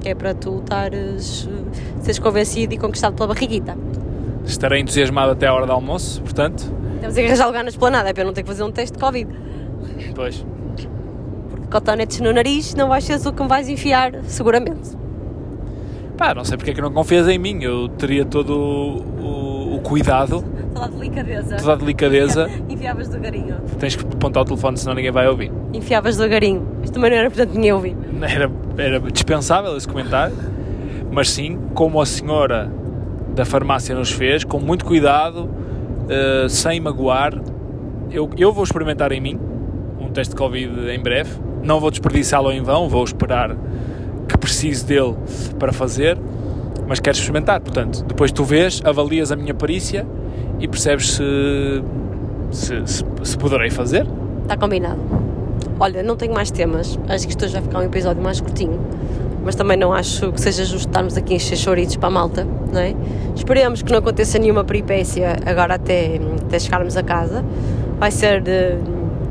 Que 0.00 0.10
é 0.10 0.14
para 0.14 0.32
tu 0.32 0.58
estares, 0.60 1.48
eh, 1.50 2.00
seres 2.00 2.18
convencido 2.18 2.72
e 2.72 2.78
conquistado 2.78 3.14
pela 3.14 3.28
barriguita. 3.28 3.76
estarei 4.44 4.80
entusiasmado 4.80 5.32
até 5.32 5.46
a 5.46 5.52
hora 5.54 5.66
do 5.66 5.72
almoço, 5.72 6.22
portanto, 6.22 6.64
Temos 7.00 7.14
que 7.14 7.20
arranjar 7.20 7.46
lugar 7.46 7.62
na 7.62 7.68
esplanada, 7.70 8.08
é 8.08 8.12
para 8.14 8.22
eu 8.22 8.26
não 8.26 8.32
ter 8.32 8.42
que 8.42 8.48
fazer 8.48 8.62
um 8.62 8.72
teste 8.72 8.96
de 8.96 8.98
Covid. 9.04 9.30
pois, 10.14 10.44
Porque 11.50 11.66
cotonetes 11.70 12.20
no 12.20 12.32
nariz 12.32 12.74
não 12.74 12.88
vais 12.88 13.04
ser 13.04 13.20
tu 13.20 13.32
que 13.32 13.42
me 13.42 13.48
vais 13.48 13.68
enfiar, 13.68 14.12
seguramente. 14.24 14.96
pá, 16.16 16.34
não 16.34 16.44
sei 16.44 16.56
porque 16.56 16.70
é 16.70 16.74
que 16.74 16.80
não 16.80 16.90
confias 16.92 17.28
em 17.28 17.38
mim, 17.38 17.62
eu 17.62 17.88
teria 17.90 18.24
todo 18.24 18.50
o, 18.56 19.22
o- 19.22 19.74
o 19.76 19.80
cuidado, 19.80 20.42
Toda 20.78 20.86
a 20.86 20.98
delicadeza. 20.98 21.56
toda 21.56 21.72
a 21.72 21.76
delicadeza, 21.76 22.50
Enfiavas 22.68 23.08
devagarinho. 23.08 23.56
tens 23.78 23.96
que 23.96 24.04
apontar 24.04 24.42
o 24.42 24.46
telefone 24.46 24.76
senão 24.76 24.94
ninguém 24.94 25.10
vai 25.10 25.28
ouvir. 25.28 25.50
Enfiavas 25.72 26.16
devagarinho. 26.16 26.66
Isto 26.82 26.94
também 26.94 27.10
não 27.10 27.16
era 27.18 27.26
importante 27.26 27.54
ninguém 27.54 27.72
ouvir. 27.72 27.96
Era, 28.22 28.50
era 28.78 29.00
dispensável 29.10 29.76
esse 29.76 29.88
comentário, 29.88 30.36
mas 31.10 31.30
sim, 31.30 31.58
como 31.74 32.00
a 32.00 32.06
senhora 32.06 32.70
da 33.34 33.44
farmácia 33.44 33.94
nos 33.94 34.10
fez, 34.10 34.44
com 34.44 34.58
muito 34.58 34.84
cuidado, 34.84 35.48
eh, 36.08 36.46
sem 36.48 36.80
magoar, 36.80 37.34
eu, 38.10 38.30
eu 38.36 38.52
vou 38.52 38.64
experimentar 38.64 39.12
em 39.12 39.20
mim 39.20 39.38
um 40.00 40.08
teste 40.10 40.34
de 40.34 40.38
Covid 40.38 40.90
em 40.90 41.00
breve. 41.00 41.30
Não 41.62 41.80
vou 41.80 41.90
desperdiçá-lo 41.90 42.50
em 42.50 42.62
vão, 42.62 42.88
vou 42.88 43.04
esperar 43.04 43.56
que 44.28 44.38
precise 44.38 44.84
dele 44.84 45.14
para 45.58 45.72
fazer, 45.72 46.18
mas 46.86 47.00
quero 47.00 47.16
experimentar. 47.16 47.60
Portanto, 47.60 48.04
depois 48.04 48.32
tu 48.32 48.44
vês, 48.44 48.80
avalias 48.84 49.30
a 49.30 49.36
minha 49.36 49.54
perícia 49.54 50.06
e 50.58 50.66
percebes 50.66 51.12
se, 51.12 51.82
se, 52.50 52.86
se, 52.86 53.04
se 53.22 53.38
poderei 53.38 53.70
fazer. 53.70 54.06
Está 54.42 54.56
combinado. 54.56 54.98
Olha, 55.80 56.02
não 56.02 56.16
tenho 56.16 56.34
mais 56.34 56.50
temas. 56.50 56.98
Acho 57.08 57.24
que 57.24 57.30
isto 57.30 57.44
hoje 57.44 57.52
vai 57.54 57.62
ficar 57.62 57.78
um 57.78 57.82
episódio 57.82 58.22
mais 58.22 58.40
curtinho. 58.40 58.80
Mas 59.44 59.54
também 59.54 59.76
não 59.76 59.92
acho 59.92 60.32
que 60.32 60.40
seja 60.40 60.64
justo 60.64 60.88
estarmos 60.88 61.16
aqui 61.16 61.34
a 61.34 61.36
encher 61.36 61.98
para 61.98 62.08
a 62.08 62.10
malta, 62.10 62.46
não 62.72 62.80
é? 62.80 62.94
Esperemos 63.34 63.82
que 63.82 63.90
não 63.90 63.98
aconteça 63.98 64.38
nenhuma 64.38 64.64
peripécia 64.64 65.36
agora 65.46 65.74
até, 65.74 66.20
até 66.46 66.58
chegarmos 66.58 66.96
a 66.96 67.02
casa. 67.02 67.44
Vai 67.98 68.10
ser 68.10 68.42
eh, 68.46 68.76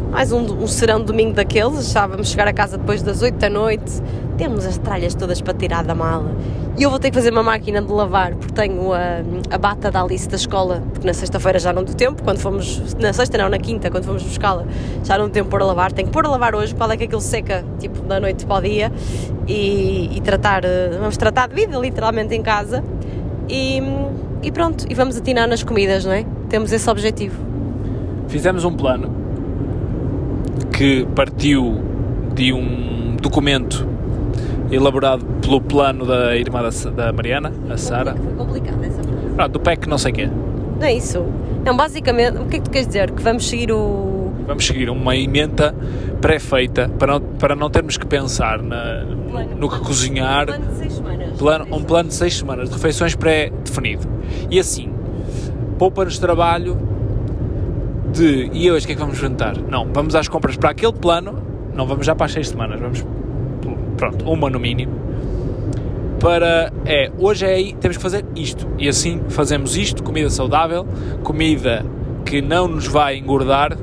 mais 0.10 0.32
um, 0.32 0.40
um 0.40 0.68
serão 0.68 1.02
domingo 1.02 1.34
daqueles. 1.34 1.92
Já 1.92 2.08
vamos 2.08 2.30
chegar 2.30 2.48
a 2.48 2.54
casa 2.54 2.78
depois 2.78 3.04
das 3.04 3.22
8 3.22 3.36
da 3.38 3.50
noite. 3.50 4.02
Temos 4.38 4.66
as 4.66 4.78
tralhas 4.78 5.14
todas 5.14 5.42
para 5.42 5.54
tirar 5.54 5.84
da 5.84 5.94
mala. 5.94 6.32
E 6.78 6.84
eu 6.84 6.92
vou 6.92 7.00
ter 7.00 7.10
que 7.10 7.16
fazer 7.16 7.32
uma 7.32 7.42
máquina 7.42 7.82
de 7.82 7.92
lavar 7.92 8.36
porque 8.36 8.54
tenho 8.54 8.94
a, 8.94 9.24
a 9.50 9.58
bata 9.58 9.90
da 9.90 10.04
Alice 10.04 10.30
da 10.30 10.36
escola, 10.36 10.84
porque 10.94 11.08
na 11.08 11.14
sexta-feira 11.14 11.58
já 11.58 11.74
não 11.74 11.84
deu 11.84 11.96
tempo, 11.96 12.22
quando 12.22 12.38
fomos, 12.38 12.94
na 13.00 13.12
sexta 13.12 13.36
não, 13.36 13.50
na 13.50 13.58
quinta, 13.58 13.90
quando 13.90 14.04
fomos 14.04 14.22
buscá-la, 14.22 14.64
já 15.04 15.18
não 15.18 15.26
deu 15.26 15.34
tempo 15.34 15.50
para 15.50 15.66
lavar. 15.66 15.92
Tenho 15.92 16.08
que 16.08 16.14
pôr 16.14 16.24
a 16.28 16.30
lavar 16.30 16.54
hoje, 16.54 16.76
qual 16.76 16.92
é 16.92 16.96
que 16.96 17.06
aquilo 17.06 17.20
seca, 17.20 17.66
tipo, 17.80 18.04
da 18.04 18.20
noite 18.20 18.46
para 18.46 18.58
o 18.58 18.62
dia, 18.62 18.92
e, 19.48 20.18
e 20.18 20.22
tratar, 20.22 20.64
eh, 20.66 20.96
vamos 21.00 21.18
tratar 21.18 21.48
de 21.48 21.56
vida, 21.56 21.80
literalmente, 21.80 22.36
em 22.36 22.44
casa. 22.44 22.84
E, 23.50 23.82
e 24.44 24.52
pronto, 24.52 24.86
e 24.88 24.94
vamos 24.94 25.18
atinar 25.18 25.48
nas 25.48 25.64
comidas, 25.64 26.06
não 26.06 26.14
é? 26.14 26.26
Temos 26.48 26.72
esse 26.72 26.88
objetivo. 26.88 27.44
Fizemos 28.28 28.64
um 28.64 28.74
plano 28.74 29.10
que 30.72 31.08
partiu 31.16 31.82
de 32.36 32.54
um 32.54 33.16
documento 33.20 33.97
elaborado 34.72 35.26
pelo 35.42 35.62
plano 35.62 36.06
da 36.06 36.36
irmã 36.36 36.62
da, 36.62 36.90
da 36.92 37.14
Mariana, 37.14 37.52
a 37.70 37.78
Sara. 37.78 38.16
Foi 38.16 38.34
complicado 38.34 38.84
essa 38.84 39.02
frase. 39.04 39.18
Ah, 39.38 39.48
do 39.48 39.60
PEC 39.60 39.88
não 39.88 39.98
sei 39.98 40.12
quê. 40.12 40.30
Não 40.80 40.86
é 40.88 40.94
isso. 40.94 41.24
Não, 41.66 41.76
basicamente, 41.76 42.38
o 42.38 42.46
que 42.46 42.58
é 42.58 42.60
que 42.60 42.66
tu 42.66 42.72
queres 42.72 42.88
dizer? 42.88 43.12
Que 43.12 43.22
vamos 43.22 43.48
seguir 43.48 43.72
o. 43.72 44.32
Vamos 44.48 44.66
seguir 44.66 44.90
uma 44.90 45.16
emenda 45.16 45.76
pré-feita 46.22 46.90
para 46.98 47.14
não, 47.14 47.22
para 47.22 47.56
não 47.56 47.70
termos 47.70 47.98
que 47.98 48.06
pensar 48.06 48.62
na- 48.62 49.04
no, 49.04 49.56
no 49.58 49.70
que 49.70 49.80
cozinhar. 49.80 50.46
Plano 50.46 50.66
de 50.68 50.76
seis 50.78 50.94
semanas. 50.94 51.38
Plano- 51.38 51.68
um 51.76 51.84
plano 51.84 52.10
de 52.10 52.16
seis 52.16 52.38
semanas 52.38 52.70
de 52.70 52.76
refeições 52.76 53.14
pré-definido. 53.16 54.08
E 54.50 54.58
assim, 54.60 54.90
poupa-nos 55.78 56.18
trabalho 56.18 56.78
de 58.14 58.50
e 58.54 58.72
hoje 58.72 58.86
o 58.86 58.88
que 58.88 58.94
é 58.94 58.96
que 58.96 59.02
vamos 59.02 59.18
jantar? 59.18 59.58
Não, 59.70 59.86
vamos 59.94 60.16
às 60.16 60.28
compras 60.28 60.56
para 60.56 60.70
aquele 60.70 60.94
plano, 60.94 61.38
não 61.76 61.86
vamos 61.86 62.06
já 62.06 62.16
para 62.16 62.26
as 62.28 62.32
seis 62.32 62.48
semanas, 62.50 62.80
vamos 62.80 63.06
pronto, 63.98 64.24
no 64.50 64.60
mínimo. 64.60 64.94
Para 66.20 66.72
é, 66.86 67.12
hoje 67.18 67.46
é 67.46 67.54
aí, 67.54 67.74
temos 67.74 67.98
que 67.98 68.04
fazer 68.04 68.26
isto. 68.36 68.68
E 68.78 68.88
assim 68.88 69.22
fazemos 69.30 69.76
isto, 69.76 70.02
comida 70.04 70.30
saudável, 70.30 70.88
comida 71.24 71.86
que 72.26 72.42
não 72.42 72.68
nos 72.68 72.88
vai 72.88 73.18
engordar, 73.18 73.78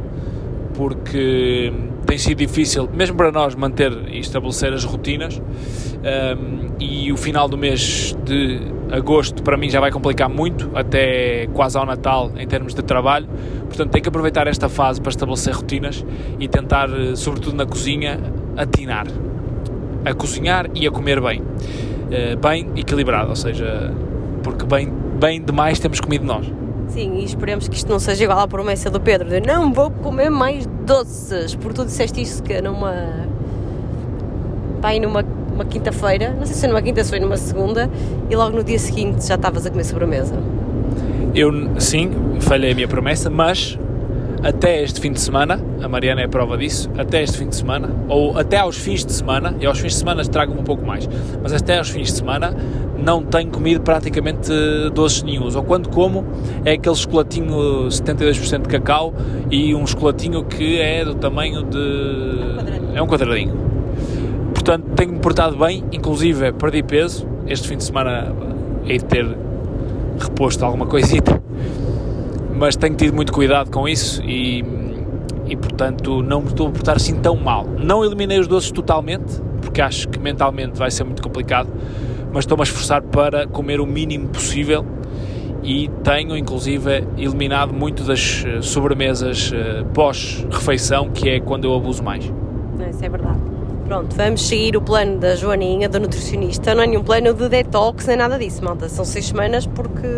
porque 0.75 1.73
tem 2.07 2.19
sido 2.19 2.39
difícil, 2.39 2.89
mesmo 2.93 3.17
para 3.17 3.31
nós, 3.33 3.55
manter 3.55 3.93
e 4.09 4.19
estabelecer 4.19 4.73
as 4.73 4.85
rotinas. 4.85 5.41
Um, 5.41 6.75
e 6.79 7.11
o 7.12 7.17
final 7.17 7.49
do 7.49 7.57
mês 7.57 8.17
de 8.25 8.61
agosto 8.91 9.43
para 9.43 9.57
mim 9.57 9.71
já 9.71 9.81
vai 9.81 9.91
complicar 9.91 10.29
muito, 10.29 10.71
até 10.75 11.47
quase 11.55 11.79
ao 11.79 11.87
Natal 11.87 12.31
em 12.37 12.47
termos 12.47 12.75
de 12.75 12.83
trabalho. 12.83 13.27
Portanto, 13.67 13.91
tenho 13.91 14.03
que 14.03 14.09
aproveitar 14.09 14.47
esta 14.47 14.69
fase 14.69 15.01
para 15.01 15.11
estabelecer 15.11 15.55
rotinas 15.55 16.05
e 16.39 16.47
tentar, 16.47 16.89
eh, 16.91 17.17
sobretudo 17.17 17.57
na 17.57 17.67
cozinha, 17.67 18.21
atinar. 18.57 19.07
A 20.05 20.15
cozinhar 20.15 20.69
e 20.75 20.87
a 20.87 20.91
comer 20.91 21.21
bem. 21.21 21.43
Eh, 22.11 22.37
bem 22.37 22.71
equilibrado, 22.77 23.31
ou 23.31 23.37
seja, 23.37 23.93
porque 24.43 24.65
bem, 24.65 24.93
bem 25.19 25.43
demais 25.43 25.79
temos 25.79 26.01
comido 26.01 26.25
nós. 26.25 26.47
Sim, 26.89 27.15
e 27.17 27.25
esperemos 27.25 27.67
que 27.67 27.75
isto 27.75 27.91
não 27.91 27.99
seja 27.99 28.25
igual 28.25 28.41
à 28.41 28.47
promessa 28.47 28.91
do 28.91 29.01
Pedro 29.01 29.29
de 29.29 29.41
não 29.41 29.73
vou 29.73 29.91
comer 29.91 30.31
mais 30.31 30.67
doces, 30.85 31.55
porque 31.55 31.75
tu 31.75 31.87
disseste 31.87 32.21
isso 32.21 32.43
que 32.43 32.61
numa. 32.61 32.95
Pai, 34.81 35.01
numa 35.01 35.25
uma 35.55 35.65
quinta-feira, 35.65 36.35
não 36.37 36.45
sei 36.45 36.55
se 36.55 36.61
foi 36.61 36.69
numa 36.69 36.83
quinta, 36.83 37.03
se 37.03 37.11
foi 37.11 37.21
numa 37.21 37.37
segunda, 37.37 37.89
e 38.29 38.37
logo 38.37 38.57
no 38.57 38.65
dia 38.65 38.79
seguinte 38.79 39.27
já 39.27 39.37
estavas 39.37 39.65
a 39.65 39.71
comer 39.71 39.85
sobremesa. 39.85 40.35
Eu, 41.35 41.51
sim, 41.81 42.11
falhei 42.41 42.73
a 42.73 42.75
minha 42.75 42.89
promessa, 42.89 43.31
mas 43.31 43.79
até 44.45 44.82
este 44.82 45.01
fim 45.01 45.11
de 45.11 45.20
semana, 45.20 45.59
a 45.82 45.88
Mariana 45.88 46.20
é 46.20 46.26
a 46.26 46.28
prova 46.28 46.59
disso, 46.59 46.90
até 46.99 47.22
este 47.22 47.38
fim 47.38 47.49
de 47.49 47.57
semana, 47.57 47.88
ou 48.09 48.38
até 48.38 48.59
aos 48.59 48.76
fins 48.76 49.03
de 49.03 49.11
semana, 49.11 49.57
e 49.59 49.64
aos 49.64 49.80
fins 49.80 49.92
de 49.92 49.99
semana 49.99 50.22
trago-me 50.22 50.61
um 50.61 50.64
pouco 50.64 50.84
mais, 50.84 51.09
mas 51.42 51.51
até 51.55 51.78
aos 51.78 51.88
fins 51.88 52.09
de 52.09 52.18
semana 52.18 52.55
não 53.03 53.22
tenho 53.22 53.51
comido 53.51 53.80
praticamente 53.80 54.53
doces 54.92 55.22
nenhums, 55.22 55.57
ou 55.57 55.62
quando 55.62 55.88
como 55.88 56.26
é 56.62 56.72
aquele 56.72 56.95
chocolatinho 56.95 57.88
72% 57.88 58.62
de 58.62 58.68
cacau 58.68 59.14
e 59.51 59.74
um 59.74 59.86
chocolatinho 59.86 60.45
que 60.45 60.78
é 60.78 61.07
do 61.07 61.14
tamanho 61.14 61.62
de... 61.62 62.95
é 62.95 63.01
um 63.01 63.07
quadradinho. 63.07 63.57
Portanto, 64.53 64.84
tenho-me 64.95 65.20
portado 65.20 65.57
bem, 65.57 65.82
inclusive 65.90 66.53
perdi 66.53 66.82
peso, 66.82 67.26
este 67.47 67.66
fim 67.66 67.78
de 67.78 67.84
semana 67.84 68.30
hei 68.86 68.99
de 68.99 69.05
ter 69.07 69.26
reposto 70.18 70.62
alguma 70.64 70.84
coisita 70.84 71.42
mas 72.65 72.77
tenho 72.77 72.95
tido 72.97 73.15
muito 73.15 73.31
cuidado 73.31 73.71
com 73.71 73.87
isso 73.87 74.23
e, 74.23 74.65
e 75.47 75.55
portanto 75.55 76.23
não 76.23 76.41
me 76.41 76.49
estou 76.49 76.69
a 76.69 76.71
portar 76.71 76.97
assim 76.97 77.15
tão 77.21 77.37
mal. 77.37 77.67
Não 77.67 78.03
eliminei 78.03 78.39
os 78.39 78.49
doces 78.49 78.71
totalmente, 78.71 79.39
porque 79.61 79.83
acho 79.83 80.09
que 80.09 80.19
mentalmente 80.19 80.79
vai 80.79 80.91
ser 80.91 81.05
muito 81.05 81.23
complicado, 81.23 81.69
mas 82.33 82.45
estou-me 82.45 82.62
a 82.62 82.65
esforçar 82.65 83.03
para 83.03 83.47
comer 83.47 83.81
o 83.83 83.87
mínimo 83.87 84.29
possível 84.29 84.83
e 85.62 85.91
tenho 86.03 86.35
inclusive 86.39 87.07
eliminado 87.19 87.75
muito 87.75 88.03
das 88.03 88.43
eh, 88.47 88.62
sobremesas 88.62 89.53
eh, 89.55 89.85
pós-refeição, 89.93 91.11
que 91.11 91.29
é 91.29 91.41
quando 91.41 91.67
eu 91.67 91.75
abuso 91.75 92.03
mais. 92.03 92.25
Isso 92.25 93.05
é 93.05 93.09
verdade. 93.11 93.41
Pronto, 93.85 94.16
vamos 94.16 94.47
seguir 94.47 94.76
o 94.76 94.80
plano 94.80 95.18
da 95.18 95.37
Joaninha, 95.37 95.89
da 95.91 95.99
nutricionista. 95.99 96.74
Não 96.74 96.82
é 96.82 96.87
nenhum 96.87 97.03
plano 97.03 97.35
de 97.35 97.49
detox 97.51 98.07
nem 98.07 98.16
nada 98.16 98.39
disso, 98.39 98.64
malta. 98.64 98.89
São 98.89 99.05
seis 99.05 99.26
semanas 99.26 99.66
porque 99.66 100.09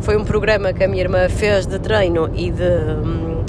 foi 0.00 0.16
um 0.16 0.24
programa 0.24 0.72
que 0.72 0.82
a 0.82 0.88
minha 0.88 1.02
irmã 1.02 1.28
fez 1.28 1.66
de 1.66 1.78
treino 1.78 2.28
e 2.34 2.50
de, 2.50 2.64
hum, 2.64 3.44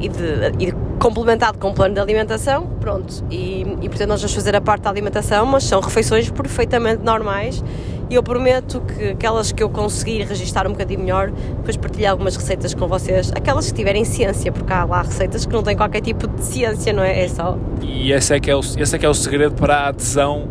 e 0.00 0.08
de, 0.08 0.52
e 0.58 0.66
de 0.66 0.74
complementado 0.98 1.58
com 1.58 1.68
um 1.68 1.74
plano 1.74 1.94
de 1.94 2.00
alimentação. 2.00 2.66
Pronto, 2.80 3.22
e, 3.30 3.62
e 3.82 3.88
portanto 3.90 4.08
nós 4.08 4.22
vamos 4.22 4.34
fazer 4.34 4.56
a 4.56 4.60
parte 4.60 4.82
da 4.82 4.90
alimentação, 4.90 5.44
mas 5.44 5.64
são 5.64 5.80
refeições 5.80 6.30
perfeitamente 6.30 7.04
normais 7.04 7.62
e 8.10 8.14
eu 8.14 8.22
prometo 8.22 8.80
que 8.80 9.10
aquelas 9.10 9.52
que 9.52 9.62
eu 9.62 9.68
conseguir 9.68 10.22
registar 10.24 10.66
um 10.66 10.70
bocadinho 10.70 11.00
melhor, 11.00 11.30
depois 11.30 11.76
partilhar 11.76 12.12
algumas 12.12 12.36
receitas 12.36 12.74
com 12.74 12.86
vocês, 12.86 13.32
aquelas 13.34 13.70
que 13.70 13.74
tiverem 13.74 14.04
ciência, 14.04 14.52
porque 14.52 14.72
há 14.72 14.84
lá 14.84 15.02
receitas 15.02 15.46
que 15.46 15.52
não 15.52 15.62
têm 15.62 15.76
qualquer 15.76 16.00
tipo 16.00 16.26
de 16.28 16.44
ciência, 16.44 16.92
não 16.92 17.02
é? 17.02 17.24
É 17.24 17.28
só. 17.28 17.58
E 17.82 18.12
esse 18.12 18.34
é 18.34 18.40
que 18.40 18.50
é 18.50 18.56
o, 18.56 18.60
esse 18.60 18.94
é, 18.94 18.98
que 18.98 19.06
é 19.06 19.08
o 19.08 19.14
segredo 19.14 19.54
para 19.54 19.76
a 19.76 19.88
adesão 19.88 20.48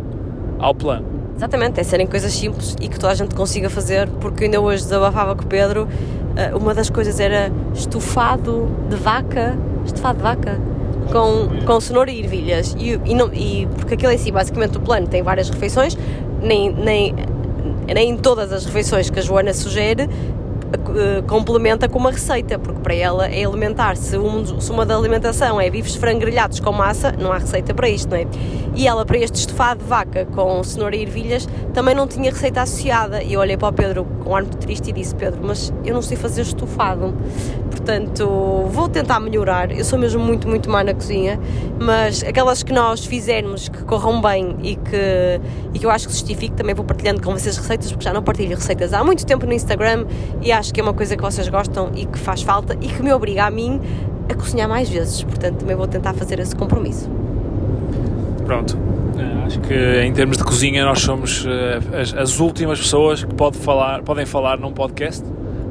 ao 0.58 0.74
plano. 0.74 1.06
Exatamente, 1.36 1.80
é 1.80 1.82
serem 1.82 2.06
coisas 2.06 2.32
simples 2.32 2.76
e 2.80 2.88
que 2.88 2.98
toda 2.98 3.12
a 3.12 3.16
gente 3.16 3.34
consiga 3.34 3.68
fazer, 3.68 4.08
porque 4.20 4.44
ainda 4.44 4.60
hoje 4.60 4.82
desabafava 4.84 5.34
com 5.34 5.42
o 5.42 5.46
Pedro, 5.46 5.88
eh, 6.36 6.54
uma 6.54 6.72
das 6.72 6.88
coisas 6.88 7.18
era 7.18 7.50
estufado 7.74 8.68
de 8.88 8.96
vaca, 8.96 9.58
estufado 9.84 10.18
de 10.18 10.22
vaca, 10.22 10.60
com, 11.10 11.64
com 11.66 11.80
cenoura 11.80 12.10
e 12.10 12.20
ervilhas, 12.20 12.76
e, 12.78 13.00
e, 13.04 13.14
não, 13.14 13.32
e 13.32 13.68
porque 13.76 13.94
aquilo 13.94 14.12
em 14.12 14.18
si, 14.18 14.30
basicamente 14.30 14.78
o 14.78 14.80
plano 14.80 15.08
tem 15.08 15.22
várias 15.22 15.50
refeições, 15.50 15.98
nem, 16.40 16.72
nem 16.72 17.14
nem 17.92 18.16
todas 18.16 18.52
as 18.52 18.64
refeições 18.64 19.10
que 19.10 19.18
a 19.18 19.22
Joana 19.22 19.52
sugere 19.52 20.08
eh, 20.96 21.22
complementa 21.26 21.88
com 21.88 21.98
uma 21.98 22.12
receita, 22.12 22.56
porque 22.56 22.80
para 22.80 22.94
ela 22.94 23.26
é 23.26 23.40
elementar. 23.40 23.96
Se, 23.96 24.16
um, 24.16 24.60
se 24.60 24.70
uma 24.70 24.86
da 24.86 24.96
alimentação 24.96 25.60
é 25.60 25.68
bifes 25.68 25.96
frango 25.96 26.20
grelhados 26.20 26.60
com 26.60 26.70
massa, 26.70 27.12
não 27.18 27.32
há 27.32 27.38
receita 27.38 27.74
para 27.74 27.88
isto, 27.88 28.10
não 28.10 28.16
é? 28.16 28.26
E 28.76 28.86
ela, 28.86 29.04
para 29.04 29.18
este 29.18 29.40
estofado 29.40 29.82
de 29.82 29.88
vaca 29.88 30.24
com 30.26 30.62
cenoura 30.62 30.94
e 30.94 31.02
ervilhas, 31.02 31.48
também 31.72 31.94
não 31.94 32.06
tinha 32.06 32.30
receita 32.30 32.62
associada. 32.62 33.22
E 33.22 33.32
eu 33.32 33.40
olhei 33.40 33.56
para 33.56 33.68
o 33.68 33.72
Pedro 33.72 34.04
com 34.22 34.30
um 34.30 34.36
ar 34.36 34.42
muito 34.42 34.58
triste 34.58 34.90
e 34.90 34.92
disse: 34.92 35.14
Pedro, 35.14 35.40
mas 35.42 35.72
eu 35.84 35.94
não 35.94 36.02
sei 36.02 36.16
fazer 36.16 36.42
estofado. 36.42 37.12
Portanto, 37.70 38.68
vou 38.70 38.88
tentar 38.88 39.18
melhorar. 39.18 39.70
Eu 39.76 39.84
sou 39.84 39.98
mesmo 39.98 40.22
muito, 40.22 40.48
muito 40.48 40.70
má 40.70 40.84
na 40.84 40.94
cozinha, 40.94 41.40
mas 41.80 42.22
aquelas 42.22 42.62
que 42.62 42.72
nós 42.72 43.04
fizermos 43.04 43.68
que 43.68 43.82
corram 43.84 44.20
bem 44.20 44.56
e 44.62 44.76
que, 44.76 45.40
e 45.74 45.78
que 45.78 45.84
eu 45.84 45.90
acho 45.90 46.06
que 46.06 46.12
justifique, 46.12 46.54
também 46.54 46.74
vou 46.74 46.84
partilhando 46.84 47.20
com 47.20 47.32
vocês 47.32 47.56
receitas, 47.56 47.90
porque 47.90 48.04
já 48.04 48.12
não 48.12 48.22
partilho 48.22 48.54
receitas 48.54 48.92
há 48.92 49.02
muito 49.02 49.26
tempo 49.26 49.44
no 49.44 49.52
Instagram 49.52 50.06
e 50.40 50.52
acho 50.52 50.72
que 50.72 50.80
é 50.80 50.83
uma 50.84 50.94
coisa 50.94 51.16
que 51.16 51.22
vocês 51.22 51.48
gostam 51.48 51.90
e 51.96 52.06
que 52.06 52.18
faz 52.18 52.42
falta 52.42 52.76
e 52.80 52.86
que 52.88 53.02
me 53.02 53.12
obriga 53.12 53.46
a 53.46 53.50
mim 53.50 53.80
a 54.28 54.34
cozinhar 54.34 54.68
mais 54.68 54.88
vezes. 54.88 55.22
Portanto, 55.22 55.58
também 55.58 55.74
vou 55.74 55.88
tentar 55.88 56.14
fazer 56.14 56.38
esse 56.38 56.54
compromisso. 56.54 57.10
Pronto. 58.44 58.78
É, 59.18 59.46
acho 59.46 59.60
que 59.60 60.02
em 60.02 60.12
termos 60.12 60.36
de 60.36 60.44
cozinha 60.44 60.84
nós 60.84 61.00
somos 61.00 61.46
eh, 61.46 62.00
as, 62.00 62.14
as 62.14 62.40
últimas 62.40 62.80
pessoas 62.80 63.24
que 63.24 63.34
pode 63.34 63.56
falar, 63.58 64.02
podem 64.02 64.26
falar 64.26 64.58
num 64.58 64.72
podcast, 64.72 65.24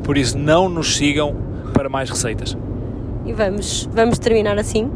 por 0.03 0.18
isso 0.18 0.38
não 0.38 0.70
nos 0.70 0.95
sigam 0.95 1.36
para 1.74 1.89
mais 1.89 2.09
receitas. 2.09 2.57
E 3.26 3.34
vamos, 3.34 3.88
vamos 3.93 4.18
terminar 4.18 4.57
assim. 4.57 4.89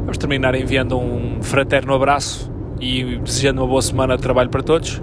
Vamos 0.00 0.18
terminar 0.18 0.54
enviando 0.54 0.98
um 0.98 1.42
fraterno 1.42 1.94
abraço 1.94 2.50
e 2.80 3.18
desejando 3.18 3.60
uma 3.60 3.68
boa 3.68 3.82
semana 3.82 4.16
de 4.16 4.22
trabalho 4.22 4.50
para 4.50 4.62
todos. 4.62 5.00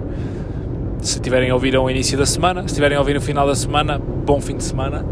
Se 1.04 1.20
tiverem 1.20 1.50
a 1.50 1.54
ouvir 1.54 1.76
ao 1.76 1.88
início 1.90 2.16
da 2.16 2.24
semana, 2.24 2.66
se 2.66 2.74
tiverem 2.74 2.96
a 2.96 3.00
ouvir 3.00 3.12
no 3.12 3.20
final 3.20 3.46
da 3.46 3.54
semana, 3.54 3.98
bom 3.98 4.40
fim 4.40 4.56
de 4.56 4.64
semana. 4.64 5.04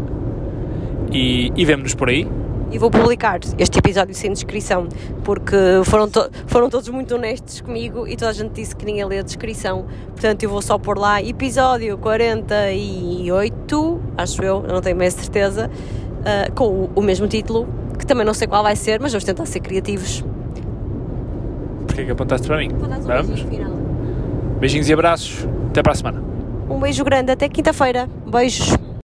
E, 1.11 1.53
e 1.55 1.63
vemo-nos 1.63 1.93
por 1.93 2.09
aí. 2.09 2.27
E 2.71 2.79
vou 2.79 2.89
publicar 2.89 3.39
este 3.59 3.77
episódio 3.77 4.15
sem 4.15 4.33
descrição, 4.33 4.87
porque 5.23 5.55
foram, 5.83 6.09
to 6.09 6.27
foram 6.47 6.67
todos 6.67 6.89
muito 6.89 7.13
honestos 7.13 7.61
comigo 7.61 8.07
e 8.07 8.17
toda 8.17 8.31
a 8.31 8.33
gente 8.33 8.53
disse 8.53 8.75
que 8.75 8.83
ninguém 8.83 9.05
lê 9.05 9.19
a 9.19 9.21
descrição. 9.21 9.85
Portanto, 10.07 10.41
eu 10.41 10.49
vou 10.49 10.63
só 10.63 10.79
pôr 10.79 10.97
lá 10.97 11.21
episódio 11.21 11.95
48, 11.99 14.01
acho 14.17 14.41
eu, 14.41 14.63
eu 14.67 14.73
não 14.73 14.81
tenho 14.81 14.97
mais 14.97 15.13
certeza, 15.13 15.69
uh, 15.69 16.51
com 16.53 16.65
o, 16.65 16.89
o 16.95 17.03
mesmo 17.03 17.27
título, 17.27 17.67
que 17.99 18.05
também 18.07 18.25
não 18.25 18.33
sei 18.33 18.47
qual 18.47 18.63
vai 18.63 18.75
ser, 18.75 18.99
mas 18.99 19.11
vamos 19.11 19.25
tentar 19.25 19.45
ser 19.45 19.59
criativos. 19.59 20.25
Porquê 21.85 22.03
que 22.03 22.11
apontaste 22.11 22.47
para 22.47 22.57
mim? 22.57 22.71
Vamos? 23.03 23.45
Beijinhos 24.59 24.89
e 24.89 24.93
abraços. 24.93 25.47
Até 25.73 25.81
para 25.81 25.93
a 25.93 25.95
semana. 25.95 26.23
Um 26.69 26.79
beijo 26.79 27.03
grande, 27.03 27.31
até 27.31 27.49
quinta-feira. 27.49 28.07
Beijos. 28.27 28.77